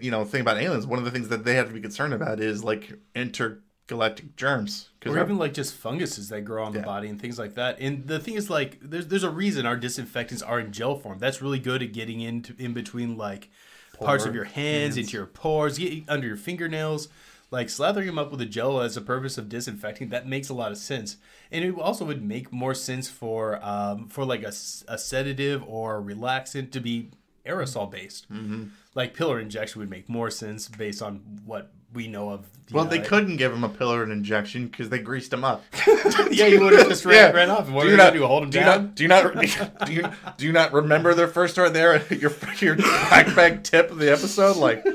you 0.00 0.10
know 0.10 0.24
thing 0.24 0.40
about 0.40 0.56
aliens 0.56 0.86
one 0.86 0.98
of 0.98 1.04
the 1.04 1.10
things 1.10 1.28
that 1.28 1.44
they 1.44 1.54
have 1.54 1.68
to 1.68 1.74
be 1.74 1.80
concerned 1.80 2.14
about 2.14 2.40
is 2.40 2.64
like 2.64 2.92
intergalactic 3.14 4.36
germs 4.36 4.88
or 5.04 5.18
even 5.24 5.38
like 5.38 5.52
just 5.52 5.74
funguses 5.74 6.28
that 6.28 6.42
grow 6.42 6.64
on 6.64 6.72
the 6.72 6.80
body 6.80 7.08
and 7.08 7.20
things 7.20 7.38
like 7.38 7.54
that. 7.54 7.78
And 7.80 8.06
the 8.06 8.18
thing 8.20 8.34
is, 8.34 8.48
like, 8.48 8.78
there's 8.80 9.08
there's 9.08 9.24
a 9.24 9.30
reason 9.30 9.66
our 9.66 9.76
disinfectants 9.76 10.42
are 10.42 10.60
in 10.60 10.72
gel 10.72 10.96
form. 10.96 11.18
That's 11.18 11.42
really 11.42 11.58
good 11.58 11.82
at 11.82 11.92
getting 11.92 12.20
into 12.20 12.54
in 12.58 12.72
between 12.72 13.16
like 13.16 13.50
parts 13.98 14.24
of 14.24 14.34
your 14.34 14.44
hands, 14.44 14.96
into 14.96 15.12
your 15.12 15.26
pores, 15.26 15.78
get 15.78 16.04
under 16.08 16.26
your 16.26 16.36
fingernails. 16.36 17.08
Like 17.52 17.68
slathering 17.68 18.06
them 18.06 18.18
up 18.18 18.30
with 18.32 18.40
a 18.40 18.46
gel 18.46 18.80
as 18.80 18.96
a 18.96 19.02
purpose 19.02 19.36
of 19.38 19.48
disinfecting, 19.48 20.08
that 20.08 20.26
makes 20.26 20.48
a 20.48 20.54
lot 20.54 20.72
of 20.72 20.78
sense, 20.78 21.18
and 21.50 21.62
it 21.64 21.78
also 21.78 22.04
would 22.06 22.24
make 22.24 22.50
more 22.50 22.74
sense 22.74 23.08
for 23.08 23.62
um, 23.62 24.08
for 24.08 24.24
like 24.24 24.42
a 24.42 24.50
sedative 24.50 25.62
or 25.68 25.98
a 25.98 26.02
relaxant 26.02 26.72
to 26.72 26.80
be 26.80 27.10
aerosol 27.46 27.90
based. 27.90 28.32
Mm-hmm. 28.32 28.64
Like 28.94 29.14
pillar 29.14 29.38
injection 29.38 29.80
would 29.80 29.90
make 29.90 30.08
more 30.08 30.30
sense 30.30 30.68
based 30.68 31.02
on 31.02 31.40
what 31.44 31.72
we 31.92 32.08
know 32.08 32.30
of. 32.30 32.46
Well, 32.70 32.84
know, 32.84 32.90
they 32.90 32.98
like- 32.98 33.06
couldn't 33.06 33.36
give 33.36 33.52
him 33.52 33.64
a 33.64 33.68
pillar 33.68 34.10
injection 34.10 34.68
because 34.68 34.88
they 34.88 34.98
greased 34.98 35.32
him 35.32 35.44
up. 35.44 35.62
yeah, 36.30 36.46
you 36.46 36.60
would 36.60 36.72
have 36.72 36.88
just 36.88 37.04
ran, 37.04 37.34
ran 37.34 37.50
off. 37.50 37.70
What 37.70 37.82
do 37.82 37.88
you 37.88 37.92
you 37.92 37.98
not 37.98 38.12
do? 38.12 38.26
Hold 38.26 38.44
him 38.44 38.50
do 38.50 38.58
you 38.58 38.64
down? 38.64 38.82
not 38.84 38.94
do 38.94 39.02
you 39.02 39.08
not 39.08 39.34
do 39.86 39.92
you 39.92 40.08
do 40.36 40.46
you 40.46 40.52
not 40.52 40.72
remember 40.72 41.14
their 41.14 41.28
first 41.28 41.54
story 41.54 41.70
there? 41.70 42.02
Your 42.12 42.32
your 42.60 42.76
black 42.76 43.34
bag 43.34 43.62
tip 43.62 43.90
of 43.90 43.98
the 43.98 44.10
episode, 44.10 44.56
like 44.56 44.86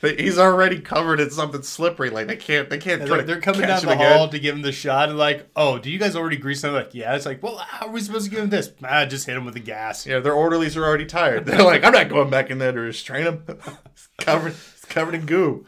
he's 0.00 0.38
already 0.38 0.80
covered 0.80 1.20
in 1.20 1.30
something 1.30 1.62
slippery. 1.62 2.10
Like 2.10 2.26
they 2.26 2.36
can't 2.36 2.70
they 2.70 2.78
can't. 2.78 3.04
They're, 3.04 3.22
they're 3.22 3.40
coming 3.40 3.62
down 3.62 3.82
the 3.82 3.90
again. 3.90 4.16
hall 4.16 4.28
to 4.28 4.38
give 4.38 4.54
him 4.54 4.62
the 4.62 4.72
shot, 4.72 5.08
and 5.08 5.18
like, 5.18 5.48
oh, 5.56 5.78
do 5.78 5.90
you 5.90 5.98
guys 5.98 6.16
already 6.16 6.36
grease 6.36 6.64
him? 6.64 6.72
Like, 6.72 6.94
yeah. 6.94 7.14
It's 7.14 7.26
like, 7.26 7.42
well, 7.42 7.58
how 7.58 7.86
are 7.86 7.92
we 7.92 8.00
supposed 8.00 8.24
to 8.24 8.30
give 8.30 8.40
him 8.40 8.50
this? 8.50 8.72
Ah, 8.82 9.04
just 9.04 9.26
hit 9.26 9.36
him 9.36 9.44
with 9.44 9.54
the 9.54 9.60
gas. 9.60 10.06
Yeah, 10.06 10.20
their 10.20 10.32
orderlies 10.32 10.76
are 10.76 10.84
already 10.84 11.06
tired. 11.06 11.46
They're 11.46 11.62
like, 11.62 11.84
I'm 11.84 11.92
not 11.92 12.08
going 12.08 12.30
back 12.30 12.50
in 12.50 12.58
there 12.58 12.72
to 12.72 12.80
restrain 12.80 13.24
him. 13.24 13.44
It's 13.98 14.08
covered, 14.18 14.52
it's 14.52 14.84
covered 14.84 15.14
in 15.14 15.26
goo. 15.26 15.66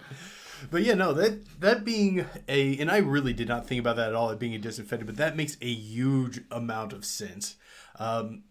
But 0.70 0.82
yeah, 0.82 0.94
no, 0.94 1.12
that 1.14 1.60
that 1.60 1.84
being 1.84 2.26
a, 2.48 2.78
and 2.78 2.90
I 2.90 2.98
really 2.98 3.32
did 3.32 3.48
not 3.48 3.66
think 3.66 3.80
about 3.80 3.96
that 3.96 4.08
at 4.10 4.14
all, 4.14 4.30
it 4.30 4.38
being 4.38 4.54
a 4.54 4.58
disinfectant, 4.58 5.06
but 5.06 5.16
that 5.16 5.36
makes 5.36 5.56
a 5.60 5.66
huge 5.72 6.40
amount 6.50 6.92
of 6.92 7.04
sense. 7.04 7.56
Um, 7.98 8.44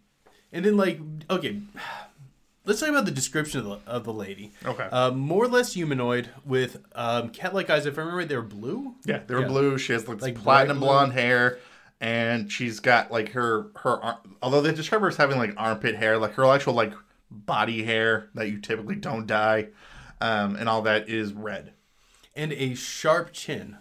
and 0.51 0.65
then 0.65 0.75
like, 0.75 0.99
okay, 1.29 1.61
let's 2.69 2.79
talk 2.79 2.89
about 2.89 3.05
the 3.05 3.11
description 3.11 3.59
of 3.59 3.65
the, 3.65 3.79
of 3.91 4.03
the 4.05 4.13
lady. 4.13 4.53
Okay. 4.65 4.83
Um, 4.83 5.19
more 5.19 5.43
or 5.43 5.47
less 5.49 5.73
humanoid 5.73 6.29
with 6.45 6.77
um, 6.95 7.29
cat-like 7.29 7.69
eyes. 7.69 7.85
If 7.85 7.97
I 7.97 8.01
remember, 8.01 8.19
right, 8.19 8.27
they 8.29 8.35
were 8.37 8.41
blue. 8.41 8.95
Yeah, 9.05 9.19
they 9.27 9.35
were 9.35 9.45
blue. 9.45 9.77
She 9.77 9.91
has 9.93 10.07
like, 10.07 10.21
Like 10.21 10.35
platinum 10.35 10.79
blue. 10.79 10.87
blonde 10.87 11.13
hair, 11.13 11.59
and 11.99 12.49
she's 12.51 12.79
got 12.79 13.11
like 13.11 13.29
her 13.33 13.67
her. 13.77 14.17
Although 14.41 14.61
they 14.61 14.71
describe 14.73 15.01
her 15.01 15.07
as 15.09 15.17
having 15.17 15.37
like 15.37 15.53
armpit 15.57 15.95
hair, 15.95 16.17
like 16.17 16.33
her 16.35 16.45
actual 16.45 16.73
like 16.73 16.93
body 17.31 17.83
hair 17.83 18.29
that 18.35 18.49
you 18.49 18.59
typically 18.59 18.95
don't 18.95 19.27
dye, 19.27 19.67
um, 20.21 20.55
and 20.55 20.69
all 20.69 20.81
that 20.83 21.09
is 21.09 21.33
red. 21.33 21.73
and 22.35 22.53
a 22.53 22.73
sharp 22.75 23.33
chin, 23.33 23.77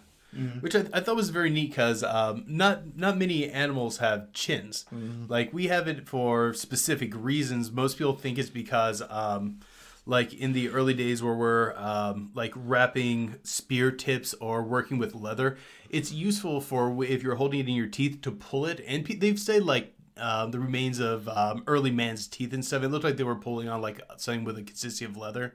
which 0.61 0.75
I, 0.77 0.85
I 0.93 1.01
thought 1.01 1.17
was 1.17 1.31
very 1.31 1.51
neat 1.51 1.71
because 1.71 2.03
um, 2.05 2.45
not 2.47 2.97
not 2.97 3.17
many 3.17 3.51
animals 3.51 3.99
have 3.99 4.33
chins. 4.33 4.85
Like 5.29 5.53
we 5.53 5.69
have 5.69 5.89
it 5.89 6.07
for 6.09 6.53
specific 6.55 7.13
reasons. 7.15 7.71
Most 7.73 7.99
people 7.99 8.15
think 8.15 8.39
it's 8.39 8.51
because, 8.51 9.03
um, 9.09 9.61
like 10.07 10.33
in 10.35 10.53
the 10.53 10.69
early 10.69 10.95
days 10.95 11.23
where 11.23 11.35
we're 11.35 11.75
um, 11.77 12.31
like 12.35 12.53
wrapping 12.55 13.37
spear 13.43 13.91
tips 13.91 14.35
or 14.35 14.63
working 14.63 14.99
with 14.99 15.15
leather, 15.15 15.57
it's 15.91 16.13
useful 16.13 16.61
for 16.61 17.05
if 17.05 17.23
you're 17.23 17.37
holding 17.37 17.61
it 17.61 17.69
in 17.69 17.75
your 17.75 17.87
teeth 17.89 18.21
to 18.23 18.31
pull 18.31 18.67
it. 18.67 18.83
And 18.87 19.05
pe- 19.05 19.17
they've 19.17 19.39
said 19.39 19.65
like. 19.65 19.95
Um, 20.21 20.51
the 20.51 20.59
remains 20.59 20.99
of 20.99 21.29
um, 21.29 21.63
early 21.69 21.93
man's 21.93 22.27
teeth 22.27 22.53
and 22.53 22.65
stuff. 22.65 22.83
It 22.83 22.89
looked 22.89 23.05
like 23.05 23.17
they 23.17 23.23
were 23.23 23.37
pulling 23.37 23.69
on 23.69 23.81
like 23.81 24.01
something 24.17 24.43
with 24.43 24.59
a 24.59 24.65
consistency 24.65 25.05
of 25.05 25.17
leather 25.17 25.55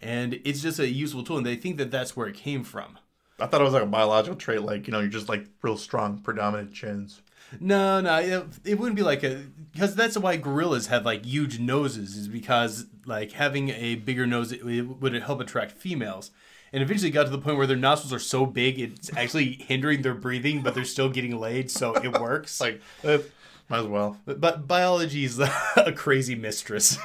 and 0.00 0.40
it's 0.44 0.60
just 0.62 0.80
a 0.80 0.88
useful 0.88 1.22
tool 1.22 1.36
and 1.36 1.46
they 1.46 1.54
think 1.54 1.76
that 1.76 1.92
that's 1.92 2.16
where 2.16 2.26
it 2.26 2.34
came 2.34 2.64
from 2.64 2.98
I 3.40 3.46
thought 3.46 3.60
it 3.60 3.64
was 3.64 3.72
like 3.74 3.82
a 3.82 3.86
biological 3.86 4.36
trait, 4.36 4.62
like 4.62 4.86
you 4.86 4.92
know, 4.92 5.00
you're 5.00 5.08
just 5.08 5.28
like 5.28 5.46
real 5.62 5.76
strong, 5.76 6.18
predominant 6.18 6.72
chins. 6.72 7.20
no 7.60 8.00
no 8.00 8.18
it, 8.18 8.46
it 8.64 8.78
wouldn't 8.78 8.96
be 8.96 9.02
like 9.02 9.22
a 9.22 9.44
because 9.72 9.94
that's 9.94 10.16
why 10.16 10.36
gorillas 10.36 10.86
have 10.88 11.04
like 11.04 11.24
huge 11.24 11.58
noses 11.60 12.16
is 12.16 12.26
because 12.26 12.86
like 13.06 13.32
having 13.32 13.68
a 13.68 13.96
bigger 13.96 14.26
nose 14.26 14.50
it, 14.50 14.60
it 14.64 14.82
would 14.82 15.12
help 15.14 15.40
attract 15.40 15.72
females 15.72 16.30
and 16.72 16.82
eventually 16.82 17.10
got 17.10 17.24
to 17.24 17.30
the 17.30 17.38
point 17.38 17.56
where 17.56 17.66
their 17.66 17.76
nostrils 17.76 18.12
are 18.12 18.18
so 18.18 18.46
big 18.46 18.80
it's 18.80 19.14
actually 19.16 19.52
hindering 19.52 20.02
their 20.02 20.14
breathing 20.14 20.62
but 20.62 20.74
they're 20.74 20.84
still 20.84 21.10
getting 21.10 21.38
laid 21.38 21.70
so 21.70 21.94
it 21.94 22.18
works 22.20 22.60
Like, 22.60 22.80
eh, 23.04 23.18
might 23.68 23.80
as 23.80 23.86
well. 23.86 24.16
But, 24.24 24.40
but 24.40 24.66
biology 24.66 25.24
is 25.24 25.38
a 25.76 25.92
crazy 25.92 26.34
mistress. 26.34 26.98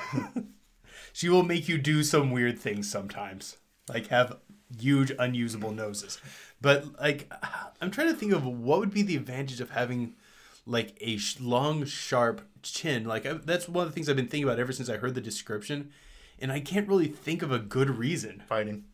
she 1.13 1.29
will 1.29 1.43
make 1.43 1.67
you 1.67 1.77
do 1.77 2.01
some 2.03 2.31
weird 2.31 2.57
things 2.59 2.89
sometimes, 2.89 3.57
like 3.87 4.07
have 4.07 4.37
huge 4.77 5.11
unusable 5.17 5.71
noses. 5.71 6.19
But 6.61 6.99
like, 6.99 7.31
I'm 7.81 7.91
trying 7.91 8.07
to 8.07 8.13
think 8.13 8.33
of 8.33 8.45
what 8.45 8.79
would 8.79 8.93
be 8.93 9.01
the 9.01 9.15
advantage 9.15 9.61
of 9.61 9.71
having 9.71 10.13
like 10.65 10.95
a 11.01 11.17
sh- 11.17 11.39
long, 11.39 11.85
sharp 11.85 12.41
chin. 12.61 13.05
Like 13.05 13.25
I, 13.25 13.33
that's 13.33 13.67
one 13.67 13.85
of 13.85 13.91
the 13.91 13.95
things 13.95 14.09
I've 14.09 14.15
been 14.15 14.27
thinking 14.27 14.47
about 14.47 14.59
ever 14.59 14.71
since 14.71 14.89
I 14.89 14.97
heard 14.97 15.15
the 15.15 15.21
description, 15.21 15.91
and 16.39 16.51
I 16.51 16.59
can't 16.59 16.87
really 16.87 17.07
think 17.07 17.41
of 17.41 17.51
a 17.51 17.59
good 17.59 17.89
reason. 17.89 18.43
Fighting. 18.47 18.85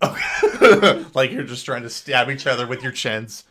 like 1.14 1.32
you're 1.32 1.42
just 1.42 1.64
trying 1.64 1.82
to 1.82 1.90
stab 1.90 2.30
each 2.30 2.46
other 2.46 2.66
with 2.66 2.82
your 2.82 2.92
chins. 2.92 3.44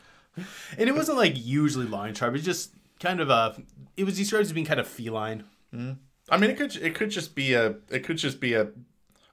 And 0.77 0.87
it 0.87 0.95
wasn't 0.95 1.17
like 1.17 1.33
usually 1.35 1.87
long 1.87 2.07
and 2.07 2.17
sharp. 2.17 2.35
It's 2.35 2.45
just 2.45 2.71
kind 2.99 3.19
of 3.19 3.29
a. 3.29 3.61
It 3.97 4.05
was 4.05 4.17
described 4.17 4.45
as 4.45 4.53
being 4.53 4.65
kind 4.65 4.79
of 4.79 4.87
feline. 4.87 5.43
Mm-hmm. 5.73 5.93
I 6.29 6.37
mean, 6.37 6.49
it 6.49 6.57
could 6.57 6.75
it 6.77 6.95
could 6.95 7.09
just 7.09 7.35
be 7.35 7.53
a 7.53 7.75
it 7.89 8.03
could 8.03 8.17
just 8.17 8.39
be 8.39 8.53
a 8.53 8.69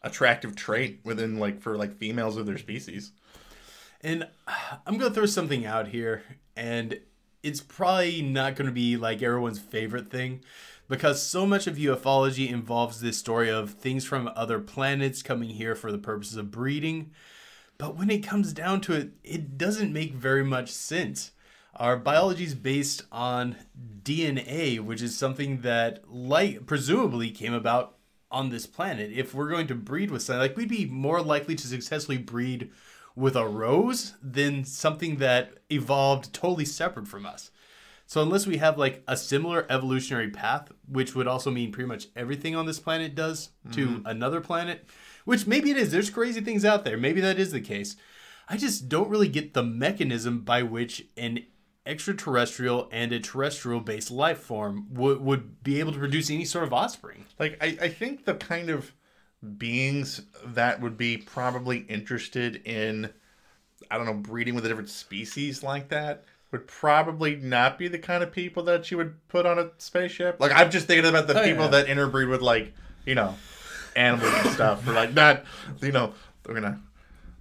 attractive 0.04 0.54
trait 0.54 1.00
within 1.02 1.38
like 1.38 1.60
for 1.60 1.76
like 1.76 1.96
females 1.96 2.36
of 2.36 2.46
their 2.46 2.58
species. 2.58 3.10
And 4.00 4.28
I'm 4.86 4.98
to 5.10 5.14
throw 5.14 5.26
something 5.26 5.66
out 5.66 5.88
here, 5.88 6.22
and 6.56 7.00
it's 7.42 7.60
probably 7.60 8.22
not 8.22 8.56
to 8.68 8.72
be 8.72 8.96
like 8.96 9.22
everyone's 9.22 9.58
favorite 9.58 10.08
thing 10.10 10.42
because 10.88 11.22
so 11.22 11.46
much 11.46 11.66
of 11.66 11.76
ufology 11.76 12.48
involves 12.48 13.00
this 13.00 13.18
story 13.18 13.50
of 13.50 13.70
things 13.70 14.04
from 14.04 14.30
other 14.36 14.60
planets 14.60 15.22
coming 15.22 15.50
here 15.50 15.74
for 15.74 15.90
the 15.90 15.98
purposes 15.98 16.36
of 16.36 16.50
breeding. 16.50 17.10
But 17.78 17.96
when 17.96 18.10
it 18.10 18.18
comes 18.18 18.52
down 18.52 18.80
to 18.82 18.92
it, 18.92 19.12
it 19.24 19.58
doesn't 19.58 19.92
make 19.92 20.14
very 20.14 20.44
much 20.44 20.70
sense. 20.70 21.32
Our 21.76 21.96
biology 21.96 22.44
is 22.44 22.54
based 22.54 23.02
on 23.10 23.56
DNA, 24.02 24.78
which 24.78 25.02
is 25.02 25.18
something 25.18 25.62
that, 25.62 26.08
light 26.08 26.66
presumably 26.66 27.30
came 27.30 27.52
about 27.52 27.93
on 28.34 28.50
this 28.50 28.66
planet. 28.66 29.12
If 29.12 29.32
we're 29.32 29.48
going 29.48 29.68
to 29.68 29.74
breed 29.74 30.10
with 30.10 30.22
something, 30.22 30.40
like, 30.40 30.56
we'd 30.56 30.68
be 30.68 30.86
more 30.86 31.22
likely 31.22 31.54
to 31.54 31.66
successfully 31.66 32.18
breed 32.18 32.70
with 33.16 33.36
a 33.36 33.46
rose 33.46 34.14
than 34.20 34.64
something 34.64 35.16
that 35.16 35.54
evolved 35.70 36.32
totally 36.32 36.64
separate 36.64 37.06
from 37.06 37.24
us. 37.24 37.50
So 38.06 38.20
unless 38.20 38.46
we 38.46 38.58
have 38.58 38.76
like 38.76 39.02
a 39.08 39.16
similar 39.16 39.66
evolutionary 39.70 40.30
path, 40.30 40.70
which 40.88 41.14
would 41.14 41.26
also 41.26 41.50
mean 41.50 41.72
pretty 41.72 41.88
much 41.88 42.08
everything 42.14 42.54
on 42.54 42.66
this 42.66 42.78
planet 42.78 43.14
does 43.14 43.50
to 43.72 43.86
mm-hmm. 43.86 44.06
another 44.06 44.40
planet, 44.40 44.86
which 45.24 45.46
maybe 45.46 45.70
it 45.70 45.76
is. 45.76 45.90
There's 45.90 46.10
crazy 46.10 46.40
things 46.40 46.64
out 46.64 46.84
there. 46.84 46.98
Maybe 46.98 47.20
that 47.20 47.38
is 47.38 47.52
the 47.52 47.60
case. 47.60 47.96
I 48.46 48.58
just 48.58 48.90
don't 48.90 49.08
really 49.08 49.28
get 49.28 49.54
the 49.54 49.62
mechanism 49.62 50.40
by 50.40 50.62
which 50.62 51.06
an 51.16 51.46
extraterrestrial 51.86 52.88
and 52.92 53.12
a 53.12 53.20
terrestrial 53.20 53.80
based 53.80 54.10
life 54.10 54.38
form 54.38 54.86
would, 54.90 55.20
would 55.20 55.62
be 55.62 55.80
able 55.80 55.92
to 55.92 55.98
produce 55.98 56.30
any 56.30 56.44
sort 56.44 56.64
of 56.64 56.72
offspring. 56.72 57.24
Like 57.38 57.58
I, 57.60 57.76
I 57.82 57.88
think 57.88 58.24
the 58.24 58.34
kind 58.34 58.70
of 58.70 58.92
beings 59.58 60.22
that 60.46 60.80
would 60.80 60.96
be 60.96 61.18
probably 61.18 61.78
interested 61.80 62.56
in 62.66 63.10
I 63.90 63.98
don't 63.98 64.06
know, 64.06 64.14
breeding 64.14 64.54
with 64.54 64.64
a 64.64 64.68
different 64.68 64.88
species 64.88 65.62
like 65.62 65.88
that 65.90 66.24
would 66.50 66.66
probably 66.66 67.36
not 67.36 67.78
be 67.78 67.88
the 67.88 67.98
kind 67.98 68.22
of 68.22 68.32
people 68.32 68.62
that 68.64 68.90
you 68.90 68.96
would 68.96 69.16
put 69.28 69.44
on 69.44 69.58
a 69.58 69.70
spaceship. 69.78 70.40
Like 70.40 70.52
I'm 70.52 70.70
just 70.70 70.86
thinking 70.86 71.08
about 71.08 71.26
the 71.26 71.38
Oh, 71.38 71.44
people 71.44 71.64
yeah. 71.64 71.70
that 71.70 71.88
interbreed 71.88 72.28
with 72.28 72.40
like, 72.40 72.72
you 73.04 73.14
know, 73.14 73.34
animals 73.94 74.32
and 74.32 74.50
stuff. 74.50 74.88
Or 74.88 74.92
like 74.92 75.12
not 75.12 75.44
you 75.82 75.92
know, 75.92 76.14
they're 76.44 76.54
gonna 76.54 76.80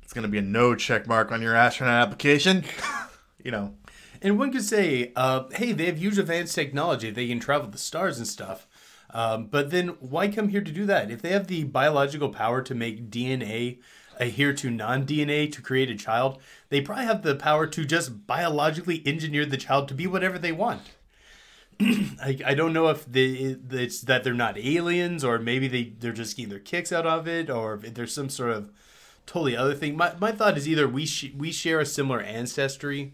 it's 0.02 0.12
gonna 0.12 0.28
be 0.28 0.40
a 0.40 0.42
no 0.42 0.76
check 0.76 1.08
mark 1.08 1.32
on 1.32 1.42
your 1.42 1.56
astronaut 1.56 2.02
application. 2.02 2.66
you 3.44 3.52
know. 3.52 3.74
And 4.24 4.40
one 4.40 4.54
could 4.54 4.64
say, 4.64 5.12
uh, 5.18 5.44
hey, 5.52 5.74
they 5.74 5.86
have 5.86 6.00
huge 6.00 6.18
advanced 6.18 6.56
technology. 6.56 7.12
They 7.12 7.28
can 7.28 7.42
travel 7.42 7.68
the 7.68 7.78
stars 7.78 8.18
and 8.18 8.26
stuff. 8.26 8.68
Um, 9.14 9.48
but 9.48 9.70
then 9.70 9.90
why 10.00 10.30
come 10.30 10.48
here 10.48 10.62
to 10.62 10.72
do 10.72 10.86
that? 10.86 11.12
If 11.12 11.22
they 11.22 11.32
have 11.32 11.48
the 11.48 11.66
biological 11.66 12.30
power 12.30 12.62
to 12.62 12.74
make 12.74 13.12
DNA 13.12 13.80
adhere 14.18 14.54
to 14.54 14.72
non 14.72 15.06
DNA 15.06 15.52
to 15.52 15.62
create 15.62 15.90
a 15.90 15.96
child, 15.96 16.40
they 16.70 16.80
probably 16.80 17.06
have 17.06 17.22
the 17.22 17.36
power 17.36 17.68
to 17.68 17.86
just 17.86 18.26
biologically 18.26 19.04
engineer 19.06 19.46
the 19.46 19.58
child 19.58 19.90
to 19.90 19.94
be 19.94 20.08
whatever 20.08 20.40
they 20.40 20.54
want. 20.54 20.92
I, 21.82 22.40
I 22.46 22.54
don't 22.54 22.74
know 22.74 22.88
if 22.88 23.06
it's 23.14 24.02
that 24.02 24.24
they're 24.24 24.34
not 24.34 24.58
aliens 24.58 25.24
or 25.24 25.38
maybe 25.38 25.68
they, 25.68 25.84
they're 26.00 26.14
just 26.14 26.38
getting 26.38 26.50
their 26.50 26.60
kicks 26.60 26.94
out 26.94 27.06
of 27.06 27.28
it 27.28 27.50
or 27.50 27.76
if 27.76 27.94
there's 27.94 28.14
some 28.14 28.30
sort 28.30 28.52
of 28.52 28.72
totally 29.26 29.58
other 29.58 29.76
thing. 29.76 29.98
My, 29.98 30.14
my 30.20 30.32
thought 30.32 30.58
is 30.58 30.68
either 30.68 30.88
we, 30.88 31.06
sh- 31.06 31.34
we 31.38 31.52
share 31.52 31.80
a 31.80 31.86
similar 31.86 32.22
ancestry 32.22 33.14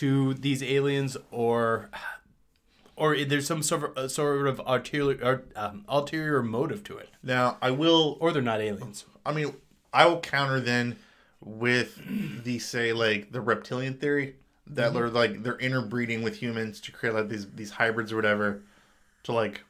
to 0.00 0.34
these 0.34 0.62
aliens 0.62 1.16
or 1.30 1.90
or 2.96 3.16
there's 3.24 3.46
some 3.46 3.62
sort 3.62 3.84
of, 3.84 3.96
uh, 3.96 4.08
sort 4.08 4.46
of 4.46 4.60
ulterior, 4.66 5.18
or, 5.22 5.44
um, 5.56 5.84
ulterior 5.88 6.42
motive 6.42 6.84
to 6.84 6.96
it 6.96 7.08
Now 7.22 7.58
I 7.60 7.70
will 7.70 8.16
or 8.20 8.32
they're 8.32 8.42
not 8.42 8.60
aliens 8.60 9.04
I 9.26 9.32
mean, 9.32 9.54
I 9.92 10.06
will 10.06 10.20
counter 10.20 10.60
then 10.60 10.96
with 11.40 11.98
the 12.44 12.58
say 12.58 12.92
like 12.92 13.32
the 13.32 13.40
reptilian 13.40 13.94
theory 13.94 14.36
that 14.66 14.92
Mm-hmm. 14.92 14.94
they're 14.94 15.10
like 15.10 15.42
they're 15.42 15.58
interbreeding 15.58 16.22
with 16.22 16.36
humans 16.36 16.80
to 16.82 16.92
create 16.92 17.14
like 17.14 17.28
these 17.28 17.46
these 17.54 17.70
hybrids 17.70 18.12
or 18.12 18.16
whatever 18.16 18.62
to 19.24 19.32
like 19.32 19.62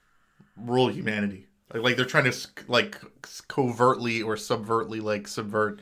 rule 0.57 0.89
humanity. 0.89 1.47
Like, 1.73 1.83
like 1.83 1.97
they're 1.97 2.05
trying 2.05 2.31
to 2.31 2.49
like 2.69 3.01
covertly 3.49 4.23
or 4.23 4.37
subvertly 4.37 5.03
like 5.03 5.29
subvert 5.29 5.81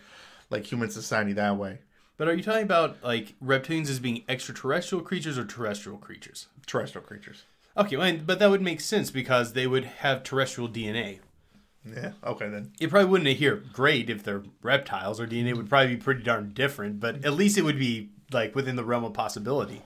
like 0.51 0.65
human 0.65 0.91
society 0.91 1.33
that 1.35 1.57
way. 1.57 1.79
But 2.23 2.29
are 2.29 2.35
you 2.35 2.43
talking 2.45 2.63
about 2.63 3.03
like 3.03 3.35
reptilians 3.45 3.91
as 3.91 3.99
being 3.99 4.23
extraterrestrial 4.29 5.03
creatures 5.03 5.37
or 5.37 5.45
terrestrial 5.45 5.99
creatures 5.99 6.47
Terrestrial 6.67 7.05
creatures. 7.05 7.43
okay 7.77 7.97
well, 7.97 8.17
but 8.25 8.39
that 8.39 8.49
would 8.49 8.63
make 8.63 8.81
sense 8.81 9.11
because 9.11 9.55
they 9.55 9.67
would 9.67 9.85
have 9.85 10.23
terrestrial 10.23 10.69
dna 10.69 11.19
Yeah. 11.85 12.13
Okay 12.23 12.49
then. 12.49 12.71
It 12.81 12.91
probably 12.91 13.11
wouldn't 13.11 13.29
adhere 13.29 13.57
great 13.73 14.09
if 14.09 14.23
they're 14.23 14.45
reptiles, 14.63 15.19
or 15.21 15.27
DNA 15.27 15.57
would 15.57 15.69
probably 15.69 15.97
be 15.97 16.01
pretty 16.01 16.23
darn 16.23 16.53
different, 16.53 17.01
but 17.01 17.25
at 17.25 17.33
least 17.33 17.59
it 17.59 17.65
would 17.65 17.81
be 17.81 18.11
like 18.31 18.55
within 18.55 18.77
the 18.77 18.85
realm 18.85 19.03
of 19.03 19.15
possibility. 19.15 19.83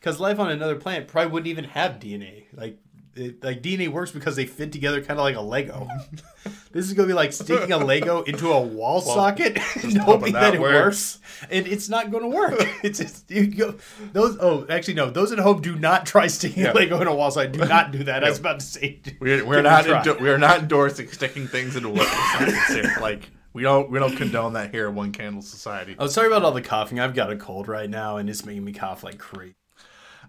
Because 0.00 0.18
life 0.18 0.40
on 0.40 0.50
another 0.50 0.74
planet 0.74 1.06
probably 1.06 1.30
wouldn't 1.30 1.46
even 1.46 1.66
have 1.66 2.00
DNA. 2.00 2.46
Like, 2.52 2.78
it, 3.16 3.42
like 3.42 3.62
DNA 3.62 3.88
works 3.88 4.10
because 4.12 4.36
they 4.36 4.46
fit 4.46 4.72
together 4.72 5.00
kind 5.00 5.18
of 5.18 5.24
like 5.24 5.36
a 5.36 5.40
Lego. 5.40 5.88
this 6.72 6.86
is 6.86 6.92
gonna 6.92 7.08
be 7.08 7.12
like 7.14 7.32
sticking 7.32 7.72
a 7.72 7.78
Lego 7.78 8.22
into 8.30 8.50
a 8.50 8.60
wall 8.60 9.00
socket 9.00 9.58
and 9.82 9.98
hoping 9.98 10.32
that 10.32 10.40
that, 10.40 10.54
it 10.54 10.60
works. 10.60 11.18
works, 11.18 11.18
and 11.50 11.66
it's 11.66 11.88
not 11.88 12.10
going 12.10 12.22
to 12.22 12.28
work. 12.28 12.54
it's 12.84 12.98
just 12.98 13.30
you 13.30 13.48
go 13.48 13.74
those. 14.12 14.36
Oh, 14.40 14.66
actually, 14.68 14.94
no. 14.94 15.10
Those 15.10 15.32
at 15.32 15.38
home 15.38 15.60
do 15.60 15.74
not 15.76 16.06
try 16.06 16.26
sticking 16.28 16.62
Yeah. 16.62 16.72
a 16.72 16.74
Lego 16.74 17.00
in 17.00 17.08
a 17.08 17.14
wall 17.14 17.30
socket. 17.30 17.52
Do 17.52 17.64
not 17.64 17.90
do 17.92 18.04
that. 18.04 18.22
I 18.24 18.28
was 18.28 18.38
about 18.38 18.60
to 18.60 18.66
say. 18.66 19.00
We're, 19.20 19.44
we're 19.44 19.56
give 19.56 19.64
it 19.64 19.68
a 19.68 19.70
not 19.70 19.84
try. 19.84 19.98
endo- 19.98 20.18
we're 20.20 20.38
not 20.38 20.58
endorsing 20.60 21.08
sticking 21.08 21.48
things 21.48 21.76
into 21.76 21.88
liquid 21.88 22.08
sockets 22.08 22.74
here. 22.74 22.96
Like 23.00 23.30
we 23.52 23.62
don't 23.62 23.90
we 23.90 23.98
don't 23.98 24.16
condone 24.16 24.52
that 24.52 24.70
here 24.70 24.86
at 24.86 24.94
One 24.94 25.10
Candle 25.12 25.42
Society. 25.42 25.96
Oh, 25.98 26.06
sorry 26.06 26.28
about 26.28 26.44
all 26.44 26.52
the 26.52 26.62
coughing. 26.62 27.00
I've 27.00 27.14
got 27.14 27.30
a 27.32 27.36
cold 27.36 27.66
right 27.66 27.90
now, 27.90 28.18
and 28.18 28.30
it's 28.30 28.44
making 28.44 28.64
me 28.64 28.72
cough 28.72 29.02
like 29.02 29.18
crazy. 29.18 29.54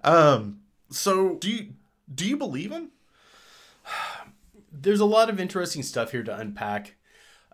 Um. 0.04 0.62
So 0.90 1.36
do 1.36 1.50
you 1.50 1.74
do 2.14 2.28
you 2.28 2.38
believe 2.38 2.72
him? 2.72 2.92
There's 4.72 5.00
a 5.00 5.06
lot 5.06 5.30
of 5.30 5.40
interesting 5.40 5.84
stuff 5.84 6.12
here 6.12 6.24
to 6.24 6.36
unpack, 6.36 6.96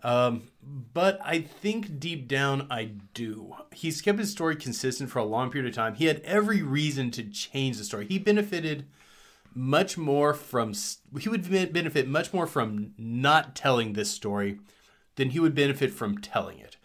um, 0.04 0.50
but 0.62 1.20
I 1.24 1.40
think 1.42 2.00
deep 2.00 2.28
down 2.28 2.68
I 2.70 2.92
do. 3.14 3.56
He's 3.74 4.02
kept 4.02 4.20
his 4.20 4.32
story 4.32 4.56
consistent 4.56 5.10
for 5.10 5.20
a 5.20 5.26
long 5.26 5.50
period 5.50 5.70
of 5.70 5.76
time. 5.76 5.96
He 5.96 6.06
had 6.06 6.22
every 6.22 6.62
reason 6.62 7.12
to 7.12 7.24
change 7.24 7.78
the 7.78 7.84
story. 7.84 8.06
He 8.06 8.20
benefited 8.20 8.86
much 9.54 9.98
more 9.98 10.34
from 10.34 10.74
he 11.20 11.30
would 11.30 11.50
benefit 11.50 12.08
much 12.08 12.32
more 12.32 12.46
from 12.46 12.94
not 12.98 13.56
telling 13.56 13.94
this 13.94 14.12
story 14.12 14.60
than 15.16 15.32
he 15.32 15.40
would 15.40 15.56
benefit 15.56 15.92
from 15.92 16.20
telling 16.20 16.60
it. 16.60 16.78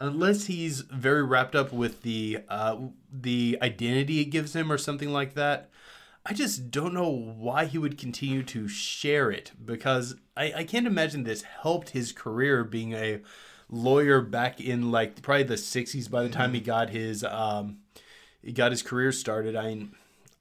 Unless 0.00 0.46
he's 0.46 0.80
very 0.82 1.22
wrapped 1.22 1.54
up 1.54 1.72
with 1.72 2.02
the 2.02 2.38
uh, 2.48 2.76
the 3.12 3.58
identity 3.60 4.20
it 4.20 4.26
gives 4.26 4.54
him 4.54 4.70
or 4.70 4.78
something 4.78 5.12
like 5.12 5.34
that, 5.34 5.68
I 6.24 6.34
just 6.34 6.70
don't 6.70 6.94
know 6.94 7.10
why 7.10 7.64
he 7.64 7.78
would 7.78 7.98
continue 7.98 8.44
to 8.44 8.68
share 8.68 9.30
it 9.30 9.52
because 9.64 10.14
I, 10.36 10.52
I 10.58 10.64
can't 10.64 10.86
imagine 10.86 11.24
this 11.24 11.42
helped 11.42 11.90
his 11.90 12.12
career 12.12 12.62
being 12.62 12.92
a 12.92 13.20
lawyer 13.68 14.20
back 14.20 14.60
in 14.60 14.92
like 14.92 15.20
probably 15.22 15.42
the 15.44 15.54
60s 15.54 16.08
by 16.08 16.22
the 16.22 16.28
time 16.28 16.54
he 16.54 16.60
got 16.60 16.90
his 16.90 17.24
um 17.24 17.78
he 18.42 18.52
got 18.52 18.70
his 18.70 18.82
career 18.82 19.10
started. 19.10 19.56
I 19.56 19.88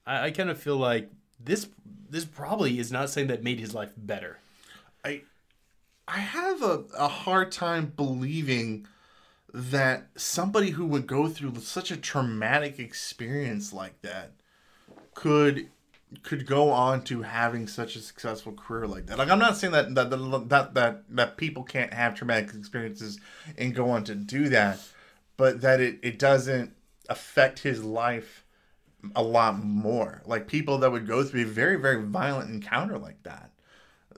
I, 0.05 0.25
I 0.25 0.31
kind 0.31 0.49
of 0.49 0.61
feel 0.61 0.77
like 0.77 1.09
this 1.39 1.67
this 2.09 2.25
probably 2.25 2.77
is 2.77 2.91
not 2.91 3.09
something 3.09 3.27
that 3.27 3.43
made 3.43 3.59
his 3.59 3.73
life 3.73 3.93
better. 3.97 4.37
I 5.03 5.21
I 6.07 6.19
have 6.19 6.61
a, 6.61 6.83
a 6.95 7.07
hard 7.07 7.51
time 7.51 7.93
believing 7.95 8.85
that 9.53 10.07
somebody 10.15 10.71
who 10.71 10.85
would 10.85 11.07
go 11.07 11.27
through 11.27 11.55
such 11.55 11.89
a 11.89 11.97
traumatic 11.97 12.79
experience 12.79 13.73
like 13.73 14.01
that 14.01 14.31
could 15.13 15.69
could 16.23 16.45
go 16.45 16.69
on 16.71 17.01
to 17.03 17.21
having 17.21 17.67
such 17.67 17.95
a 17.95 17.99
successful 17.99 18.51
career 18.51 18.85
like 18.85 19.05
that. 19.05 19.17
Like 19.17 19.29
I'm 19.29 19.39
not 19.39 19.57
saying 19.57 19.73
that 19.73 19.95
that 19.95 20.09
that 20.09 20.73
that, 20.73 21.03
that 21.15 21.37
people 21.37 21.63
can't 21.63 21.93
have 21.93 22.15
traumatic 22.15 22.53
experiences 22.53 23.19
and 23.57 23.73
go 23.73 23.89
on 23.89 24.03
to 24.05 24.15
do 24.15 24.49
that, 24.49 24.79
but 25.37 25.61
that 25.61 25.79
it, 25.79 25.99
it 26.03 26.19
doesn't 26.19 26.73
affect 27.09 27.59
his 27.59 27.83
life 27.83 28.45
a 29.15 29.23
lot 29.23 29.63
more. 29.63 30.21
Like 30.25 30.47
people 30.47 30.77
that 30.79 30.91
would 30.91 31.07
go 31.07 31.23
through 31.23 31.43
a 31.43 31.45
very 31.45 31.77
very 31.77 32.03
violent 32.03 32.51
encounter 32.51 32.97
like 32.97 33.23
that. 33.23 33.51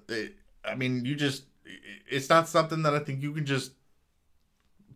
It, 0.09 0.35
I 0.65 0.75
mean, 0.75 1.05
you 1.05 1.15
just 1.15 1.43
it's 2.09 2.29
not 2.29 2.47
something 2.47 2.83
that 2.83 2.93
I 2.93 2.99
think 2.99 3.21
you 3.21 3.33
can 3.33 3.45
just 3.45 3.73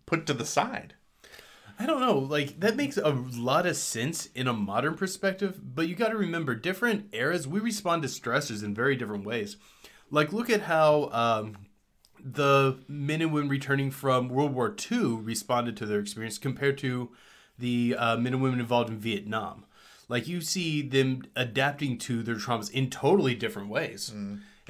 put 0.06 0.26
to 0.26 0.34
the 0.34 0.46
side. 0.46 0.96
I 1.80 1.86
don't 1.86 2.00
know. 2.00 2.18
Like 2.18 2.60
that 2.60 2.76
makes 2.76 2.98
a 2.98 3.10
lot 3.10 3.66
of 3.66 3.76
sense 3.78 4.28
in 4.34 4.48
a 4.48 4.54
modern 4.54 4.96
perspective, 4.96 5.60
but 5.76 5.88
you 5.88 5.96
got 5.96 6.10
to 6.10 6.18
remember 6.18 6.56
different 6.56 7.14
eras 7.14 7.48
we 7.48 7.60
respond 7.60 8.02
to 8.02 8.08
stressors 8.08 8.64
in 8.64 8.74
very 8.74 8.96
different 8.96 9.26
ways. 9.26 9.58
Like 10.10 10.34
look 10.34 10.50
at 10.50 10.62
how 10.62 11.10
um, 11.12 11.58
the 12.24 12.80
men 12.88 13.22
and 13.22 13.32
women 13.32 13.50
returning 13.50 13.92
from 13.92 14.30
World 14.30 14.54
War 14.54 14.76
II 14.92 15.18
responded 15.18 15.78
to 15.78 15.86
their 15.86 16.00
experience 16.00 16.38
compared 16.38 16.78
to 16.80 17.10
the 17.60 17.96
uh, 17.98 18.18
men 18.18 18.34
and 18.34 18.42
women 18.42 18.60
involved 18.60 18.90
in 18.90 18.98
Vietnam. 18.98 19.66
Like 20.10 20.28
you 20.28 20.42
see 20.42 20.82
them 20.82 21.24
adapting 21.36 21.98
to 22.00 22.24
their 22.24 22.36
traumas 22.36 22.72
in 22.72 22.90
totally 22.90 23.36
different 23.36 23.70
ways. 23.70 24.10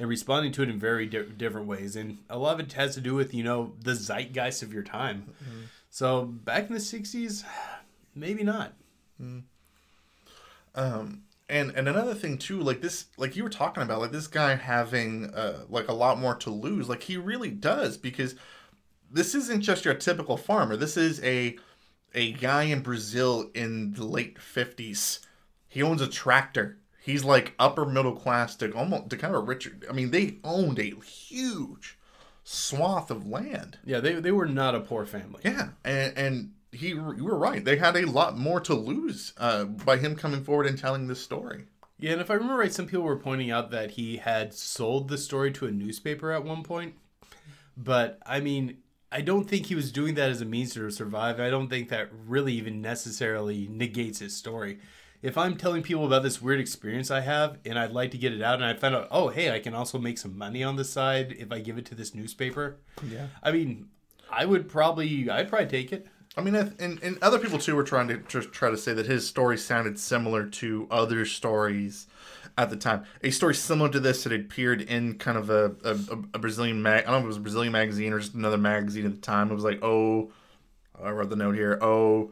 And 0.00 0.08
responding 0.08 0.52
to 0.52 0.62
it 0.62 0.68
in 0.68 0.78
very 0.78 1.06
di- 1.06 1.24
different 1.24 1.66
ways, 1.66 1.96
and 1.96 2.18
a 2.30 2.38
lot 2.38 2.54
of 2.54 2.60
it 2.60 2.72
has 2.74 2.94
to 2.94 3.00
do 3.00 3.16
with 3.16 3.34
you 3.34 3.42
know 3.42 3.72
the 3.82 3.94
zeitgeist 3.96 4.62
of 4.62 4.72
your 4.72 4.84
time. 4.84 5.32
So 5.90 6.24
back 6.24 6.68
in 6.68 6.74
the 6.74 6.80
'60s, 6.80 7.44
maybe 8.14 8.44
not. 8.44 8.74
Um, 10.74 11.22
and 11.48 11.72
and 11.74 11.88
another 11.88 12.14
thing 12.14 12.38
too, 12.38 12.60
like 12.60 12.80
this, 12.80 13.06
like 13.16 13.36
you 13.36 13.42
were 13.42 13.48
talking 13.48 13.82
about, 13.82 14.00
like 14.00 14.12
this 14.12 14.26
guy 14.26 14.54
having 14.54 15.32
uh, 15.34 15.64
like 15.68 15.88
a 15.88 15.94
lot 15.94 16.18
more 16.18 16.34
to 16.36 16.50
lose. 16.50 16.88
Like 16.88 17.02
he 17.02 17.16
really 17.16 17.50
does 17.50 17.96
because 17.96 18.34
this 19.10 19.34
isn't 19.34 19.62
just 19.62 19.84
your 19.84 19.94
typical 19.94 20.36
farmer. 20.36 20.76
This 20.76 20.96
is 20.96 21.22
a 21.24 21.56
a 22.14 22.32
guy 22.32 22.64
in 22.64 22.80
Brazil 22.80 23.50
in 23.54 23.92
the 23.92 24.04
late 24.04 24.38
fifties. 24.38 25.20
He 25.68 25.82
owns 25.82 26.00
a 26.00 26.08
tractor. 26.08 26.78
He's 27.02 27.24
like 27.24 27.54
upper 27.58 27.86
middle 27.86 28.16
class 28.16 28.54
to 28.56 28.70
almost 28.72 29.10
to 29.10 29.16
kind 29.16 29.34
of 29.34 29.42
a 29.42 29.44
richer. 29.44 29.76
I 29.88 29.92
mean, 29.92 30.10
they 30.10 30.38
owned 30.44 30.78
a 30.78 30.94
huge 31.04 31.97
swath 32.50 33.10
of 33.10 33.26
land. 33.26 33.78
Yeah, 33.84 34.00
they 34.00 34.14
they 34.14 34.32
were 34.32 34.46
not 34.46 34.74
a 34.74 34.80
poor 34.80 35.04
family. 35.04 35.42
Yeah, 35.44 35.70
and 35.84 36.16
and 36.16 36.52
he 36.72 36.88
you 36.88 37.24
were 37.24 37.36
right. 37.36 37.62
They 37.62 37.76
had 37.76 37.96
a 37.96 38.06
lot 38.06 38.38
more 38.38 38.60
to 38.60 38.74
lose 38.74 39.34
uh, 39.36 39.64
by 39.64 39.98
him 39.98 40.16
coming 40.16 40.42
forward 40.42 40.66
and 40.66 40.78
telling 40.78 41.06
this 41.06 41.20
story. 41.20 41.66
Yeah, 41.98 42.12
and 42.12 42.20
if 42.20 42.30
I 42.30 42.34
remember 42.34 42.56
right, 42.56 42.72
some 42.72 42.86
people 42.86 43.04
were 43.04 43.18
pointing 43.18 43.50
out 43.50 43.70
that 43.72 43.92
he 43.92 44.16
had 44.16 44.54
sold 44.54 45.08
the 45.08 45.18
story 45.18 45.52
to 45.52 45.66
a 45.66 45.70
newspaper 45.70 46.32
at 46.32 46.44
one 46.44 46.62
point. 46.62 46.94
But 47.76 48.18
I 48.24 48.40
mean, 48.40 48.78
I 49.12 49.20
don't 49.20 49.44
think 49.44 49.66
he 49.66 49.74
was 49.74 49.92
doing 49.92 50.14
that 50.14 50.30
as 50.30 50.40
a 50.40 50.46
means 50.46 50.72
to 50.74 50.90
survive. 50.90 51.40
I 51.40 51.50
don't 51.50 51.68
think 51.68 51.90
that 51.90 52.08
really 52.26 52.54
even 52.54 52.80
necessarily 52.80 53.68
negates 53.70 54.20
his 54.20 54.34
story. 54.34 54.78
If 55.20 55.36
I'm 55.36 55.56
telling 55.56 55.82
people 55.82 56.06
about 56.06 56.22
this 56.22 56.40
weird 56.40 56.60
experience 56.60 57.10
I 57.10 57.20
have 57.20 57.58
and 57.64 57.78
I'd 57.78 57.92
like 57.92 58.12
to 58.12 58.18
get 58.18 58.32
it 58.32 58.42
out 58.42 58.56
and 58.56 58.64
I 58.64 58.74
find 58.74 58.94
out, 58.94 59.08
oh, 59.10 59.28
hey, 59.28 59.50
I 59.52 59.58
can 59.58 59.74
also 59.74 59.98
make 59.98 60.18
some 60.18 60.38
money 60.38 60.62
on 60.62 60.76
the 60.76 60.84
side 60.84 61.34
if 61.38 61.50
I 61.50 61.58
give 61.58 61.76
it 61.76 61.86
to 61.86 61.94
this 61.94 62.14
newspaper. 62.14 62.78
Yeah. 63.08 63.26
I 63.42 63.50
mean, 63.50 63.88
I 64.30 64.44
would 64.44 64.68
probably, 64.68 65.28
I'd 65.28 65.48
probably 65.48 65.66
take 65.66 65.92
it. 65.92 66.06
I 66.36 66.40
mean, 66.40 66.54
and, 66.54 67.02
and 67.02 67.18
other 67.20 67.40
people 67.40 67.58
too 67.58 67.74
were 67.74 67.82
trying 67.82 68.06
to 68.08 68.18
just 68.18 68.52
try 68.52 68.70
to 68.70 68.76
say 68.76 68.92
that 68.92 69.06
his 69.06 69.26
story 69.26 69.58
sounded 69.58 69.98
similar 69.98 70.46
to 70.46 70.86
other 70.88 71.24
stories 71.24 72.06
at 72.56 72.70
the 72.70 72.76
time. 72.76 73.04
A 73.24 73.30
story 73.30 73.56
similar 73.56 73.90
to 73.90 73.98
this 73.98 74.22
that 74.22 74.30
had 74.30 74.42
appeared 74.42 74.82
in 74.82 75.18
kind 75.18 75.36
of 75.36 75.50
a, 75.50 75.74
a, 75.84 75.98
a 76.34 76.38
Brazilian 76.38 76.80
mag. 76.80 77.04
I 77.04 77.10
don't 77.10 77.12
know 77.12 77.18
if 77.18 77.24
it 77.24 77.28
was 77.28 77.36
a 77.38 77.40
Brazilian 77.40 77.72
magazine 77.72 78.12
or 78.12 78.20
just 78.20 78.34
another 78.34 78.58
magazine 78.58 79.06
at 79.06 79.14
the 79.16 79.20
time. 79.20 79.50
It 79.50 79.54
was 79.54 79.64
like, 79.64 79.82
oh, 79.82 80.30
I 81.02 81.10
wrote 81.10 81.30
the 81.30 81.36
note 81.36 81.56
here. 81.56 81.78
Oh, 81.82 82.30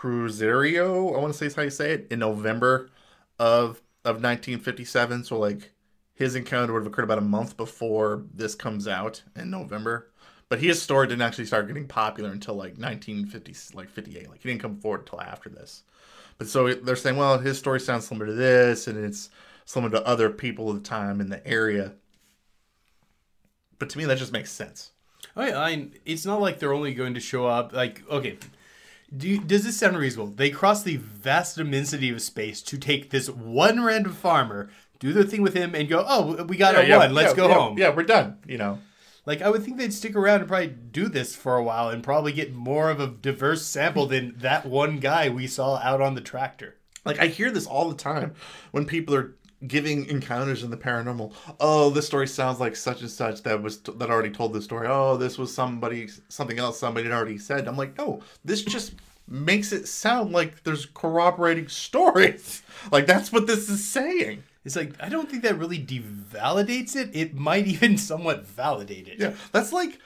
Cruzeiro, 0.00 1.14
I 1.14 1.20
want 1.20 1.32
to 1.32 1.38
say 1.38 1.46
is 1.46 1.54
how 1.54 1.62
you 1.62 1.70
say 1.70 1.92
it, 1.92 2.06
in 2.10 2.20
November 2.20 2.90
of 3.38 3.82
of 4.02 4.16
1957. 4.16 5.24
So 5.24 5.38
like 5.38 5.72
his 6.14 6.34
encounter 6.34 6.72
would 6.72 6.84
have 6.84 6.92
occurred 6.92 7.04
about 7.04 7.18
a 7.18 7.22
month 7.22 7.56
before 7.56 8.24
this 8.32 8.54
comes 8.54 8.88
out 8.88 9.22
in 9.36 9.50
November. 9.50 10.10
But 10.48 10.60
his 10.60 10.80
story 10.80 11.06
didn't 11.06 11.22
actually 11.22 11.44
start 11.44 11.66
getting 11.66 11.86
popular 11.86 12.30
until 12.30 12.54
like 12.54 12.78
1950, 12.78 13.76
like 13.76 13.90
58. 13.90 14.30
Like 14.30 14.40
he 14.42 14.48
didn't 14.48 14.62
come 14.62 14.80
forward 14.80 15.00
until 15.00 15.20
after 15.20 15.50
this. 15.50 15.82
But 16.38 16.48
so 16.48 16.72
they're 16.72 16.96
saying, 16.96 17.18
well, 17.18 17.38
his 17.38 17.58
story 17.58 17.78
sounds 17.78 18.06
similar 18.06 18.26
to 18.26 18.32
this, 18.32 18.86
and 18.86 18.96
it's 19.04 19.28
similar 19.66 19.90
to 19.90 20.06
other 20.06 20.30
people 20.30 20.70
of 20.70 20.82
the 20.82 20.88
time 20.88 21.20
in 21.20 21.28
the 21.28 21.46
area. 21.46 21.92
But 23.78 23.90
to 23.90 23.98
me, 23.98 24.06
that 24.06 24.16
just 24.16 24.32
makes 24.32 24.50
sense. 24.50 24.92
Oh 25.36 25.42
I, 25.42 25.88
it's 26.06 26.24
not 26.24 26.40
like 26.40 26.58
they're 26.58 26.72
only 26.72 26.94
going 26.94 27.14
to 27.14 27.20
show 27.20 27.46
up. 27.46 27.74
Like, 27.74 28.02
okay, 28.10 28.38
do 29.16 29.28
you, 29.28 29.38
does 29.38 29.64
this 29.64 29.78
sound 29.78 29.98
reasonable? 29.98 30.32
They 30.32 30.50
cross 30.50 30.82
the 30.82 30.96
vast 30.96 31.58
immensity 31.58 32.10
of 32.10 32.22
space 32.22 32.62
to 32.62 32.78
take 32.78 33.10
this 33.10 33.28
one 33.28 33.82
random 33.82 34.12
farmer, 34.12 34.70
do 34.98 35.12
their 35.12 35.24
thing 35.24 35.42
with 35.42 35.54
him, 35.54 35.74
and 35.74 35.88
go, 35.88 36.04
"Oh, 36.06 36.44
we 36.44 36.56
got 36.56 36.74
a 36.74 36.96
one. 36.96 37.14
Let's 37.14 37.32
yeah, 37.32 37.36
go 37.36 37.48
yeah, 37.48 37.54
home." 37.54 37.78
Yeah, 37.78 37.94
we're 37.94 38.04
done. 38.04 38.38
You 38.46 38.58
know. 38.58 38.78
Like, 39.26 39.42
I 39.42 39.50
would 39.50 39.62
think 39.62 39.76
they'd 39.76 39.92
stick 39.92 40.16
around 40.16 40.40
and 40.40 40.48
probably 40.48 40.68
do 40.68 41.08
this 41.08 41.36
for 41.36 41.56
a 41.56 41.62
while 41.62 41.90
and 41.90 42.02
probably 42.02 42.32
get 42.32 42.54
more 42.54 42.90
of 42.90 43.00
a 43.00 43.06
diverse 43.06 43.66
sample 43.66 44.06
than 44.06 44.34
that 44.38 44.64
one 44.64 44.98
guy 44.98 45.28
we 45.28 45.46
saw 45.46 45.76
out 45.76 46.00
on 46.00 46.14
the 46.14 46.20
tractor. 46.20 46.76
Like 47.04 47.18
I 47.18 47.26
hear 47.26 47.50
this 47.50 47.66
all 47.66 47.88
the 47.88 47.96
time 47.96 48.34
when 48.72 48.84
people 48.84 49.14
are 49.14 49.34
giving 49.66 50.06
encounters 50.06 50.62
in 50.62 50.70
the 50.70 50.76
paranormal. 50.76 51.32
Oh, 51.58 51.90
this 51.90 52.06
story 52.06 52.26
sounds 52.26 52.60
like 52.60 52.76
such 52.76 53.00
and 53.00 53.10
such 53.10 53.42
that 53.42 53.62
was 53.62 53.78
that 53.80 54.10
already 54.10 54.30
told 54.30 54.52
this 54.52 54.64
story. 54.64 54.88
Oh, 54.88 55.16
this 55.16 55.38
was 55.38 55.54
somebody 55.54 56.08
something 56.28 56.58
else 56.58 56.78
somebody 56.78 57.08
had 57.08 57.14
already 57.14 57.38
said. 57.38 57.68
I'm 57.68 57.76
like, 57.76 57.96
no, 57.98 58.22
this 58.44 58.62
just 58.62 58.94
makes 59.28 59.72
it 59.72 59.86
sound 59.86 60.32
like 60.32 60.62
there's 60.64 60.86
corroborating 60.86 61.68
stories. 61.68 62.62
Like 62.90 63.06
that's 63.06 63.32
what 63.32 63.46
this 63.46 63.68
is 63.68 63.86
saying. 63.86 64.44
It's 64.64 64.76
like 64.76 64.94
I 65.00 65.08
don't 65.08 65.30
think 65.30 65.42
that 65.42 65.58
really 65.58 65.78
devalidates 65.78 66.96
it. 66.96 67.10
It 67.14 67.34
might 67.34 67.66
even 67.66 67.96
somewhat 67.98 68.44
validate 68.44 69.08
it. 69.08 69.18
Yeah, 69.18 69.34
that's 69.52 69.72
like 69.72 69.98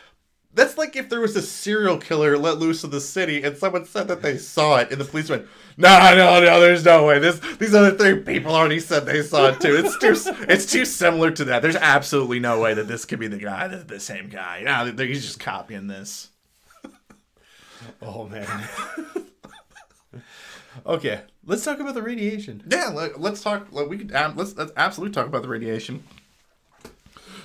that's 0.55 0.79
like 0.79 0.97
if 0.97 1.09
there 1.09 1.21
was 1.21 1.37
a 1.37 1.43
serial 1.43 1.99
killer 1.99 2.39
let 2.39 2.59
loose 2.59 2.85
in 2.85 2.91
the 2.91 3.01
city 3.01 3.43
and 3.43 3.57
someone 3.57 3.85
said 3.85 4.09
that 4.09 4.23
they 4.23 4.39
saw 4.39 4.77
it 4.77 4.91
and 4.91 5.01
the 5.01 5.05
police 5.05 5.29
went, 5.29 5.47
"No, 5.77 6.15
no, 6.15 6.41
no, 6.41 6.61
there's 6.61 6.85
no 6.85 7.05
way. 7.05 7.19
This 7.19 7.39
these 7.57 7.75
other 7.75 7.97
three 7.97 8.21
people 8.21 8.55
already 8.55 8.81
said 8.81 9.07
they 9.07 9.23
saw 9.23 9.49
it 9.49 9.61
too. 9.61 9.77
It's 9.77 9.99
too 9.99 10.15
it's 10.49 10.71
too 10.71 10.85
similar 10.85 11.31
to 11.33 11.45
that. 11.47 11.63
There's 11.63 11.77
absolutely 11.77 12.41
no 12.41 12.61
way 12.61 12.75
that 12.75 12.89
this 12.89 13.05
could 13.05 13.19
be 13.19 13.29
the 13.29 13.39
guy, 13.39 13.69
the, 13.69 13.79
the 13.79 14.01
same 14.01 14.29
guy. 14.29 14.63
Yeah, 14.65 14.91
he's 14.91 15.25
just 15.25 15.41
copying 15.41 15.87
this." 15.87 16.31
Oh 18.01 18.27
man. 18.29 18.69
okay, 20.87 21.23
let's 21.45 21.65
talk 21.65 21.81
about 21.81 21.95
the 21.95 22.03
radiation. 22.03 22.63
Yeah, 22.71 22.89
let, 22.89 23.17
us 23.17 23.43
talk. 23.43 23.69
Let, 23.73 23.89
we 23.89 23.99
could 23.99 24.15
um, 24.15 24.37
let's 24.37 24.57
let's 24.57 24.73
absolutely 24.77 25.15
talk 25.15 25.27
about 25.27 25.43
the 25.43 25.49
radiation. 25.49 26.05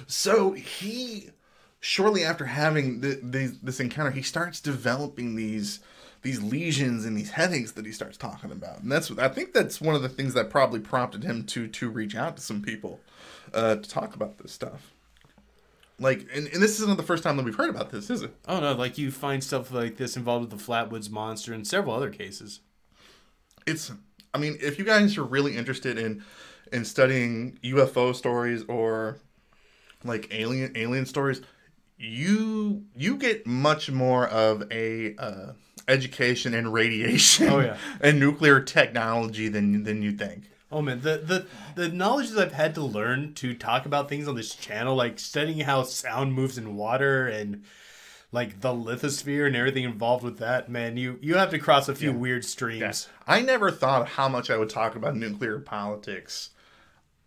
So 0.08 0.54
he, 0.54 1.30
shortly 1.80 2.24
after 2.24 2.46
having 2.46 3.02
the, 3.02 3.20
the, 3.22 3.58
this 3.64 3.80
encounter, 3.80 4.12
he 4.12 4.22
starts 4.22 4.60
developing 4.60 5.36
these 5.36 5.80
these 6.22 6.42
lesions 6.44 7.06
and 7.06 7.18
these 7.18 7.32
headaches 7.32 7.72
that 7.72 7.86
he 7.86 7.94
starts 7.94 8.18
talking 8.18 8.52
about, 8.52 8.82
and 8.82 8.92
that's 8.92 9.10
I 9.18 9.30
think 9.30 9.54
that's 9.54 9.80
one 9.80 9.96
of 9.96 10.02
the 10.02 10.10
things 10.10 10.34
that 10.34 10.50
probably 10.50 10.82
prompted 10.82 11.24
him 11.24 11.46
to 11.48 11.68
to 11.68 11.90
reach 11.90 12.16
out 12.16 12.36
to 12.38 12.42
some 12.42 12.62
people 12.62 13.00
uh, 13.54 13.76
to 13.76 13.90
talk 13.90 14.16
about 14.16 14.38
this 14.38 14.52
stuff. 14.52 14.92
Like, 16.02 16.28
and, 16.34 16.48
and 16.48 16.62
this 16.64 16.80
isn't 16.80 16.96
the 16.98 17.04
first 17.04 17.24
time 17.24 17.36
that 17.38 17.44
we've 17.44 17.56
heard 17.56 17.70
about 17.70 17.90
this, 17.90 18.10
is 18.10 18.22
it? 18.22 18.34
Oh 18.48 18.60
no, 18.60 18.74
like 18.74 18.98
you 18.98 19.12
find 19.12 19.44
stuff 19.44 19.72
like 19.72 19.98
this 19.98 20.18
involved 20.18 20.50
with 20.52 20.60
the 20.60 20.72
Flatwoods 20.72 21.10
monster 21.10 21.54
and 21.54 21.66
several 21.68 21.94
other 21.96 22.10
cases. 22.10 22.60
it's 23.66 23.92
i 24.34 24.38
mean 24.38 24.58
if 24.62 24.78
you 24.78 24.86
guys 24.86 25.18
are 25.18 25.24
really 25.24 25.56
interested 25.58 25.98
in 25.98 26.24
in 26.72 26.86
studying 26.86 27.58
ufo 27.64 28.14
stories 28.16 28.64
or 28.68 29.18
like 30.04 30.28
alien 30.32 30.72
alien 30.76 31.06
stories 31.06 31.42
you 32.00 32.86
you 32.96 33.18
get 33.18 33.46
much 33.46 33.92
more 33.92 34.28
of 34.28 34.64
a 34.72 35.16
uh, 35.18 35.52
education 35.88 36.54
in 36.54 36.72
radiation 36.72 37.50
Oh, 37.50 37.60
yeah. 37.60 37.78
and 38.02 38.20
nuclear 38.20 38.60
technology 38.62 39.50
than 39.50 39.84
than 39.84 40.02
you 40.02 40.12
think. 40.14 40.46
Oh 40.72 40.82
man, 40.82 41.02
the, 41.02 41.18
the 41.18 41.48
the 41.76 41.90
knowledge 41.90 42.30
that 42.30 42.48
I've 42.48 42.54
had 42.54 42.76
to 42.76 42.82
learn 42.82 43.34
to 43.36 43.54
talk 43.54 43.86
about 43.86 44.08
things 44.08 44.28
on 44.28 44.36
this 44.36 44.54
channel, 44.56 44.96
like 44.96 45.20
studying 45.20 45.60
how 45.62 45.84
sound 45.84 46.34
moves 46.34 46.58
in 46.58 46.76
water 46.76 47.28
and 47.28 47.64
like 48.32 48.62
the 48.62 48.70
lithosphere 48.70 49.48
and 49.48 49.56
everything 49.56 49.84
involved 49.84 50.24
with 50.24 50.38
that, 50.38 50.70
man, 50.70 50.96
you 50.96 51.18
you 51.22 51.36
have 51.38 51.50
to 51.50 51.60
cross 51.60 51.90
a 51.90 51.96
few 51.96 52.14
weird 52.14 52.46
streams. 52.46 53.08
i 53.28 53.42
never 53.42 53.72
thought 53.72 54.10
how 54.10 54.30
much 54.30 54.52
i 54.52 54.58
would 54.58 54.70
talk 54.70 54.96
about 54.96 55.16
nuclear 55.16 55.60
politics 55.60 56.52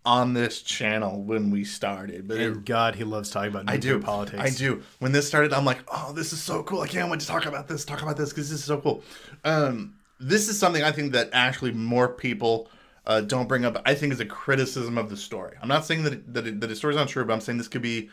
on 0.05 0.35
this 0.35 0.63
channel 0.63 1.23
when 1.23 1.51
we 1.51 1.65
started 1.65 2.27
but 2.27 2.39
it 2.39 2.65
God, 2.65 2.97
he 2.97 3.05
loves 3.05 3.31
talking 3.31 3.51
about 3.51 3.71
I 3.71 3.77
do. 3.77 4.01
politics. 4.01 4.43
I 4.43 4.51
do. 4.51 4.83
When 4.99 5.13
this 5.13 5.29
started, 5.29 5.53
I'm 5.53 5.65
like, 5.65 5.79
oh, 5.89 6.13
this 6.13 6.33
is 6.33 6.43
so 6.43 6.63
cool. 6.65 6.81
I 6.81 6.89
can't 6.89 7.11
wait 7.11 7.21
to 7.21 7.27
talk 7.27 7.47
about 7.47 7.69
this, 7.69 7.85
talk 7.85 8.03
about 8.03 8.17
this, 8.17 8.31
because 8.31 8.51
this 8.51 8.59
is 8.61 8.65
so 8.65 8.81
cool. 8.81 9.05
Um, 9.45 9.95
this 10.19 10.49
is 10.49 10.59
something 10.59 10.83
I 10.83 10.93
think 10.93 11.13
that 11.13 11.31
actually 11.33 11.73
more 11.73 12.09
people 12.09 12.69
uh, 13.07 13.21
don't 13.21 13.49
bring 13.49 13.65
up. 13.65 13.81
I 13.85 13.95
think 13.95 14.13
is 14.13 14.21
a 14.21 14.27
criticism 14.27 14.99
of 14.99 15.11
the 15.11 15.17
story. 15.17 15.57
I'm 15.61 15.69
not 15.69 15.85
saying 15.85 16.05
that 16.05 16.13
it, 16.13 16.35
that, 16.35 16.47
it, 16.47 16.61
that 16.61 16.67
the 16.67 16.77
story's 16.77 16.97
not 16.97 17.09
true, 17.09 17.25
but 17.25 17.33
I'm 17.33 17.41
saying 17.41 17.59
this 17.59 17.69
could 17.69 17.83
be 17.83 18.11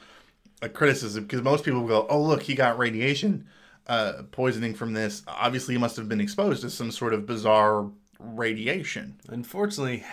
a 0.62 0.70
criticism 0.70 1.24
because 1.24 1.42
most 1.42 1.64
people 1.64 1.88
go, 1.88 2.06
oh, 2.10 2.22
look, 2.22 2.44
he 2.44 2.56
got 2.56 2.78
radiation 2.78 3.48
uh, 3.88 4.24
poisoning 4.32 4.74
from 4.74 4.94
this. 4.94 5.24
Obviously, 5.28 5.76
he 5.76 5.80
must 5.80 5.96
have 5.98 6.10
been 6.10 6.22
exposed 6.22 6.62
to 6.62 6.70
some 6.70 6.92
sort 6.92 7.14
of 7.14 7.26
bizarre 7.26 7.90
radiation. 8.20 9.20
Unfortunately, 9.30 10.04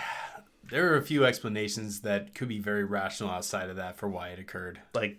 there 0.70 0.92
are 0.92 0.96
a 0.96 1.02
few 1.02 1.24
explanations 1.24 2.00
that 2.00 2.34
could 2.34 2.48
be 2.48 2.58
very 2.58 2.84
rational 2.84 3.30
outside 3.30 3.70
of 3.70 3.76
that 3.76 3.96
for 3.96 4.08
why 4.08 4.28
it 4.28 4.38
occurred. 4.38 4.80
Like 4.94 5.18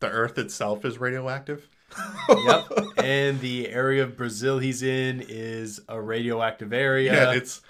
the 0.00 0.08
Earth 0.08 0.38
itself 0.38 0.84
is 0.84 0.98
radioactive. 0.98 1.68
Yep. 2.28 2.64
and 2.96 3.40
the 3.40 3.68
area 3.68 4.02
of 4.02 4.16
Brazil 4.16 4.58
he's 4.58 4.82
in 4.82 5.24
is 5.28 5.80
a 5.88 6.00
radioactive 6.00 6.72
area. 6.72 7.12
yeah, 7.12 7.32
it's 7.32 7.60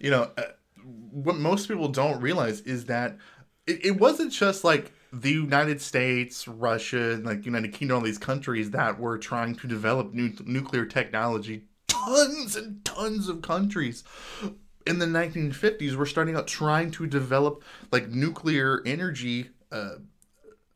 you 0.00 0.10
know 0.10 0.30
uh, 0.38 0.42
what 1.10 1.36
most 1.36 1.68
people 1.68 1.88
don't 1.88 2.20
realize 2.20 2.60
is 2.62 2.86
that 2.86 3.18
it, 3.66 3.84
it 3.84 4.00
wasn't 4.00 4.32
just 4.32 4.64
like 4.64 4.92
the 5.12 5.32
United 5.32 5.80
States, 5.82 6.48
Russia, 6.48 7.20
like 7.22 7.44
United 7.44 7.72
Kingdom, 7.72 7.98
all 7.98 8.02
these 8.02 8.18
countries 8.18 8.70
that 8.70 8.98
were 8.98 9.18
trying 9.18 9.54
to 9.56 9.66
develop 9.66 10.14
nu- 10.14 10.32
nuclear 10.44 10.86
technology. 10.86 11.64
Tons 11.88 12.56
and 12.56 12.84
tons 12.84 13.28
of 13.28 13.42
countries 13.42 14.02
in 14.86 14.98
the 14.98 15.06
1950s 15.06 15.94
were 15.94 16.06
starting 16.06 16.36
out 16.36 16.46
trying 16.46 16.90
to 16.92 17.06
develop 17.06 17.62
like 17.90 18.08
nuclear 18.08 18.82
energy 18.84 19.50
uh, 19.72 19.96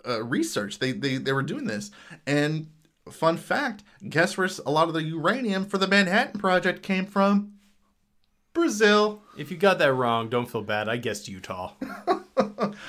uh, 0.07 0.23
research. 0.23 0.79
They, 0.79 0.93
they 0.93 1.17
they 1.17 1.33
were 1.33 1.43
doing 1.43 1.67
this, 1.67 1.91
and 2.27 2.69
fun 3.11 3.37
fact: 3.37 3.85
guess 4.09 4.37
where 4.37 4.49
a 4.65 4.71
lot 4.71 4.89
of 4.89 4.95
the 4.95 5.03
uranium 5.03 5.67
for 5.67 5.79
the 5.79 5.87
Manhattan 5.87 6.41
Project 6.41 6.83
came 6.83 7.07
from? 7.07 7.53
Brazil. 8.55 9.23
if 9.37 9.53
you 9.53 9.57
got 9.57 9.79
that 9.79 9.95
wrong, 9.95 10.29
don't 10.29 10.51
feel 10.51 10.63
bad. 10.63 10.89
I 10.89 10.97
guessed 10.97 11.29
Utah. 11.29 11.75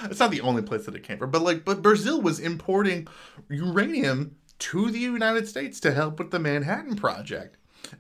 it's 0.03 0.19
not 0.19 0.31
the 0.31 0.41
only 0.41 0.63
place 0.63 0.85
that 0.85 0.95
it 0.95 1.03
came 1.03 1.19
from, 1.19 1.29
but 1.29 1.43
like, 1.43 1.63
but 1.63 1.83
Brazil 1.83 2.21
was 2.21 2.39
importing 2.39 3.07
uranium 3.49 4.35
to 4.57 4.89
the 4.89 4.99
United 4.99 5.47
States 5.47 5.79
to 5.81 5.91
help 5.91 6.17
with 6.17 6.31
the 6.31 6.39
Manhattan 6.39 6.95
Project, 6.95 7.57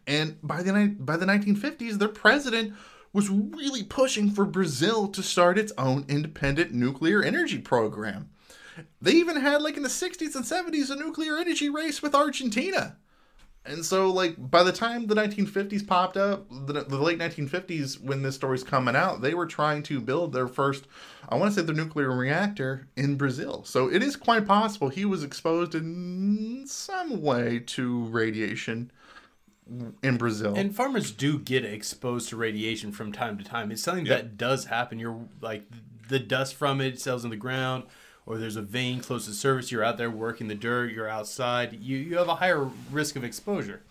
and 0.07 0.37
by 0.41 0.63
the 0.63 0.95
by 0.99 1.15
the 1.15 1.27
1950s, 1.27 1.99
their 1.99 2.07
president 2.07 2.73
was 3.13 3.29
really 3.29 3.83
pushing 3.83 4.31
for 4.31 4.45
Brazil 4.45 5.07
to 5.07 5.23
start 5.23 5.57
its 5.57 5.73
own 5.77 6.05
independent 6.07 6.71
nuclear 6.71 7.23
energy 7.23 7.59
program. 7.59 8.29
They 9.01 9.13
even 9.13 9.37
had 9.37 9.61
like 9.61 9.77
in 9.77 9.83
the 9.83 9.89
60s 9.89 10.35
and 10.35 10.45
70s 10.45 10.89
a 10.89 10.95
nuclear 10.95 11.37
energy 11.37 11.69
race 11.69 12.01
with 12.01 12.15
Argentina. 12.15 12.97
And 13.65 13.85
so, 13.85 14.09
like, 14.09 14.35
by 14.37 14.63
the 14.63 14.71
time 14.71 15.07
the 15.07 15.15
1950s 15.15 15.85
popped 15.85 16.15
up, 16.15 16.47
the, 16.49 16.85
the 16.85 16.97
late 16.97 17.19
1950s, 17.19 18.01
when 18.01 18.21
this 18.21 18.35
story's 18.35 18.63
coming 18.63 18.95
out, 18.95 19.21
they 19.21 19.33
were 19.33 19.45
trying 19.45 19.83
to 19.83 19.99
build 19.99 20.31
their 20.31 20.47
first, 20.47 20.87
I 21.27 21.35
want 21.35 21.53
to 21.53 21.59
say, 21.59 21.65
the 21.65 21.73
nuclear 21.73 22.11
reactor 22.11 22.87
in 22.95 23.15
Brazil. 23.15 23.63
So 23.65 23.91
it 23.91 24.01
is 24.01 24.15
quite 24.15 24.47
possible 24.47 24.89
he 24.89 25.05
was 25.05 25.23
exposed 25.23 25.75
in 25.75 26.63
some 26.67 27.21
way 27.21 27.59
to 27.67 28.05
radiation 28.05 28.91
in 30.01 30.17
Brazil. 30.17 30.55
And 30.55 30.75
farmers 30.75 31.11
do 31.11 31.39
get 31.39 31.65
exposed 31.65 32.29
to 32.29 32.35
radiation 32.35 32.91
from 32.91 33.11
time 33.11 33.37
to 33.37 33.43
time. 33.43 33.71
It's 33.71 33.83
something 33.83 34.05
that 34.05 34.37
does 34.37 34.65
happen. 34.65 34.99
You're 34.99 35.19
like 35.41 35.63
the 36.07 36.19
dust 36.19 36.55
from 36.55 36.81
it 36.81 36.99
settles 36.99 37.23
in 37.23 37.29
the 37.29 37.35
ground, 37.35 37.83
or 38.25 38.37
there's 38.37 38.55
a 38.55 38.61
vein 38.61 38.99
close 39.01 39.25
to 39.25 39.31
the 39.31 39.35
surface. 39.35 39.71
You're 39.71 39.83
out 39.83 39.97
there 39.97 40.09
working 40.09 40.47
the 40.47 40.55
dirt. 40.55 40.91
You're 40.91 41.09
outside. 41.09 41.73
You 41.73 41.97
you 41.97 42.17
have 42.17 42.27
a 42.27 42.35
higher 42.35 42.69
risk 42.91 43.15
of 43.15 43.23
exposure. 43.23 43.81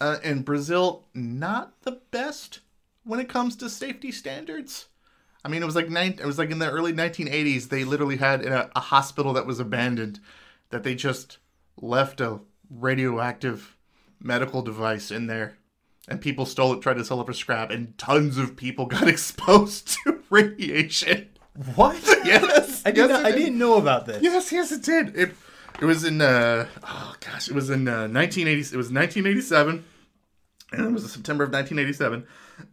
uh, 0.00 0.16
and 0.24 0.44
Brazil, 0.44 1.04
not 1.14 1.82
the 1.82 2.00
best 2.10 2.60
when 3.04 3.20
it 3.20 3.28
comes 3.28 3.56
to 3.56 3.68
safety 3.68 4.10
standards. 4.12 4.86
I 5.44 5.48
mean, 5.48 5.62
it 5.62 5.66
was 5.66 5.74
like 5.76 5.88
nine, 5.88 6.18
it 6.20 6.26
was 6.26 6.38
like 6.38 6.50
in 6.50 6.58
the 6.58 6.70
early 6.70 6.92
1980s. 6.92 7.68
They 7.68 7.84
literally 7.84 8.16
had 8.18 8.44
a, 8.44 8.70
a 8.76 8.80
hospital 8.80 9.32
that 9.34 9.46
was 9.46 9.58
abandoned, 9.58 10.20
that 10.70 10.82
they 10.82 10.94
just 10.94 11.38
left 11.80 12.20
a 12.20 12.40
radioactive 12.68 13.76
medical 14.20 14.62
device 14.62 15.10
in 15.10 15.26
there, 15.26 15.56
and 16.08 16.20
people 16.20 16.46
stole 16.46 16.72
it, 16.74 16.80
tried 16.82 16.96
to 16.98 17.04
sell 17.04 17.20
it 17.20 17.26
for 17.26 17.32
scrap, 17.32 17.70
and 17.70 17.96
tons 17.98 18.38
of 18.38 18.56
people 18.56 18.86
got 18.96 19.08
exposed 19.08 19.88
to 20.04 20.20
radiation. 20.30 21.28
What? 21.74 21.96
Yes, 22.24 22.82
I 22.84 22.90
did 22.90 22.98
yes, 22.98 23.10
not, 23.10 23.24
I 23.26 23.30
did. 23.32 23.38
didn't 23.38 23.58
know 23.58 23.76
about 23.78 24.06
this. 24.06 24.22
Yes, 24.22 24.52
yes, 24.52 24.70
it 24.72 24.82
did. 24.82 25.16
It 25.16 25.34
it 25.80 25.84
was 25.86 26.04
in 26.04 26.20
uh 26.20 26.66
oh 26.84 27.14
gosh, 27.20 27.48
it 27.48 27.54
was 27.54 27.70
in 27.70 27.88
uh, 27.88 28.06
1980. 28.08 28.52
It 28.60 28.76
was 28.76 28.92
1987, 28.92 29.84
and 30.72 30.86
it 30.86 30.92
was 30.92 31.10
September 31.10 31.44
of 31.44 31.50
1987. 31.52 32.26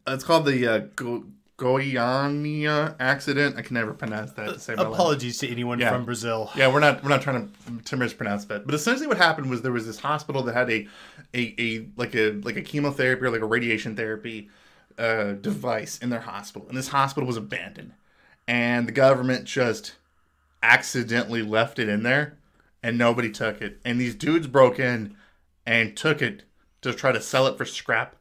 Uh, 0.05 0.13
it's 0.13 0.23
called 0.25 0.45
the 0.45 0.67
uh, 0.67 0.77
Go- 0.97 1.23
Goiânia 1.57 2.95
accident. 2.99 3.57
I 3.57 3.61
can 3.63 3.73
never 3.73 3.93
pronounce 3.93 4.31
that. 4.33 4.45
To 4.53 4.59
save 4.59 4.77
my 4.77 4.83
life. 4.83 4.93
Apologies 4.93 5.39
to 5.39 5.49
anyone 5.49 5.79
Yeah. 5.79 5.91
from 5.91 6.05
Brazil. 6.05 6.51
Yeah, 6.55 6.71
we're 6.71 6.79
not 6.79 7.03
we're 7.03 7.09
not 7.09 7.21
trying 7.23 7.51
to 7.51 7.83
to 7.83 7.97
mispronounce 7.97 8.45
that. 8.45 8.65
But 8.65 8.75
essentially, 8.75 9.07
what 9.07 9.17
happened 9.17 9.49
was 9.49 9.63
there 9.63 9.71
was 9.71 9.87
this 9.87 9.99
hospital 9.99 10.43
that 10.43 10.53
had 10.53 10.69
a 10.69 10.87
a, 11.33 11.55
a 11.59 11.87
like 11.97 12.15
a 12.15 12.31
like 12.43 12.57
a 12.57 12.61
chemotherapy 12.61 13.25
or 13.25 13.31
like 13.31 13.41
a 13.41 13.45
radiation 13.45 13.95
therapy 13.95 14.49
uh, 14.99 15.33
device 15.33 15.97
in 15.97 16.09
their 16.09 16.21
hospital, 16.21 16.67
and 16.69 16.77
this 16.77 16.89
hospital 16.89 17.25
was 17.25 17.37
abandoned, 17.37 17.93
and 18.47 18.87
the 18.87 18.91
government 18.91 19.45
just 19.45 19.95
accidentally 20.61 21.41
left 21.41 21.79
it 21.79 21.89
in 21.89 22.03
there, 22.03 22.37
and 22.83 22.97
nobody 22.97 23.31
took 23.31 23.61
it, 23.61 23.79
and 23.83 23.99
these 23.99 24.13
dudes 24.15 24.45
broke 24.47 24.79
in 24.79 25.15
and 25.65 25.97
took 25.97 26.21
it 26.21 26.43
to 26.81 26.93
try 26.93 27.11
to 27.11 27.21
sell 27.21 27.47
it 27.47 27.57
for 27.57 27.65
scrap. 27.65 28.15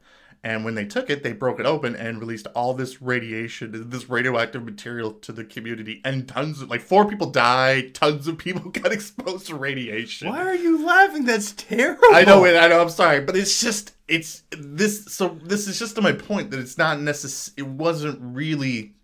And 0.47 0.65
when 0.65 0.77
they 0.77 0.85
took 0.85 1.11
it, 1.11 1.25
they 1.25 1.33
broke 1.33 1.59
it 1.59 1.67
open 1.67 1.97
and 1.97 2.21
released 2.21 2.47
all 2.55 2.73
this 2.73 3.03
radiation, 3.03 3.91
this 3.91 4.09
radioactive 4.09 4.65
material 4.65 5.11
to 5.15 5.33
the 5.33 5.43
community. 5.43 6.01
And 6.05 6.29
tons 6.29 6.63
of, 6.63 6.71
like, 6.71 6.83
four 6.83 7.05
people 7.05 7.31
died. 7.31 7.97
Tons 7.97 8.29
of 8.29 8.39
people 8.39 8.71
got 8.71 8.93
exposed 8.93 9.49
to 9.49 9.57
radiation. 9.57 10.29
Why 10.29 10.47
are 10.47 10.55
you 10.55 10.87
laughing? 10.87 11.25
That's 11.25 11.51
terrible. 11.51 12.05
I 12.13 12.23
know 12.23 12.45
it. 12.45 12.57
I 12.57 12.69
know. 12.69 12.81
I'm 12.81 12.91
sorry, 12.91 13.23
but 13.23 13.35
it's 13.35 13.61
just 13.61 13.97
it's 14.07 14.45
this. 14.57 15.07
So 15.07 15.37
this 15.43 15.67
is 15.67 15.81
just 15.81 15.97
to 15.97 16.01
my 16.01 16.13
point 16.13 16.53
that 16.53 16.61
it's 16.61 16.79
not 16.79 17.01
necessary. 17.01 17.67
It 17.67 17.69
wasn't 17.69 18.21
really 18.23 18.95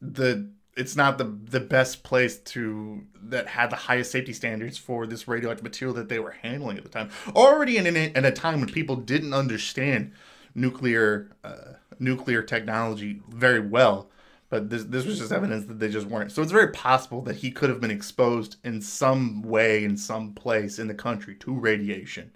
the 0.00 0.48
it's 0.76 0.94
not 0.94 1.18
the 1.18 1.24
the 1.24 1.58
best 1.58 2.04
place 2.04 2.38
to 2.38 3.02
that 3.20 3.48
had 3.48 3.70
the 3.70 3.76
highest 3.76 4.12
safety 4.12 4.32
standards 4.32 4.78
for 4.78 5.08
this 5.08 5.26
radioactive 5.26 5.64
material 5.64 5.96
that 5.96 6.08
they 6.08 6.20
were 6.20 6.36
handling 6.40 6.76
at 6.76 6.84
the 6.84 6.88
time. 6.88 7.10
Already 7.34 7.78
in, 7.78 7.86
in, 7.88 7.96
in 7.96 8.24
a 8.24 8.30
time 8.30 8.60
when 8.60 8.68
people 8.68 8.94
didn't 8.94 9.34
understand 9.34 10.12
nuclear 10.54 11.30
uh, 11.44 11.74
nuclear 11.98 12.42
technology 12.42 13.20
very 13.28 13.60
well, 13.60 14.08
but 14.48 14.70
this 14.70 14.84
this 14.84 15.06
was 15.06 15.18
just 15.18 15.32
evidence 15.32 15.66
that 15.66 15.78
they 15.78 15.88
just 15.88 16.06
weren't. 16.06 16.32
So 16.32 16.42
it's 16.42 16.52
very 16.52 16.72
possible 16.72 17.22
that 17.22 17.36
he 17.36 17.50
could 17.50 17.70
have 17.70 17.80
been 17.80 17.90
exposed 17.90 18.56
in 18.64 18.80
some 18.80 19.42
way 19.42 19.84
in 19.84 19.96
some 19.96 20.32
place 20.32 20.78
in 20.78 20.88
the 20.88 20.94
country 20.94 21.34
to 21.36 21.54
radiation. 21.54 22.32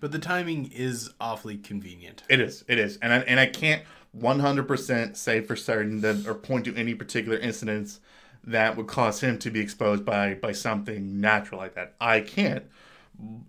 But 0.00 0.12
the 0.12 0.18
timing 0.18 0.70
is 0.70 1.10
awfully 1.20 1.56
convenient. 1.56 2.24
It 2.28 2.40
is. 2.40 2.64
It 2.68 2.78
is. 2.78 2.98
And 2.98 3.10
I, 3.10 3.18
and 3.20 3.40
I 3.40 3.46
can't 3.46 3.82
100% 4.18 5.16
say 5.16 5.40
for 5.40 5.56
certain 5.56 6.02
that 6.02 6.26
or 6.26 6.34
point 6.34 6.66
to 6.66 6.76
any 6.76 6.94
particular 6.94 7.38
incidents 7.38 8.00
that 8.46 8.76
would 8.76 8.86
cause 8.86 9.20
him 9.20 9.38
to 9.38 9.50
be 9.50 9.60
exposed 9.60 10.04
by 10.04 10.34
by 10.34 10.52
something 10.52 11.20
natural 11.20 11.60
like 11.60 11.74
that. 11.74 11.94
I 12.00 12.20
can't. 12.20 12.64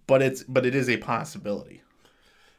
But 0.08 0.22
it's 0.22 0.44
but 0.44 0.66
it 0.66 0.76
is 0.76 0.90
a 0.90 0.98
possibility. 0.98 1.82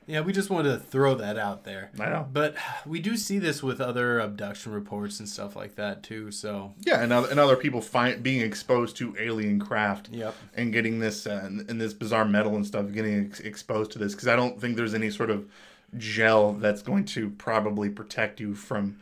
Yeah, 0.08 0.20
we 0.20 0.32
just 0.32 0.50
wanted 0.50 0.70
to 0.70 0.78
throw 0.78 1.16
that 1.16 1.36
out 1.36 1.64
there. 1.64 1.90
I 1.98 2.08
know. 2.10 2.28
But 2.32 2.54
we 2.86 3.00
do 3.00 3.16
see 3.16 3.40
this 3.40 3.60
with 3.62 3.80
other 3.80 4.20
abduction 4.20 4.70
reports 4.72 5.18
and 5.18 5.28
stuff 5.28 5.56
like 5.56 5.74
that 5.74 6.04
too. 6.04 6.30
So 6.30 6.74
Yeah, 6.86 7.02
and 7.02 7.12
other, 7.12 7.28
and 7.28 7.40
other 7.40 7.56
people 7.56 7.80
find 7.80 8.22
being 8.22 8.40
exposed 8.40 8.96
to 8.98 9.16
alien 9.18 9.58
craft 9.58 10.08
Yep. 10.12 10.34
and 10.54 10.72
getting 10.72 11.00
this 11.00 11.26
uh, 11.26 11.40
and, 11.42 11.68
and 11.68 11.80
this 11.80 11.92
bizarre 11.92 12.24
metal 12.24 12.54
and 12.54 12.64
stuff 12.64 12.92
getting 12.92 13.26
ex- 13.26 13.40
exposed 13.40 13.90
to 13.92 13.98
this 13.98 14.14
because 14.14 14.28
I 14.28 14.36
don't 14.36 14.60
think 14.60 14.76
there's 14.76 14.94
any 14.94 15.10
sort 15.10 15.28
of 15.30 15.48
gel 15.96 16.52
that's 16.52 16.82
going 16.82 17.04
to 17.06 17.30
probably 17.30 17.88
protect 17.90 18.38
you 18.38 18.54
from 18.54 18.98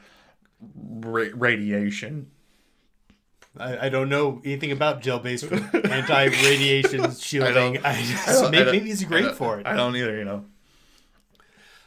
ra- 0.74 1.26
radiation. 1.34 2.30
I, 3.58 3.86
I 3.86 3.88
don't 3.88 4.08
know 4.08 4.40
anything 4.44 4.72
about 4.72 5.00
gel-based 5.02 5.44
anti-radiation 5.74 7.14
shielding. 7.18 7.78
I, 7.84 8.02
just, 8.02 8.28
I 8.28 8.32
don't- 8.32 8.44
I 8.46 8.50
maybe, 8.50 8.70
maybe 8.72 8.86
he's 8.86 9.04
great 9.04 9.34
for 9.34 9.60
it. 9.60 9.66
I 9.66 9.76
don't 9.76 9.94
either, 9.96 10.16
you 10.16 10.24
know. 10.24 10.44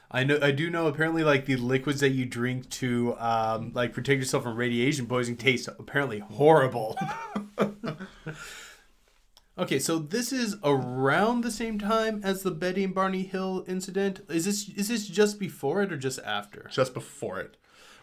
I 0.10 0.24
know. 0.24 0.40
I 0.42 0.52
do 0.52 0.70
know. 0.70 0.88
Apparently, 0.88 1.24
like 1.24 1.46
the 1.46 1.58
liquids 1.58 2.00
that 2.00 2.10
you 2.10 2.26
drink 2.26 2.70
to 2.72 3.16
um, 3.20 3.72
like 3.74 3.94
protect 3.94 4.20
yourself 4.20 4.44
from 4.44 4.56
radiation 4.56 5.06
poisoning 5.06 5.38
taste 5.38 5.68
apparently 5.80 6.20
horrible. 6.20 6.98
okay, 9.58 9.80
so 9.80 10.00
this 10.00 10.32
is 10.32 10.56
around 10.64 11.42
the 11.42 11.52
same 11.52 11.78
time 11.78 12.22
as 12.24 12.44
the 12.44 12.52
Betty 12.52 12.86
and 12.86 12.96
Barney 12.96 13.24
Hill 13.24 13.66
incident. 13.68 14.22
Is 14.30 14.46
this 14.46 14.70
is 14.70 14.88
this 14.88 15.08
just 15.08 15.40
before 15.40 15.82
it 15.82 15.92
or 15.92 15.98
just 15.98 16.20
after? 16.20 16.70
Just 16.72 16.94
before 16.94 17.42
it. 17.42 17.58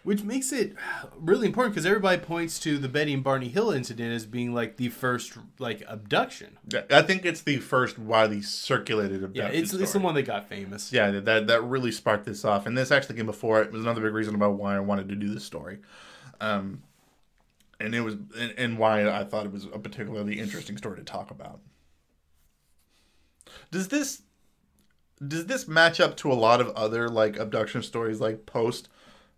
Which 0.05 0.23
makes 0.23 0.53
it 0.53 0.75
really 1.19 1.47
important 1.47 1.75
because 1.75 1.87
everybody 1.87 2.21
points 2.21 2.59
to 2.61 2.77
the 2.77 2.91
Betty 2.91 3.15
and 3.15 3.25
Barney 3.25 3.49
Hill 3.49 3.71
incident 3.71 4.13
as 4.13 4.27
being 4.27 4.53
like 4.53 4.77
the 4.77 4.91
first 4.91 5.39
like 5.59 5.83
abduction. 5.89 6.59
Yeah, 6.71 6.83
I 6.91 7.01
think 7.01 7.25
it's 7.25 7.41
the 7.41 7.57
first 7.57 7.99
widely 7.99 8.43
circulated 8.43 9.21
Yeah, 9.23 9.27
abduction 9.47 9.63
it's, 9.63 9.73
it's 9.73 9.93
the 9.95 10.01
one 10.01 10.15
that 10.15 10.25
got 10.25 10.47
famous. 10.47 10.93
Yeah, 10.93 11.11
that 11.11 11.47
that 11.47 11.65
really 11.65 11.91
sparked 11.91 12.27
this 12.27 12.45
off, 12.45 12.67
and 12.67 12.77
this 12.77 12.91
actually 12.91 13.17
came 13.17 13.25
before 13.25 13.63
it. 13.63 13.69
It 13.69 13.73
was 13.73 13.83
another 13.83 14.03
big 14.03 14.13
reason 14.13 14.35
about 14.35 14.55
why 14.55 14.77
I 14.77 14.81
wanted 14.81 15.09
to 15.09 15.17
do 15.17 15.33
this 15.33 15.45
story, 15.45 15.79
um, 16.39 16.83
and 17.81 17.95
it 17.95 18.03
was 18.03 18.15
and, 18.39 18.55
and 18.59 18.79
why 18.79 19.09
I 19.09 19.25
thought 19.25 19.47
it 19.47 19.53
was 19.53 19.65
a 19.65 19.79
particularly 19.79 20.39
interesting 20.39 20.77
story 20.77 20.99
to 20.99 21.05
talk 21.05 21.31
about. 21.31 21.61
Does 23.71 23.89
this 23.89 24.21
does 25.27 25.47
this 25.47 25.67
match 25.67 26.01
up 26.01 26.17
to 26.19 26.31
a 26.31 26.35
lot 26.35 26.61
of 26.61 26.69
other 26.71 27.09
like 27.09 27.39
abduction 27.39 27.83
stories, 27.83 28.21
like 28.21 28.47
post, 28.47 28.89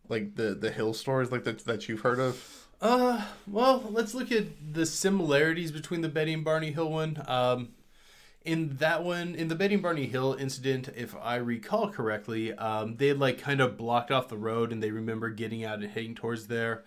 like 0.09 0.37
the 0.37 0.55
the 0.55 0.71
Hill 0.71 0.95
stories, 0.95 1.31
like 1.31 1.45
that 1.45 1.65
that 1.67 1.89
you've 1.89 2.01
heard 2.01 2.19
of? 2.19 2.67
Uh, 2.81 3.25
well, 3.47 3.85
let's 3.91 4.15
look 4.15 4.31
at 4.31 4.45
the 4.73 4.85
similarities 4.85 5.73
between 5.73 6.03
the 6.03 6.09
Betty 6.09 6.33
and 6.33 6.45
Barney 6.45 6.73
Hill 6.73 6.91
one. 6.91 7.23
Um, 7.27 7.71
in 8.45 8.77
that 8.77 9.03
one, 9.03 9.35
in 9.35 9.49
the 9.49 9.55
Betty 9.55 9.75
and 9.75 9.83
Barney 9.83 10.07
Hill 10.07 10.37
incident, 10.39 10.89
if 10.95 11.17
I 11.21 11.37
recall 11.37 11.91
correctly, 11.91 12.53
um, 12.55 12.97
they 12.97 13.09
had 13.09 13.19
like 13.19 13.39
kind 13.39 13.61
of 13.61 13.77
blocked 13.77 14.11
off 14.11 14.29
the 14.29 14.37
road 14.37 14.73
and 14.73 14.83
they 14.83 14.93
remember 14.93 15.31
getting 15.31 15.65
out 15.65 15.81
and 15.81 15.91
heading 15.91 16.15
towards 16.15 16.47
there. 16.47 16.85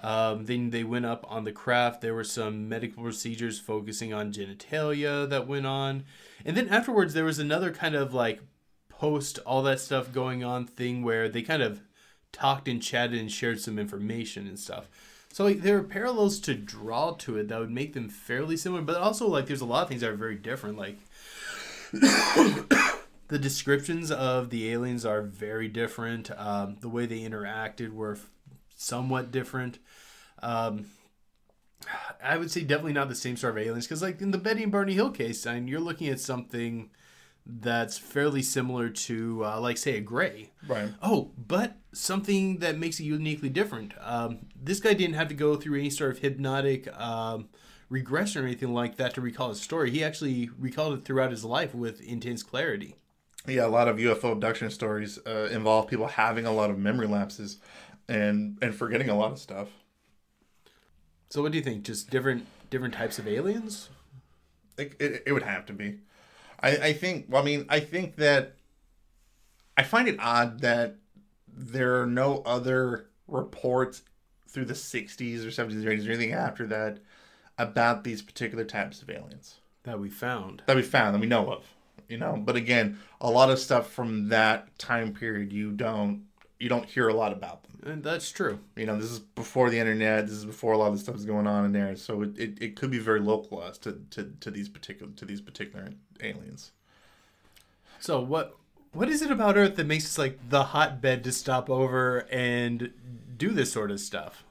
Um, 0.00 0.44
then 0.44 0.70
they 0.70 0.84
went 0.84 1.06
up 1.06 1.24
on 1.28 1.44
the 1.44 1.52
craft. 1.52 2.00
There 2.00 2.14
were 2.14 2.24
some 2.24 2.68
medical 2.68 3.02
procedures 3.02 3.58
focusing 3.58 4.12
on 4.12 4.32
genitalia 4.32 5.28
that 5.30 5.46
went 5.46 5.66
on. 5.66 6.04
And 6.44 6.56
then 6.56 6.68
afterwards, 6.68 7.14
there 7.14 7.24
was 7.24 7.38
another 7.38 7.70
kind 7.70 7.94
of 7.94 8.12
like 8.12 8.40
post 8.88 9.38
all 9.46 9.62
that 9.62 9.80
stuff 9.80 10.12
going 10.12 10.42
on 10.42 10.66
thing 10.66 11.02
where 11.02 11.28
they 11.28 11.42
kind 11.42 11.62
of 11.62 11.80
talked 12.36 12.68
and 12.68 12.82
chatted 12.82 13.18
and 13.18 13.32
shared 13.32 13.60
some 13.60 13.78
information 13.78 14.46
and 14.46 14.58
stuff. 14.58 14.88
So 15.32 15.44
like 15.44 15.62
there 15.62 15.78
are 15.78 15.82
parallels 15.82 16.38
to 16.40 16.54
draw 16.54 17.12
to 17.12 17.38
it 17.38 17.48
that 17.48 17.58
would 17.58 17.70
make 17.70 17.94
them 17.94 18.08
fairly 18.08 18.56
similar, 18.56 18.82
but 18.82 18.96
also 18.96 19.26
like 19.26 19.46
there's 19.46 19.62
a 19.62 19.66
lot 19.66 19.84
of 19.84 19.88
things 19.88 20.02
that 20.02 20.10
are 20.10 20.16
very 20.16 20.36
different. 20.36 20.76
Like 20.76 20.98
the 21.92 23.38
descriptions 23.38 24.10
of 24.10 24.50
the 24.50 24.70
aliens 24.70 25.06
are 25.06 25.22
very 25.22 25.68
different. 25.68 26.30
Um, 26.36 26.76
the 26.80 26.88
way 26.88 27.06
they 27.06 27.20
interacted 27.20 27.92
were 27.92 28.18
somewhat 28.76 29.30
different. 29.30 29.78
Um, 30.42 30.86
I 32.22 32.36
would 32.36 32.50
say 32.50 32.62
definitely 32.62 32.92
not 32.92 33.08
the 33.08 33.14
same 33.14 33.36
sort 33.36 33.56
of 33.56 33.58
aliens 33.58 33.86
because, 33.86 34.02
like 34.02 34.20
in 34.20 34.30
the 34.30 34.38
Betty 34.38 34.62
and 34.62 34.72
Barney 34.72 34.94
Hill 34.94 35.10
case, 35.10 35.46
I 35.46 35.54
mean, 35.54 35.68
you're 35.68 35.80
looking 35.80 36.08
at 36.08 36.20
something 36.20 36.90
that's 37.46 37.96
fairly 37.96 38.42
similar 38.42 38.88
to, 38.88 39.44
uh, 39.44 39.60
like, 39.60 39.78
say, 39.78 39.96
a 39.96 40.00
gray. 40.00 40.50
Right. 40.66 40.90
Oh, 41.00 41.32
but 41.38 41.76
something 41.92 42.58
that 42.58 42.78
makes 42.78 42.98
it 42.98 43.04
uniquely 43.04 43.48
different. 43.48 43.94
Um, 44.00 44.46
this 44.60 44.80
guy 44.80 44.94
didn't 44.94 45.14
have 45.14 45.28
to 45.28 45.34
go 45.34 45.56
through 45.56 45.78
any 45.78 45.90
sort 45.90 46.10
of 46.10 46.18
hypnotic 46.18 46.88
um, 47.00 47.48
regression 47.88 48.42
or 48.42 48.46
anything 48.46 48.74
like 48.74 48.96
that 48.96 49.14
to 49.14 49.20
recall 49.20 49.50
his 49.50 49.60
story. 49.60 49.90
He 49.90 50.02
actually 50.02 50.50
recalled 50.58 50.98
it 50.98 51.04
throughout 51.04 51.30
his 51.30 51.44
life 51.44 51.74
with 51.74 52.00
intense 52.00 52.42
clarity. 52.42 52.96
Yeah, 53.46 53.66
a 53.66 53.68
lot 53.68 53.86
of 53.86 53.98
UFO 53.98 54.32
abduction 54.32 54.70
stories 54.70 55.18
uh, 55.24 55.48
involve 55.52 55.86
people 55.86 56.08
having 56.08 56.46
a 56.46 56.52
lot 56.52 56.70
of 56.70 56.78
memory 56.78 57.06
lapses 57.06 57.58
and 58.08 58.58
and 58.60 58.74
forgetting 58.74 59.08
a 59.08 59.16
lot 59.16 59.32
of 59.32 59.38
stuff. 59.38 59.68
So, 61.30 61.42
what 61.42 61.52
do 61.52 61.58
you 61.58 61.64
think? 61.64 61.84
Just 61.84 62.10
different 62.10 62.46
different 62.70 62.94
types 62.94 63.18
of 63.18 63.28
aliens? 63.28 63.88
It, 64.76 64.94
it, 64.98 65.22
it 65.26 65.32
would 65.32 65.44
have 65.44 65.64
to 65.66 65.72
be. 65.72 66.00
I, 66.66 66.86
I 66.88 66.92
think, 66.92 67.26
well, 67.28 67.40
I 67.40 67.44
mean, 67.44 67.66
I 67.68 67.80
think 67.80 68.16
that 68.16 68.56
I 69.76 69.82
find 69.84 70.08
it 70.08 70.16
odd 70.18 70.60
that 70.60 70.96
there 71.48 72.00
are 72.02 72.06
no 72.06 72.42
other 72.44 73.06
reports 73.28 74.02
through 74.48 74.64
the 74.64 74.74
60s 74.74 75.44
or 75.44 75.48
70s 75.48 75.84
or 75.84 75.90
80s 75.90 76.08
or 76.08 76.12
anything 76.12 76.32
after 76.32 76.66
that 76.66 76.98
about 77.58 78.04
these 78.04 78.20
particular 78.20 78.64
types 78.64 79.00
of 79.00 79.10
aliens 79.10 79.56
That 79.84 80.00
we 80.00 80.10
found. 80.10 80.62
that 80.66 80.76
we 80.76 80.82
found 80.82 81.14
that 81.14 81.20
we 81.20 81.26
know 81.26 81.52
of. 81.52 81.64
You 82.08 82.18
know, 82.18 82.36
but 82.36 82.56
again, 82.56 82.98
a 83.20 83.30
lot 83.30 83.50
of 83.50 83.58
stuff 83.58 83.90
from 83.90 84.28
that 84.28 84.78
time 84.78 85.12
period 85.12 85.52
you 85.52 85.72
don't 85.72 86.24
you 86.58 86.68
don't 86.68 86.86
hear 86.86 87.08
a 87.08 87.14
lot 87.14 87.32
about 87.32 87.62
them. 87.64 87.92
And 87.92 88.02
that's 88.02 88.30
true. 88.30 88.58
You 88.76 88.86
know, 88.86 88.96
this 88.96 89.10
is 89.10 89.18
before 89.18 89.70
the 89.70 89.78
internet. 89.78 90.26
This 90.26 90.36
is 90.36 90.44
before 90.44 90.72
a 90.72 90.78
lot 90.78 90.88
of 90.88 90.94
the 90.94 91.00
stuff 91.00 91.16
is 91.16 91.24
going 91.24 91.46
on 91.46 91.64
in 91.64 91.72
there. 91.72 91.96
So 91.96 92.22
it, 92.22 92.38
it, 92.38 92.62
it 92.62 92.76
could 92.76 92.90
be 92.90 92.98
very 92.98 93.20
localized 93.20 93.82
to, 93.82 94.00
to, 94.10 94.32
to 94.40 94.50
these 94.50 94.68
particular 94.68 95.12
to 95.12 95.24
these 95.24 95.40
particular 95.40 95.90
aliens. 96.20 96.72
So, 98.00 98.20
what 98.20 98.56
what 98.92 99.08
is 99.08 99.22
it 99.22 99.30
about 99.30 99.56
Earth 99.56 99.76
that 99.76 99.86
makes 99.86 100.04
us 100.06 100.18
like 100.18 100.38
the 100.48 100.64
hotbed 100.64 101.24
to 101.24 101.32
stop 101.32 101.68
over 101.68 102.26
and 102.30 102.92
do 103.36 103.50
this 103.50 103.72
sort 103.72 103.90
of 103.90 104.00
stuff? 104.00 104.44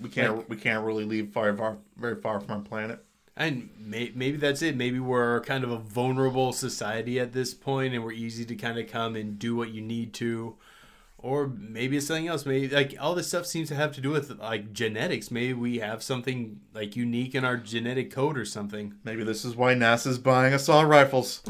We 0.00 0.08
can't 0.08 0.48
we 0.48 0.56
can't 0.56 0.84
really 0.84 1.04
leave 1.04 1.32
far, 1.32 1.54
far 1.56 1.78
very 1.96 2.20
far 2.20 2.40
from 2.40 2.50
our 2.52 2.60
planet. 2.60 3.04
And 3.36 3.70
may, 3.78 4.10
maybe 4.16 4.36
that's 4.36 4.62
it. 4.62 4.76
Maybe 4.76 4.98
we're 4.98 5.40
kind 5.42 5.62
of 5.62 5.70
a 5.70 5.78
vulnerable 5.78 6.52
society 6.52 7.20
at 7.20 7.32
this 7.32 7.54
point, 7.54 7.94
and 7.94 8.02
we're 8.02 8.12
easy 8.12 8.44
to 8.44 8.56
kind 8.56 8.78
of 8.78 8.88
come 8.88 9.14
and 9.14 9.38
do 9.38 9.54
what 9.54 9.70
you 9.70 9.80
need 9.80 10.12
to. 10.14 10.56
Or 11.20 11.48
maybe 11.48 11.96
it's 11.96 12.06
something 12.06 12.28
else. 12.28 12.46
Maybe 12.46 12.68
like 12.68 12.94
all 13.00 13.14
this 13.14 13.26
stuff 13.26 13.44
seems 13.44 13.68
to 13.68 13.74
have 13.74 13.92
to 13.92 14.00
do 14.00 14.10
with 14.10 14.38
like 14.38 14.72
genetics. 14.72 15.30
Maybe 15.32 15.52
we 15.52 15.78
have 15.78 16.02
something 16.02 16.60
like 16.72 16.94
unique 16.94 17.34
in 17.34 17.44
our 17.44 17.56
genetic 17.56 18.12
code 18.12 18.38
or 18.38 18.44
something. 18.44 18.94
Maybe 19.02 19.24
this 19.24 19.44
is 19.44 19.56
why 19.56 19.74
NASA's 19.74 20.18
buying 20.18 20.54
assault 20.54 20.86
rifles 20.86 21.42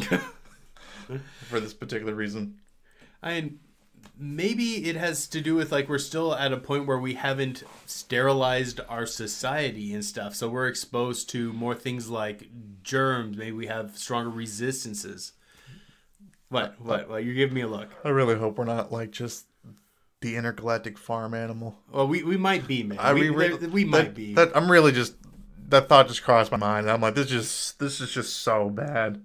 for 1.49 1.61
this 1.61 1.75
particular 1.75 2.15
reason. 2.15 2.61
And 3.23 3.59
maybe 4.19 4.87
it 4.89 4.97
has 4.97 5.27
to 5.29 5.41
do 5.41 5.55
with 5.55 5.71
like 5.71 5.89
we're 5.89 5.99
still 5.99 6.35
at 6.35 6.53
a 6.53 6.57
point 6.57 6.87
where 6.87 6.99
we 6.99 7.15
haven't 7.15 7.63
sterilized 7.87 8.81
our 8.89 9.07
society 9.07 9.93
and 9.93 10.05
stuff. 10.05 10.35
So 10.35 10.49
we're 10.49 10.69
exposed 10.69 11.29
to 11.31 11.53
more 11.53 11.75
things 11.75 12.09
like 12.09 12.49
germs. 12.83 13.37
Maybe 13.37 13.53
we 13.53 13.67
have 13.67 13.99
stronger 13.99 14.31
resistances. 14.31 15.33
What? 16.49 16.81
What? 16.81 17.09
What? 17.09 17.25
You're 17.25 17.35
giving 17.35 17.55
me 17.55 17.61
a 17.61 17.69
look. 17.69 17.91
I 18.05 18.09
really 18.09 18.37
hope 18.37 18.57
we're 18.57 18.65
not 18.65 18.91
like 18.91 19.11
just 19.11 19.45
the 20.21 20.37
intergalactic 20.37 20.99
farm 20.99 21.35
animal. 21.35 21.79
Well, 21.93 22.09
we, 22.09 22.23
we 22.23 22.37
might 22.37 22.67
be, 22.67 22.83
man. 22.83 22.99
I 22.99 23.13
we, 23.13 23.31
re- 23.31 23.55
we 23.55 23.85
that- 23.85 23.91
might 23.91 24.15
be. 24.15 24.35
That 24.35 24.57
I'm 24.57 24.71
really 24.71 24.93
just 24.93 25.15
that 25.69 25.89
thought 25.89 26.09
just 26.09 26.23
crossed 26.23 26.51
my 26.51 26.57
mind. 26.57 26.91
I'm 26.91 27.01
like, 27.01 27.15
this 27.15 27.29
just 27.29 27.79
this 27.79 28.01
is 28.01 28.11
just 28.11 28.39
so 28.39 28.71
bad. 28.71 29.23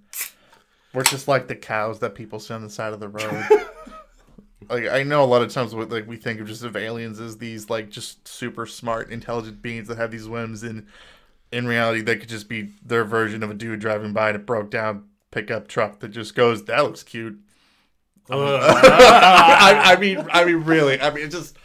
We're 0.93 1.03
just 1.03 1.27
like 1.27 1.47
the 1.47 1.55
cows 1.55 1.99
that 1.99 2.13
people 2.13 2.39
see 2.39 2.53
on 2.53 2.61
the 2.61 2.69
side 2.69 2.93
of 2.93 2.99
the 2.99 3.07
road. 3.07 3.45
like 4.69 4.87
I 4.87 5.03
know 5.03 5.23
a 5.23 5.25
lot 5.25 5.41
of 5.41 5.51
times 5.51 5.73
what 5.73 5.89
like 5.89 6.07
we 6.07 6.17
think 6.17 6.39
of 6.39 6.47
just 6.47 6.63
of 6.63 6.75
aliens 6.75 7.19
as 7.19 7.37
these 7.37 7.69
like 7.69 7.89
just 7.89 8.27
super 8.27 8.65
smart, 8.65 9.09
intelligent 9.09 9.61
beings 9.61 9.87
that 9.87 9.97
have 9.97 10.11
these 10.11 10.27
whims, 10.27 10.63
and 10.63 10.85
in 11.51 11.67
reality, 11.67 12.01
they 12.01 12.17
could 12.17 12.29
just 12.29 12.47
be 12.49 12.69
their 12.85 13.03
version 13.03 13.41
of 13.41 13.49
a 13.49 13.53
dude 13.55 13.79
driving 13.79 14.13
by 14.13 14.29
in 14.29 14.35
a 14.35 14.39
broke 14.39 14.69
down 14.69 15.05
pickup 15.31 15.67
truck 15.67 15.99
that 15.99 16.09
just 16.09 16.35
goes, 16.35 16.65
"That 16.65 16.83
looks 16.83 17.03
cute." 17.03 17.39
I, 18.30 19.82
I 19.86 19.99
mean, 19.99 20.26
I 20.32 20.45
mean, 20.45 20.63
really, 20.63 20.99
I 20.99 21.09
mean, 21.11 21.26
it 21.26 21.32
just 21.32 21.57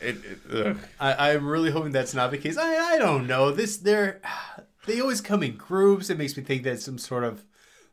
it. 0.00 0.16
it. 0.50 0.76
I, 1.00 1.32
I'm 1.32 1.46
really 1.46 1.70
hoping 1.70 1.92
that's 1.92 2.14
not 2.14 2.30
the 2.30 2.38
case. 2.38 2.56
I, 2.56 2.94
I 2.94 2.98
don't 2.98 3.26
know. 3.26 3.50
This 3.50 3.76
they're 3.78 4.20
they 4.86 5.00
always 5.00 5.20
come 5.20 5.42
in 5.42 5.56
groups. 5.56 6.10
It 6.10 6.18
makes 6.18 6.36
me 6.36 6.42
think 6.42 6.62
that 6.64 6.80
some 6.80 6.98
sort 6.98 7.24
of 7.24 7.44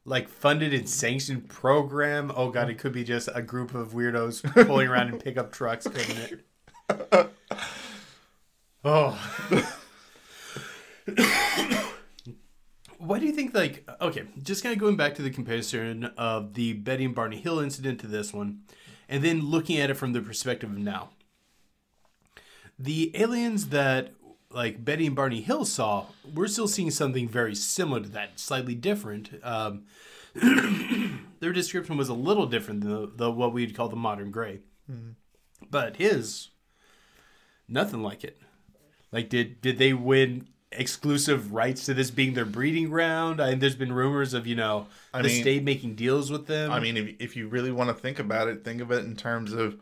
like 0.06 0.30
funded 0.30 0.74
and 0.74 0.90
sanctioned 0.90 1.50
program. 1.50 2.32
Oh 2.36 2.50
god, 2.50 2.70
it 2.70 2.78
could 2.78 2.94
be 2.94 3.04
just 3.04 3.30
a 3.34 3.42
group 3.42 3.74
of 3.74 3.94
weirdos 3.94 4.44
pulling 4.68 4.88
around 4.88 5.10
in 5.10 5.20
pickup 5.20 5.52
trucks, 5.52 5.88
couldn't 5.88 6.44
it? 6.90 7.32
Oh. 8.82 9.20
Why 13.10 13.18
do 13.18 13.26
you 13.26 13.32
think 13.32 13.56
like 13.56 13.90
okay, 14.00 14.26
just 14.44 14.62
kind 14.62 14.72
of 14.72 14.80
going 14.80 14.96
back 14.96 15.16
to 15.16 15.24
the 15.24 15.32
comparison 15.32 16.12
of 16.16 16.54
the 16.54 16.74
Betty 16.74 17.06
and 17.06 17.16
Barney 17.16 17.38
Hill 17.38 17.58
incident 17.58 18.00
to 18.02 18.08
this 18.08 18.32
one, 18.32 18.60
and 19.10 19.24
then 19.24 19.50
looking 19.50 19.80
at 19.80 19.90
it 19.90 19.96
from 19.96 20.14
the 20.14 20.22
perspective 20.22 20.70
of 20.70 20.78
now. 20.78 21.10
The 22.78 23.12
aliens 23.20 23.70
that 23.70 24.14
like 24.52 24.86
Betty 24.86 25.08
and 25.08 25.16
Barney 25.16 25.42
Hill 25.42 25.66
saw, 25.66 26.06
we're 26.36 26.46
still 26.46 26.68
seeing 26.68 26.92
something 26.92 27.28
very 27.28 27.56
similar 27.56 28.02
to 28.02 28.10
that, 28.10 28.40
slightly 28.40 28.76
different. 28.76 29.32
Um, 29.42 29.86
their 31.40 31.52
description 31.52 31.98
was 31.98 32.10
a 32.10 32.14
little 32.14 32.46
different 32.46 32.82
than 32.82 32.92
the, 32.92 33.12
the 33.16 33.32
what 33.32 33.54
we'd 33.54 33.76
call 33.76 33.90
the 33.90 33.96
modern 33.96 34.30
gray, 34.30 34.60
but 35.72 35.96
his 35.96 36.50
nothing 37.68 38.04
like 38.04 38.24
it. 38.24 38.40
Like, 39.12 39.30
did 39.30 39.62
did 39.62 39.80
they 39.80 39.94
win 39.94 40.48
exclusive 40.72 41.52
rights 41.52 41.86
to 41.86 41.94
this 41.94 42.12
being 42.12 42.34
their 42.34 42.46
breeding 42.46 42.90
ground? 42.90 43.42
I 43.42 43.56
there's 43.56 43.76
been 43.76 43.94
rumors 43.94 44.34
of 44.34 44.48
you 44.48 44.56
know 44.56 44.88
the 45.14 45.24
mean- 45.24 45.42
state 45.42 45.64
making 45.64 45.96
deals 45.96 46.32
with 46.32 46.48
them. 46.48 46.72
I 46.72 46.80
mean, 46.80 46.98
if 46.98 47.16
if 47.20 47.36
you 47.36 47.48
really 47.48 47.72
want 47.72 47.90
to 47.90 47.94
think 47.94 48.20
about 48.20 48.48
it, 48.48 48.64
think 48.64 48.82
of 48.82 48.92
it 48.92 49.06
in 49.06 49.16
terms 49.16 49.54
of 49.54 49.78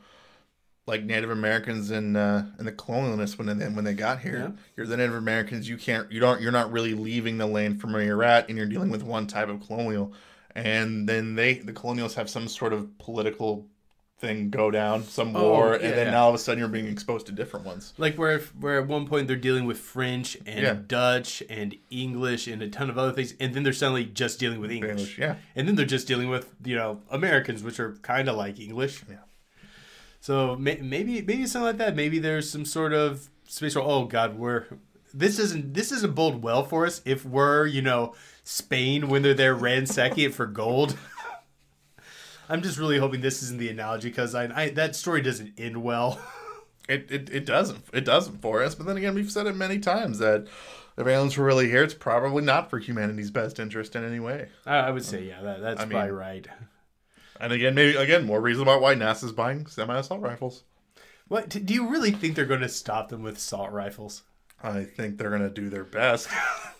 like 0.87 1.03
Native 1.03 1.29
Americans 1.29 1.91
and 1.91 2.15
uh, 2.15 2.43
and 2.57 2.67
the 2.67 2.71
colonialists 2.71 3.37
when 3.37 3.57
they 3.57 3.65
when 3.67 3.83
they 3.83 3.93
got 3.93 4.21
here. 4.21 4.37
Yeah. 4.55 4.61
You're 4.75 4.87
the 4.87 4.97
Native 4.97 5.15
Americans. 5.15 5.67
You 5.67 5.77
can't. 5.77 6.11
You 6.11 6.19
don't. 6.19 6.41
You're 6.41 6.51
not 6.51 6.71
really 6.71 6.93
leaving 6.93 7.37
the 7.37 7.45
land 7.45 7.81
from 7.81 7.93
where 7.93 8.01
you're 8.01 8.23
at, 8.23 8.47
and 8.47 8.57
you're 8.57 8.67
dealing 8.67 8.89
with 8.89 9.03
one 9.03 9.27
type 9.27 9.49
of 9.49 9.65
colonial. 9.67 10.13
And 10.55 11.07
then 11.07 11.35
they, 11.35 11.55
the 11.55 11.73
colonials, 11.73 12.15
have 12.15 12.31
some 12.31 12.47
sort 12.47 12.73
of 12.73 12.97
political 12.97 13.67
thing 14.19 14.49
go 14.49 14.71
down, 14.71 15.03
some 15.03 15.35
Oh, 15.35 15.49
war, 15.51 15.67
yeah, 15.79 15.87
and 15.87 15.97
then 15.97 16.05
yeah. 16.07 16.11
now 16.11 16.23
all 16.23 16.29
of 16.29 16.35
a 16.35 16.37
sudden 16.39 16.59
you're 16.59 16.67
being 16.67 16.87
exposed 16.87 17.25
to 17.27 17.31
different 17.31 17.65
ones. 17.65 17.93
like 17.97 18.15
where 18.17 18.39
where 18.59 18.79
at 18.81 18.87
one 18.87 19.05
point 19.07 19.27
they're 19.27 19.35
dealing 19.35 19.65
with 19.65 19.77
French 19.77 20.35
and 20.45 20.61
Yeah. 20.61 20.77
Dutch 20.87 21.43
and 21.49 21.75
English 21.91 22.47
and 22.47 22.61
a 22.61 22.67
ton 22.69 22.89
of 22.89 22.97
other 22.97 23.11
things, 23.11 23.33
and 23.39 23.53
then 23.53 23.63
they're 23.63 23.73
suddenly 23.73 24.05
just 24.05 24.39
dealing 24.39 24.59
with 24.59 24.71
English. 24.71 24.89
English, 24.91 25.17
yeah. 25.19 25.35
and 25.55 25.67
then 25.67 25.75
they're 25.75 25.85
just 25.85 26.07
dealing 26.07 26.29
with 26.29 26.53
you 26.65 26.75
know 26.75 27.01
Americans, 27.11 27.61
which 27.63 27.79
are 27.79 27.93
kind 28.01 28.27
of 28.27 28.35
like 28.35 28.59
English. 28.59 29.03
Yeah. 29.09 29.17
So 30.19 30.55
may, 30.55 30.77
maybe 30.81 31.21
maybe 31.21 31.45
something 31.45 31.67
like 31.67 31.77
that. 31.77 31.95
Maybe 31.95 32.19
there's 32.19 32.49
some 32.49 32.65
sort 32.65 32.93
of 32.93 33.29
space 33.45 33.75
where 33.75 33.83
oh 33.83 34.05
god, 34.05 34.37
we're 34.37 34.65
this 35.13 35.39
isn't 35.39 35.73
this 35.73 35.91
isn't 35.91 36.15
bode 36.15 36.41
well 36.41 36.63
for 36.63 36.85
us 36.85 37.01
if 37.05 37.23
we're 37.23 37.65
you 37.65 37.81
know 37.81 38.13
Spain 38.43 39.09
when 39.09 39.21
they're 39.21 39.33
there 39.33 39.55
ransacking 39.55 40.23
it 40.25 40.33
for 40.33 40.45
gold. 40.45 40.97
I'm 42.49 42.61
just 42.61 42.77
really 42.77 42.97
hoping 42.97 43.21
this 43.21 43.43
isn't 43.43 43.59
the 43.59 43.69
analogy 43.69 44.09
because 44.09 44.33
I, 44.35 44.45
I 44.45 44.69
that 44.71 44.95
story 44.95 45.21
doesn't 45.21 45.53
end 45.57 45.83
well. 45.83 46.19
It, 46.89 47.11
it 47.11 47.29
it 47.29 47.45
doesn't 47.45 47.83
it 47.91 48.05
doesn't 48.05 48.41
for 48.41 48.63
us. 48.63 48.73
But 48.73 48.87
then 48.87 48.95
again, 48.95 49.13
we've 49.13 49.29
said 49.29 49.45
it 49.45 49.57
many 49.57 49.77
times 49.77 50.19
that 50.19 50.47
if 50.97 51.05
aliens 51.05 51.35
were 51.35 51.43
really 51.43 51.67
here, 51.67 51.83
it's 51.83 51.93
probably 51.93 52.41
not 52.41 52.69
for 52.69 52.79
humanity's 52.79 53.29
best 53.29 53.59
interest 53.59 53.93
in 53.97 54.05
any 54.05 54.21
way. 54.21 54.47
I, 54.65 54.77
I 54.77 54.91
would 54.91 55.03
say 55.03 55.25
yeah, 55.25 55.41
that, 55.41 55.59
that's 55.59 55.81
I 55.81 55.83
mean- 55.83 55.91
probably 55.91 56.11
right. 56.11 56.47
And 57.41 57.51
again, 57.51 57.75
maybe 57.75 57.97
again 57.97 58.25
more 58.25 58.39
reason 58.39 58.63
about 58.63 58.79
why 58.79 58.95
NASA's 58.95 59.33
buying 59.33 59.65
semi-assault 59.67 60.21
rifles. 60.21 60.63
What 61.27 61.49
do 61.49 61.73
you 61.73 61.89
really 61.89 62.11
think 62.11 62.35
they're 62.35 62.45
going 62.45 62.61
to 62.61 62.69
stop 62.69 63.09
them 63.09 63.21
with 63.21 63.35
assault 63.35 63.73
rifles? 63.73 64.23
I 64.63 64.85
think 64.85 65.17
they're 65.17 65.29
gonna 65.29 65.49
do 65.49 65.69
their 65.69 65.83
best. 65.83 66.29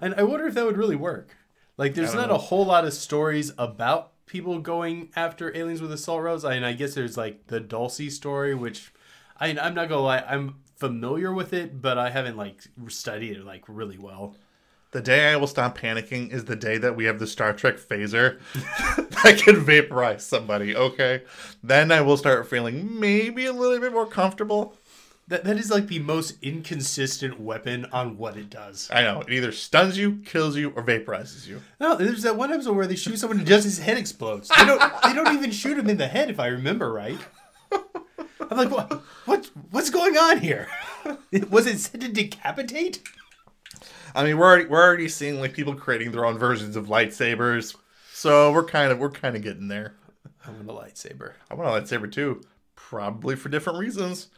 And 0.00 0.14
I 0.14 0.22
wonder 0.22 0.46
if 0.46 0.54
that 0.54 0.64
would 0.64 0.78
really 0.78 0.96
work. 0.96 1.36
Like, 1.76 1.94
there's 1.94 2.14
not 2.14 2.28
know. 2.28 2.36
a 2.36 2.38
whole 2.38 2.64
lot 2.64 2.84
of 2.84 2.92
stories 2.92 3.52
about 3.58 4.11
people 4.32 4.58
going 4.60 5.10
after 5.14 5.54
aliens 5.54 5.82
with 5.82 5.92
assault 5.92 6.22
rifles. 6.22 6.44
I 6.46 6.54
mean, 6.54 6.64
I 6.64 6.72
guess 6.72 6.94
there's 6.94 7.18
like 7.18 7.48
the 7.48 7.60
Dulce 7.60 8.10
story, 8.10 8.54
which 8.54 8.90
I, 9.38 9.48
I'm 9.48 9.74
not 9.74 9.90
gonna 9.90 10.00
lie, 10.00 10.24
I'm 10.26 10.56
familiar 10.76 11.34
with 11.34 11.52
it, 11.52 11.82
but 11.82 11.98
I 11.98 12.08
haven't 12.08 12.38
like 12.38 12.62
studied 12.88 13.36
it 13.36 13.44
like 13.44 13.64
really 13.68 13.98
well. 13.98 14.34
The 14.92 15.02
day 15.02 15.30
I 15.32 15.36
will 15.36 15.46
stop 15.46 15.76
panicking 15.76 16.32
is 16.32 16.46
the 16.46 16.56
day 16.56 16.78
that 16.78 16.96
we 16.96 17.04
have 17.04 17.18
the 17.18 17.26
Star 17.26 17.52
Trek 17.52 17.76
phaser 17.76 18.40
that 19.22 19.38
can 19.38 19.56
vaporize 19.56 20.24
somebody. 20.24 20.74
Okay, 20.74 21.24
then 21.62 21.92
I 21.92 22.00
will 22.00 22.16
start 22.16 22.48
feeling 22.48 22.98
maybe 22.98 23.44
a 23.44 23.52
little 23.52 23.80
bit 23.80 23.92
more 23.92 24.06
comfortable. 24.06 24.78
That 25.32 25.44
that 25.44 25.56
is 25.56 25.70
like 25.70 25.86
the 25.86 25.98
most 25.98 26.34
inconsistent 26.42 27.40
weapon 27.40 27.86
on 27.90 28.18
what 28.18 28.36
it 28.36 28.50
does. 28.50 28.90
I 28.92 29.00
know 29.00 29.22
it 29.22 29.32
either 29.32 29.50
stuns 29.50 29.96
you, 29.96 30.16
kills 30.26 30.58
you, 30.58 30.74
or 30.76 30.82
vaporizes 30.82 31.46
you. 31.46 31.62
No, 31.80 31.96
there's 31.96 32.20
that 32.24 32.36
one 32.36 32.52
episode 32.52 32.76
where 32.76 32.86
they 32.86 32.96
shoot 32.96 33.18
someone 33.18 33.38
and 33.38 33.46
just 33.46 33.64
his 33.64 33.78
head 33.78 33.96
explodes. 33.96 34.48
They 34.48 34.66
don't. 34.66 34.82
they 35.02 35.14
don't 35.14 35.34
even 35.34 35.50
shoot 35.50 35.78
him 35.78 35.88
in 35.88 35.96
the 35.96 36.06
head, 36.06 36.28
if 36.28 36.38
I 36.38 36.48
remember 36.48 36.92
right. 36.92 37.18
I'm 37.72 38.58
like, 38.58 38.70
what? 38.70 38.92
What? 39.24 39.50
What's 39.70 39.88
going 39.88 40.18
on 40.18 40.40
here? 40.40 40.68
Was 41.48 41.66
it 41.66 41.78
said 41.78 42.02
to 42.02 42.08
decapitate? 42.08 43.00
I 44.14 44.24
mean, 44.24 44.36
we're 44.36 44.44
already, 44.44 44.66
we're 44.66 44.84
already 44.84 45.08
seeing 45.08 45.40
like 45.40 45.54
people 45.54 45.74
creating 45.74 46.12
their 46.12 46.26
own 46.26 46.36
versions 46.36 46.76
of 46.76 46.88
lightsabers, 46.88 47.74
so 48.12 48.52
we're 48.52 48.64
kind 48.64 48.92
of 48.92 48.98
we're 48.98 49.10
kind 49.10 49.34
of 49.34 49.40
getting 49.40 49.68
there. 49.68 49.94
I 50.46 50.50
want 50.50 50.68
a 50.68 50.74
lightsaber. 50.74 51.32
I 51.50 51.54
want 51.54 51.70
a 51.70 51.80
lightsaber 51.80 52.12
too, 52.12 52.42
probably 52.76 53.34
for 53.34 53.48
different 53.48 53.78
reasons. 53.78 54.28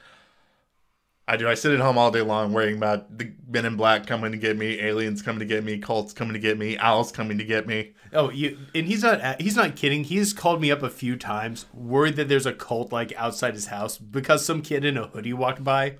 I 1.27 1.37
do. 1.39 1.49
I 1.49 1.55
sit 1.55 1.72
at 1.72 1.81
home 1.81 1.97
all 1.97 2.11
day 2.11 2.20
long 2.20 2.53
worrying 2.53 2.77
about 2.77 3.16
the 3.16 3.33
Men 3.49 3.64
in 3.64 3.77
Black 3.77 4.07
coming 4.07 4.33
to 4.33 4.39
get 4.39 4.59
me, 4.59 4.81
aliens 4.81 5.22
coming 5.22 5.39
to 5.39 5.47
get 5.47 5.64
me, 5.64 5.79
cults 5.79 6.12
coming 6.12 6.35
to 6.35 6.39
get 6.39 6.59
me, 6.59 6.77
owls 6.77 7.12
coming 7.12 7.39
to 7.39 7.45
get 7.45 7.66
me. 7.66 7.93
Oh, 8.12 8.31
you 8.31 8.59
and 8.75 8.87
he's 8.87 9.03
not. 9.03 9.41
He's 9.41 9.57
not 9.57 9.75
kidding. 9.75 10.05
He's 10.05 10.33
called 10.35 10.61
me 10.61 10.70
up 10.70 10.83
a 10.83 10.91
few 10.91 11.16
times, 11.16 11.64
worried 11.72 12.16
that 12.16 12.29
there's 12.29 12.47
a 12.47 12.53
cult 12.53 12.93
like 12.93 13.12
outside 13.16 13.55
his 13.55 13.66
house 13.66 13.97
because 13.97 14.45
some 14.45 14.61
kid 14.61 14.85
in 14.85 14.99
a 14.99 15.07
hoodie 15.07 15.33
walked 15.33 15.64
by. 15.64 15.97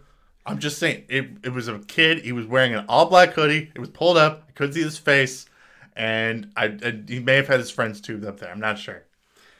I'm 0.47 0.59
just 0.59 0.79
saying, 0.79 1.05
it, 1.09 1.31
it 1.43 1.55
was 1.55 1.68
a 1.68 1.79
kid. 1.79 2.18
He 2.18 2.33
was 2.33 2.47
wearing 2.47 2.75
an 2.75 2.85
all 2.87 3.07
black 3.07 3.33
hoodie. 3.33 3.72
It 3.75 3.79
was 3.79 3.89
pulled 3.89 4.18
up. 4.18 4.45
I 4.49 4.53
couldn't 4.53 4.75
see 4.75 4.83
his 4.83 4.99
face, 4.99 5.47
and 5.97 6.51
I, 6.55 6.66
I 6.85 7.01
he 7.09 7.18
may 7.18 7.37
have 7.37 7.49
had 7.49 7.61
his 7.61 7.70
friends 7.70 8.01
too 8.03 8.22
up 8.29 8.41
there. 8.41 8.51
I'm 8.51 8.61
not 8.61 8.79
sure. 8.79 9.05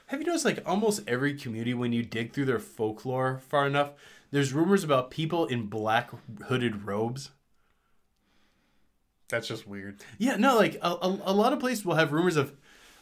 Have 0.07 0.19
you 0.19 0.27
noticed 0.27 0.45
like 0.45 0.61
almost 0.67 1.01
every 1.07 1.33
community 1.33 1.73
when 1.73 1.91
you 1.91 2.03
dig 2.03 2.31
through 2.31 2.45
their 2.45 2.59
folklore 2.59 3.39
far 3.49 3.65
enough, 3.65 3.93
there's 4.35 4.51
rumors 4.51 4.83
about 4.83 5.11
people 5.11 5.45
in 5.45 5.67
black 5.67 6.11
hooded 6.47 6.83
robes. 6.85 7.31
That's 9.29 9.47
just 9.47 9.65
weird. 9.65 10.01
Yeah, 10.17 10.35
no, 10.35 10.57
like 10.57 10.75
a, 10.81 10.89
a, 10.89 11.19
a 11.23 11.33
lot 11.33 11.53
of 11.53 11.59
places 11.61 11.85
will 11.85 11.95
have 11.95 12.11
rumors 12.11 12.35
of, 12.35 12.53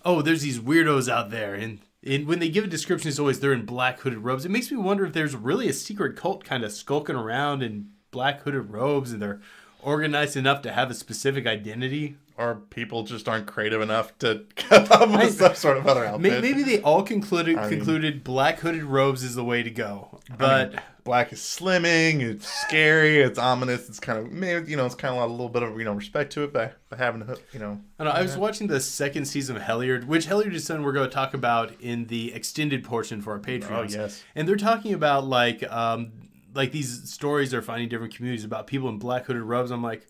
oh, 0.05 0.21
there's 0.21 0.43
these 0.43 0.59
weirdos 0.59 1.11
out 1.11 1.31
there, 1.31 1.55
and 1.55 1.79
and 2.05 2.27
when 2.27 2.37
they 2.37 2.49
give 2.49 2.65
a 2.65 2.67
description, 2.67 3.09
it's 3.09 3.17
always 3.17 3.39
they're 3.39 3.51
in 3.51 3.65
black 3.65 4.01
hooded 4.01 4.19
robes. 4.19 4.45
It 4.45 4.51
makes 4.51 4.69
me 4.69 4.77
wonder 4.77 5.07
if 5.07 5.13
there's 5.13 5.35
really 5.35 5.67
a 5.67 5.73
secret 5.73 6.15
cult 6.15 6.43
kind 6.43 6.63
of 6.63 6.71
skulking 6.71 7.15
around 7.15 7.63
in 7.63 7.89
black 8.11 8.41
hooded 8.41 8.69
robes, 8.69 9.11
and 9.11 9.19
they're 9.19 9.41
organized 9.81 10.37
enough 10.37 10.61
to 10.61 10.71
have 10.71 10.91
a 10.91 10.93
specific 10.93 11.47
identity. 11.47 12.15
Or 12.37 12.55
people 12.69 13.03
just 13.03 13.27
aren't 13.27 13.47
creative 13.47 13.81
enough 13.81 14.15
to 14.19 14.45
come 14.55 14.85
up 14.91 15.09
with 15.09 15.33
some 15.33 15.55
sort 15.55 15.77
of 15.77 15.87
other 15.87 16.05
outfit. 16.05 16.43
Maybe, 16.43 16.61
they 16.61 16.79
all 16.81 17.01
concluded 17.01 17.55
mean- 17.55 17.69
concluded 17.69 18.23
black 18.23 18.59
hooded 18.59 18.83
robes 18.83 19.23
is 19.23 19.33
the 19.33 19.43
way 19.43 19.63
to 19.63 19.71
go, 19.71 20.19
but. 20.37 20.75
Black 21.03 21.33
is 21.33 21.39
slimming. 21.39 22.21
It's 22.21 22.47
scary. 22.47 23.21
It's 23.21 23.37
ominous. 23.37 23.89
It's 23.89 23.99
kind 23.99 24.19
of 24.19 24.31
maybe 24.31 24.71
you 24.71 24.77
know 24.77 24.85
it's 24.85 24.95
kind 24.95 25.15
of 25.15 25.29
a 25.29 25.31
little 25.31 25.49
bit 25.49 25.63
of 25.63 25.77
you 25.77 25.83
know 25.83 25.93
respect 25.93 26.31
to 26.33 26.43
it 26.43 26.53
by, 26.53 26.71
by 26.89 26.97
having 26.97 27.21
a 27.21 27.35
you 27.51 27.59
know 27.59 27.81
I, 27.99 28.03
know, 28.05 28.09
I 28.11 28.21
was 28.21 28.37
watching 28.37 28.67
the 28.67 28.79
second 28.79 29.25
season 29.25 29.55
of 29.57 29.61
Hellier, 29.63 30.05
which 30.05 30.27
Hellier 30.27 30.53
is 30.53 30.65
something 30.65 30.83
we're 30.83 30.93
going 30.93 31.09
to 31.09 31.13
talk 31.13 31.33
about 31.33 31.73
in 31.81 32.05
the 32.07 32.33
extended 32.33 32.83
portion 32.83 33.21
for 33.21 33.33
our 33.33 33.39
Patreons. 33.39 33.97
Oh, 33.97 34.01
yes. 34.03 34.23
and 34.35 34.47
they're 34.47 34.55
talking 34.55 34.93
about 34.93 35.25
like 35.25 35.63
um 35.71 36.11
like 36.53 36.71
these 36.71 37.11
stories 37.11 37.51
they're 37.51 37.61
finding 37.61 37.89
different 37.89 38.15
communities 38.15 38.45
about 38.45 38.67
people 38.67 38.89
in 38.89 38.97
black 38.97 39.25
hooded 39.25 39.43
robes. 39.43 39.71
I'm 39.71 39.83
like, 39.83 40.07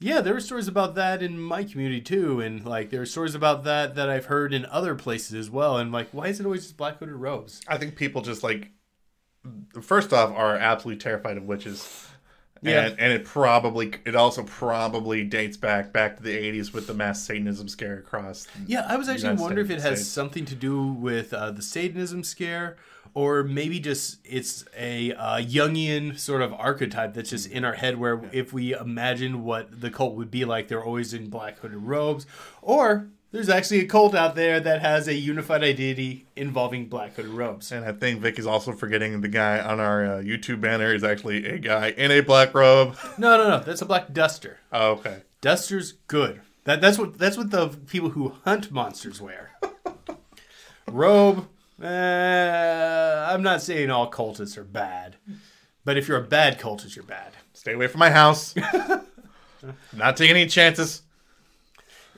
yeah, 0.00 0.20
there 0.20 0.36
are 0.36 0.40
stories 0.40 0.68
about 0.68 0.94
that 0.94 1.22
in 1.22 1.40
my 1.40 1.64
community 1.64 2.00
too, 2.00 2.40
and 2.40 2.64
like 2.64 2.90
there 2.90 3.02
are 3.02 3.06
stories 3.06 3.34
about 3.34 3.64
that 3.64 3.94
that 3.96 4.08
I've 4.08 4.26
heard 4.26 4.52
in 4.52 4.64
other 4.66 4.94
places 4.94 5.34
as 5.34 5.50
well. 5.50 5.78
And 5.78 5.90
like, 5.90 6.08
why 6.12 6.28
is 6.28 6.38
it 6.38 6.46
always 6.46 6.62
just 6.62 6.76
black 6.76 6.98
hooded 6.98 7.14
robes? 7.16 7.60
I 7.66 7.78
think 7.78 7.96
people 7.96 8.22
just 8.22 8.42
like 8.42 8.70
first 9.82 10.12
off 10.12 10.30
are 10.30 10.56
absolutely 10.56 11.00
terrified 11.00 11.36
of 11.36 11.44
witches, 11.44 12.08
Yeah. 12.60 12.86
And, 12.86 12.98
and 12.98 13.12
it 13.12 13.24
probably 13.24 13.92
it 14.04 14.16
also 14.16 14.42
probably 14.42 15.24
dates 15.24 15.56
back 15.56 15.92
back 15.92 16.16
to 16.16 16.22
the 16.22 16.36
80s 16.36 16.72
with 16.72 16.86
the 16.86 16.94
mass 16.94 17.22
Satanism 17.22 17.68
scare 17.68 17.98
across. 17.98 18.46
Yeah, 18.66 18.84
I 18.88 18.96
was 18.96 19.08
actually 19.08 19.30
United 19.30 19.42
wondering 19.42 19.66
if 19.66 19.70
it 19.70 19.80
has 19.80 20.08
something 20.10 20.44
to 20.46 20.54
do 20.54 20.86
with 20.88 21.32
uh, 21.32 21.52
the 21.52 21.62
Satanism 21.62 22.24
scare, 22.24 22.76
or 23.14 23.44
maybe 23.44 23.78
just 23.78 24.18
it's 24.24 24.64
a 24.76 25.12
uh, 25.12 25.36
Jungian 25.38 26.18
sort 26.18 26.42
of 26.42 26.52
archetype 26.52 27.14
that's 27.14 27.30
just 27.30 27.48
in 27.48 27.64
our 27.64 27.74
head. 27.74 27.96
Where 27.98 28.22
if 28.32 28.52
we 28.52 28.74
imagine 28.74 29.44
what 29.44 29.80
the 29.80 29.90
cult 29.90 30.16
would 30.16 30.30
be 30.30 30.44
like, 30.44 30.66
they're 30.68 30.84
always 30.84 31.14
in 31.14 31.30
black 31.30 31.58
hooded 31.60 31.78
robes, 31.78 32.26
or 32.60 33.08
there's 33.30 33.48
actually 33.48 33.80
a 33.80 33.86
cult 33.86 34.14
out 34.14 34.34
there 34.34 34.58
that 34.60 34.80
has 34.80 35.06
a 35.06 35.14
unified 35.14 35.62
identity 35.62 36.26
involving 36.34 36.86
black 36.86 37.14
hooded 37.14 37.32
robes. 37.32 37.70
And 37.72 37.84
I 37.84 37.92
think 37.92 38.20
Vic 38.20 38.38
is 38.38 38.46
also 38.46 38.72
forgetting 38.72 39.20
the 39.20 39.28
guy 39.28 39.60
on 39.60 39.80
our 39.80 40.04
uh, 40.04 40.10
YouTube 40.22 40.60
banner 40.60 40.94
is 40.94 41.04
actually 41.04 41.46
a 41.46 41.58
guy 41.58 41.90
in 41.90 42.10
a 42.10 42.20
black 42.20 42.54
robe. 42.54 42.96
No, 43.18 43.36
no, 43.36 43.48
no, 43.48 43.60
that's 43.60 43.82
a 43.82 43.86
black 43.86 44.12
duster. 44.12 44.58
Oh, 44.72 44.92
okay. 44.92 45.22
Duster's 45.40 45.92
good. 46.06 46.40
That 46.64 46.80
that's 46.80 46.98
what 46.98 47.18
that's 47.18 47.36
what 47.36 47.50
the 47.50 47.68
people 47.68 48.10
who 48.10 48.34
hunt 48.44 48.70
monsters 48.70 49.20
wear. 49.20 49.52
Robe. 50.86 51.48
Uh, 51.82 53.28
I'm 53.30 53.42
not 53.42 53.62
saying 53.62 53.90
all 53.90 54.10
cultists 54.10 54.56
are 54.56 54.64
bad, 54.64 55.16
but 55.84 55.96
if 55.96 56.08
you're 56.08 56.18
a 56.18 56.26
bad 56.26 56.58
cultist, 56.60 56.96
you're 56.96 57.04
bad. 57.04 57.32
Stay 57.54 57.72
away 57.72 57.86
from 57.86 58.00
my 58.00 58.10
house. 58.10 58.54
Not 59.92 60.16
taking 60.16 60.36
any 60.36 60.46
chances. 60.46 61.02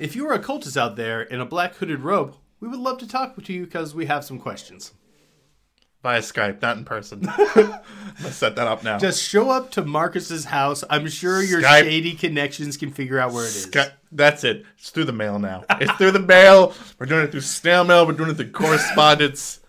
If 0.00 0.16
you 0.16 0.26
are 0.26 0.32
a 0.32 0.38
cultist 0.38 0.78
out 0.78 0.96
there 0.96 1.20
in 1.20 1.42
a 1.42 1.44
black 1.44 1.74
hooded 1.74 2.00
robe, 2.00 2.34
we 2.58 2.68
would 2.68 2.80
love 2.80 2.96
to 2.98 3.06
talk 3.06 3.36
to 3.44 3.52
you 3.52 3.64
because 3.66 3.94
we 3.94 4.06
have 4.06 4.24
some 4.24 4.38
questions. 4.38 4.94
Via 6.02 6.20
Skype, 6.20 6.62
not 6.62 6.78
in 6.78 6.86
person. 6.86 7.20
Let's 8.22 8.36
set 8.36 8.56
that 8.56 8.66
up 8.66 8.82
now. 8.82 8.96
Just 8.98 9.22
show 9.22 9.50
up 9.50 9.70
to 9.72 9.84
Marcus's 9.84 10.46
house. 10.46 10.82
I'm 10.88 11.06
sure 11.08 11.42
your 11.42 11.60
Skype. 11.60 11.82
shady 11.82 12.14
connections 12.14 12.78
can 12.78 12.90
figure 12.90 13.18
out 13.18 13.34
where 13.34 13.44
it 13.44 13.48
is. 13.48 13.64
Sky- 13.64 13.92
that's 14.10 14.42
it. 14.42 14.64
It's 14.78 14.88
through 14.88 15.04
the 15.04 15.12
mail 15.12 15.38
now. 15.38 15.64
It's 15.78 15.92
through 15.92 16.12
the 16.12 16.18
mail. 16.18 16.72
We're 16.98 17.04
doing 17.04 17.24
it 17.24 17.30
through 17.30 17.42
snail 17.42 17.84
mail. 17.84 18.06
We're 18.06 18.14
doing 18.14 18.30
it 18.30 18.36
through 18.38 18.52
correspondence. 18.52 19.60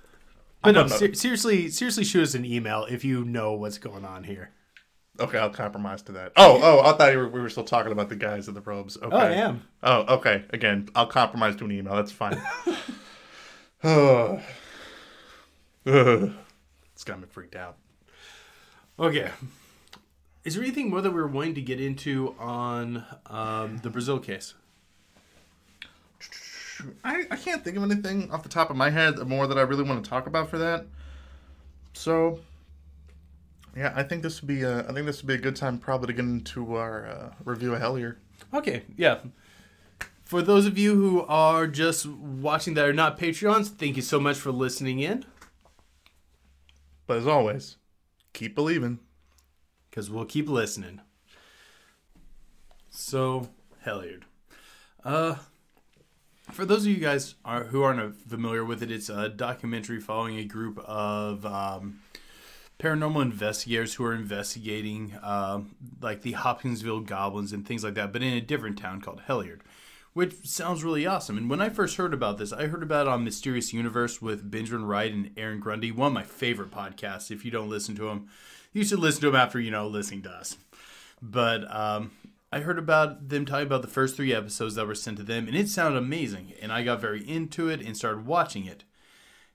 But 0.64 0.72
no, 0.72 0.88
ser- 0.88 1.14
seriously, 1.14 1.68
seriously, 1.68 2.06
shoot 2.06 2.24
us 2.24 2.36
an 2.36 2.46
email 2.46 2.86
if 2.90 3.04
you 3.04 3.26
know 3.26 3.52
what's 3.52 3.78
going 3.78 4.06
on 4.06 4.24
here. 4.24 4.52
Okay, 5.20 5.38
I'll 5.38 5.50
compromise 5.50 6.02
to 6.04 6.14
that. 6.14 6.32
Oh, 6.38 6.60
oh, 6.64 6.80
I 6.80 6.98
thought 6.98 7.12
you 7.12 7.18
were, 7.20 7.30
we 7.30 7.42
were 7.42 7.50
still 7.50 7.64
talking 7.64 7.92
about 7.92 8.10
the 8.10 8.16
guys 8.16 8.48
in 8.48 8.54
the 8.54 8.62
robes. 8.62 8.98
Okay. 8.98 9.10
Oh, 9.12 9.18
I 9.18 9.32
am. 9.32 9.64
Oh, 9.84 10.16
okay. 10.16 10.46
Again, 10.52 10.90
I'll 10.96 11.08
compromise 11.08 11.56
to 11.58 11.66
an 11.66 11.72
email. 11.72 11.96
That's 11.96 12.12
fine. 12.12 12.42
oh. 13.84 14.42
Ugh. 15.86 16.34
It's 16.94 17.04
got 17.04 17.20
me 17.20 17.28
freaked 17.30 17.56
out. 17.56 17.78
Okay. 18.98 19.30
Is 20.44 20.56
there 20.56 20.64
anything 20.64 20.90
more 20.90 21.02
that 21.02 21.12
we 21.12 21.18
were 21.18 21.28
wanting 21.28 21.56
to 21.56 21.62
get 21.62 21.80
into 21.82 22.36
on 22.40 23.06
um, 23.28 23.80
the 23.80 23.90
Brazil 23.90 24.18
case? 24.18 24.54
I, 27.04 27.26
I 27.30 27.36
can't 27.36 27.64
think 27.64 27.78
of 27.78 27.84
anything 27.84 28.32
off 28.32 28.44
the 28.44 28.50
top 28.50 28.70
of 28.70 28.76
my 28.76 28.90
head 28.90 29.20
more 29.28 29.46
that 29.46 29.58
I 29.58 29.62
really 29.62 29.84
want 29.84 30.04
to 30.04 30.10
talk 30.10 30.26
about 30.26 30.50
for 30.50 30.58
that. 30.58 30.86
So, 31.94 32.40
yeah, 33.76 33.94
I 33.96 34.04
think 34.04 34.24
this 34.24 34.42
would 34.42 34.48
be 34.48 34.62
a, 34.64 34.80
I 34.88 34.94
think 34.94 35.06
this 35.06 35.22
would 35.22 35.28
be 35.28 35.34
a 35.36 35.38
good 35.38 35.56
time 35.56 35.78
probably 35.78 36.08
to 36.08 36.14
get 36.14 36.26
into 36.26 36.76
our 36.76 37.08
uh, 37.08 37.34
review 37.46 37.74
of 37.74 37.82
Hellier. 37.82 38.18
Okay, 38.54 38.84
yeah. 38.98 39.20
For 40.24 40.42
those 40.42 40.66
of 40.66 40.78
you 40.78 40.96
who 40.96 41.22
are 41.24 41.68
just 41.68 42.06
watching 42.06 42.74
that 42.76 42.86
are 42.86 42.94
not 42.94 43.20
Patreons, 43.20 43.68
thank 43.70 43.96
you 43.98 44.02
so 44.02 44.20
much 44.20 44.38
for 44.38 44.52
listening 44.52 45.00
in 45.00 45.26
But 47.06 47.18
as 47.18 47.28
always, 47.28 47.76
keep 48.34 48.56
believing. 48.56 49.00
because 49.90 50.10
we'll 50.10 50.26
keep 50.26 50.48
listening. 50.48 51.02
So, 52.90 53.50
Hellier. 53.86 54.22
Uh, 55.04 55.36
for 56.52 56.66
those 56.66 56.82
of 56.86 56.92
you 56.92 56.98
guys 56.98 57.36
are, 57.46 57.66
who 57.66 57.82
aren't 57.84 58.16
familiar 58.22 58.64
with 58.64 58.84
it, 58.84 58.92
it's 58.92 59.10
a 59.10 59.30
documentary 59.30 60.00
following 60.00 60.38
a 60.38 60.44
group 60.46 60.80
of 60.80 61.46
um, 61.46 62.00
paranormal 62.82 63.22
investigators 63.22 63.94
who 63.94 64.04
are 64.04 64.14
investigating 64.14 65.16
um, 65.22 65.76
like 66.02 66.24
the 66.24 66.32
Hopkinsville 66.32 67.02
goblins 67.02 67.54
and 67.54 67.66
things 67.66 67.84
like 67.84 67.94
that, 67.94 68.12
but 68.12 68.24
in 68.24 68.34
a 68.34 68.42
different 68.42 68.80
town 68.80 69.02
called 69.02 69.22
Hellier, 69.28 69.60
which 70.14 70.48
sounds 70.48 70.84
really 70.84 71.06
awesome. 71.06 71.38
And 71.38 71.48
when 71.48 71.62
I 71.62 71.70
first 71.70 71.98
heard 71.98 72.14
about 72.14 72.40
this, 72.40 72.52
I 72.52 72.66
heard 72.68 72.82
about 72.82 73.06
it 73.06 73.12
on 73.12 73.24
Mysterious 73.24 73.72
Universe 73.72 74.20
with 74.20 74.50
Benjamin 74.50 74.86
Wright 74.86 75.14
and 75.14 75.30
Aaron 75.38 75.60
Grundy, 75.60 75.92
one 75.92 76.08
of 76.08 76.14
my 76.14 76.24
favorite 76.24 76.72
podcasts. 76.72 77.30
If 77.30 77.46
you 77.46 77.52
don't 77.52 77.70
listen 77.70 77.96
to 77.98 78.06
them, 78.06 78.28
you 78.74 78.84
should 78.84 79.00
listen 79.00 79.22
to 79.22 79.28
them 79.28 79.36
after 79.40 79.60
you 79.60 79.70
know 79.70 79.88
listening 79.88 80.24
to 80.24 80.32
us. 80.32 80.58
But 81.22 81.72
um, 81.72 82.10
I 82.52 82.62
heard 82.62 82.80
about 82.80 83.30
them 83.30 83.46
talking 83.46 83.68
about 83.68 83.84
the 83.84 83.88
first 83.88 84.16
three 84.16 84.34
episodes 84.34 84.74
that 84.74 84.88
were 84.88 84.96
sent 84.96 85.18
to 85.18 85.24
them, 85.24 85.48
and 85.48 85.56
it 85.56 85.70
sounded 85.70 86.00
amazing. 86.00 86.54
And 86.60 86.72
I 86.72 86.82
got 86.82 87.00
very 87.00 87.22
into 87.30 87.70
it 87.70 87.80
and 87.80 87.96
started 87.96 88.26
watching 88.26 88.66
it. 88.66 88.86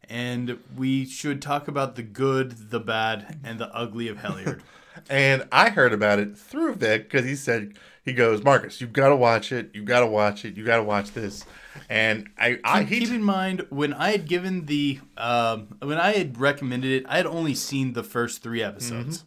And 0.09 0.59
we 0.77 1.05
should 1.05 1.43
talk 1.43 1.69
about 1.69 1.97
the 1.97 2.03
good, 2.03 2.71
the 2.71 2.81
bad, 2.81 3.39
and 3.43 3.59
the 3.59 3.75
ugly 3.75 4.09
of 4.09 4.19
Hellier. 4.19 4.61
And 5.11 5.47
I 5.53 5.69
heard 5.69 5.93
about 5.93 6.19
it 6.19 6.39
through 6.39 6.77
Vic 6.77 7.11
because 7.11 7.27
he 7.27 7.37
said 7.37 7.75
he 8.03 8.15
goes, 8.15 8.43
Marcus, 8.43 8.81
you've 8.81 8.95
got 8.95 9.11
to 9.11 9.17
watch 9.17 9.53
it. 9.53 9.71
You've 9.75 9.85
got 9.85 10.01
to 10.01 10.07
watch 10.07 10.47
it. 10.47 10.57
You've 10.57 10.67
got 10.67 10.79
to 10.79 10.83
watch 10.83 11.13
this. 11.13 11.45
And 11.91 12.31
I, 12.39 12.59
I 12.65 12.83
he 12.85 13.01
Keep 13.01 13.11
in 13.11 13.23
mind, 13.23 13.67
when 13.69 13.93
I 13.93 14.13
had 14.13 14.27
given 14.27 14.65
the, 14.65 15.01
um, 15.19 15.77
when 15.83 15.99
I 15.99 16.13
had 16.13 16.41
recommended 16.41 16.91
it, 16.93 17.05
I 17.09 17.19
had 17.19 17.27
only 17.27 17.55
seen 17.55 17.93
the 17.93 18.03
first 18.03 18.43
three 18.43 18.63
episodes. 18.63 19.25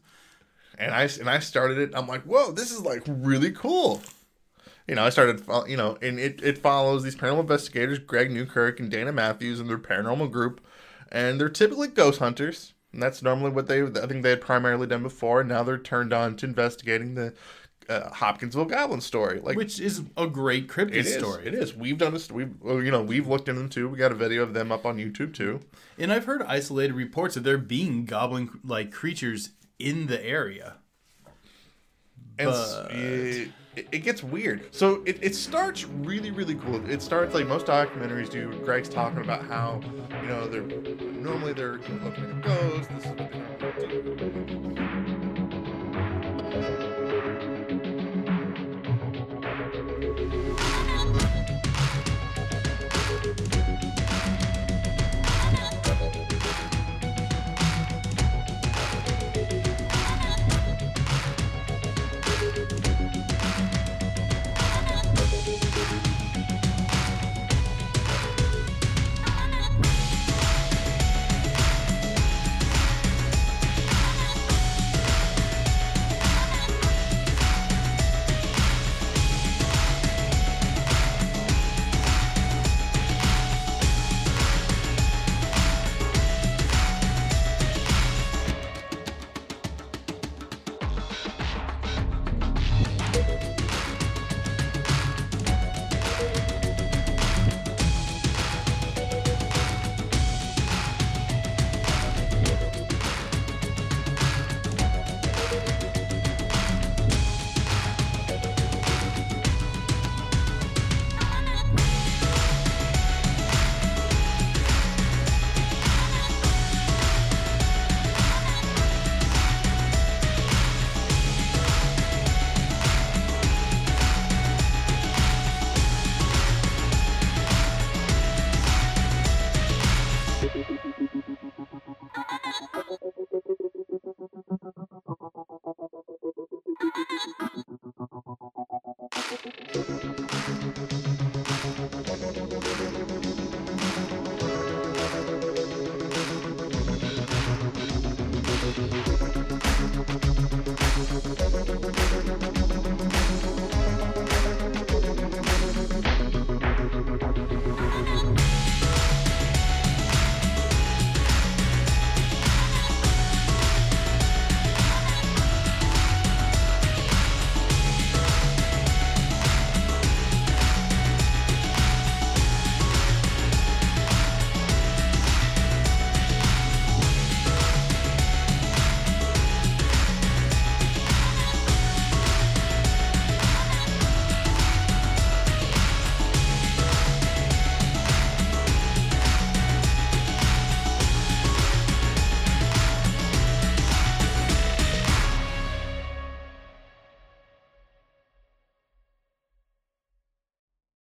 and 0.80 0.92
I 0.92 1.04
and 1.20 1.30
I 1.30 1.38
started 1.40 1.78
it. 1.78 1.92
I'm 1.94 2.08
like, 2.08 2.24
whoa, 2.24 2.52
this 2.52 2.72
is 2.72 2.82
like 2.82 3.04
really 3.06 3.52
cool. 3.52 4.02
You 4.88 4.96
know, 4.96 5.04
I 5.04 5.10
started, 5.12 5.44
you 5.68 5.78
know, 5.78 6.00
and 6.02 6.18
it, 6.20 6.42
it 6.42 6.58
follows 6.58 7.04
these 7.04 7.16
paranormal 7.16 7.42
investigators, 7.42 8.00
Greg 8.00 8.32
Newkirk 8.32 8.80
and 8.80 8.90
Dana 8.90 9.12
Matthews, 9.12 9.60
and 9.60 9.70
their 9.70 9.78
paranormal 9.78 10.32
group, 10.32 10.62
and 11.10 11.40
they're 11.40 11.50
typically 11.50 11.88
ghost 11.90 12.20
hunters. 12.20 12.74
And 12.92 13.04
that's 13.04 13.22
normally 13.22 13.52
what 13.52 13.68
they, 13.68 13.84
I 13.84 14.08
think 14.08 14.24
they 14.24 14.32
had 14.32 14.42
primarily 14.42 14.88
done 14.88 15.04
before. 15.04 15.42
And 15.42 15.50
now 15.50 15.62
they're 15.64 15.78
turned 15.78 16.12
on 16.12 16.36
to 16.38 16.46
investigating 16.48 17.14
the 17.14 17.34
uh, 17.88 18.10
Hopkinsville 18.12 18.66
Goblin 18.66 19.00
story. 19.02 19.40
Like, 19.40 19.58
Which 19.58 19.80
is 19.80 20.02
a 20.18 20.26
great 20.26 20.68
cryptid 20.68 20.96
it 20.96 21.06
story. 21.20 21.46
it 21.46 21.54
is. 21.54 21.76
We've 21.76 21.98
done 22.00 22.14
this. 22.14 22.32
We've, 22.32 22.54
you 22.64 22.90
know, 22.90 23.04
we've 23.04 23.28
looked 23.28 23.48
into 23.48 23.62
them 23.62 23.70
too. 23.70 23.88
We 23.90 23.98
got 24.00 24.12
a 24.12 24.16
video 24.16 24.42
of 24.42 24.54
them 24.56 24.72
up 24.72 24.86
on 24.88 24.98
YouTube 24.98 25.36
too. 25.36 25.60
And 26.00 26.12
I've 26.12 26.26
heard 26.26 26.42
isolated 26.44 26.94
reports 26.94 27.38
of 27.38 27.44
there 27.44 27.58
being 27.60 28.06
goblin 28.06 28.60
like 28.64 28.92
creatures 28.92 29.52
in 29.78 30.08
the 30.08 30.24
area. 30.26 30.78
and 32.40 32.50
s- 32.50 32.86
it, 32.90 33.50
it 33.92 34.00
gets 34.00 34.24
weird. 34.24 34.74
So 34.74 35.02
it, 35.06 35.18
it 35.22 35.36
starts 35.36 35.86
really 35.86 36.32
really 36.32 36.56
cool. 36.56 36.84
It 36.90 37.02
starts 37.02 37.34
like 37.34 37.48
most 37.48 37.66
documentaries 37.66 38.30
do. 38.30 38.52
Greg's 38.64 38.90
talking 38.90 39.22
about 39.22 39.46
how 39.46 39.82
you 40.22 40.28
know 40.28 40.48
they're 40.48 40.64
normally 40.64 41.54
they're 41.54 41.80
looking 42.04 42.26
at 42.26 42.42
ghosts. 42.42 42.88
This 42.94 43.06
is 43.06 43.10
what 43.12 43.18
they 43.18 44.02
do. 44.16 44.29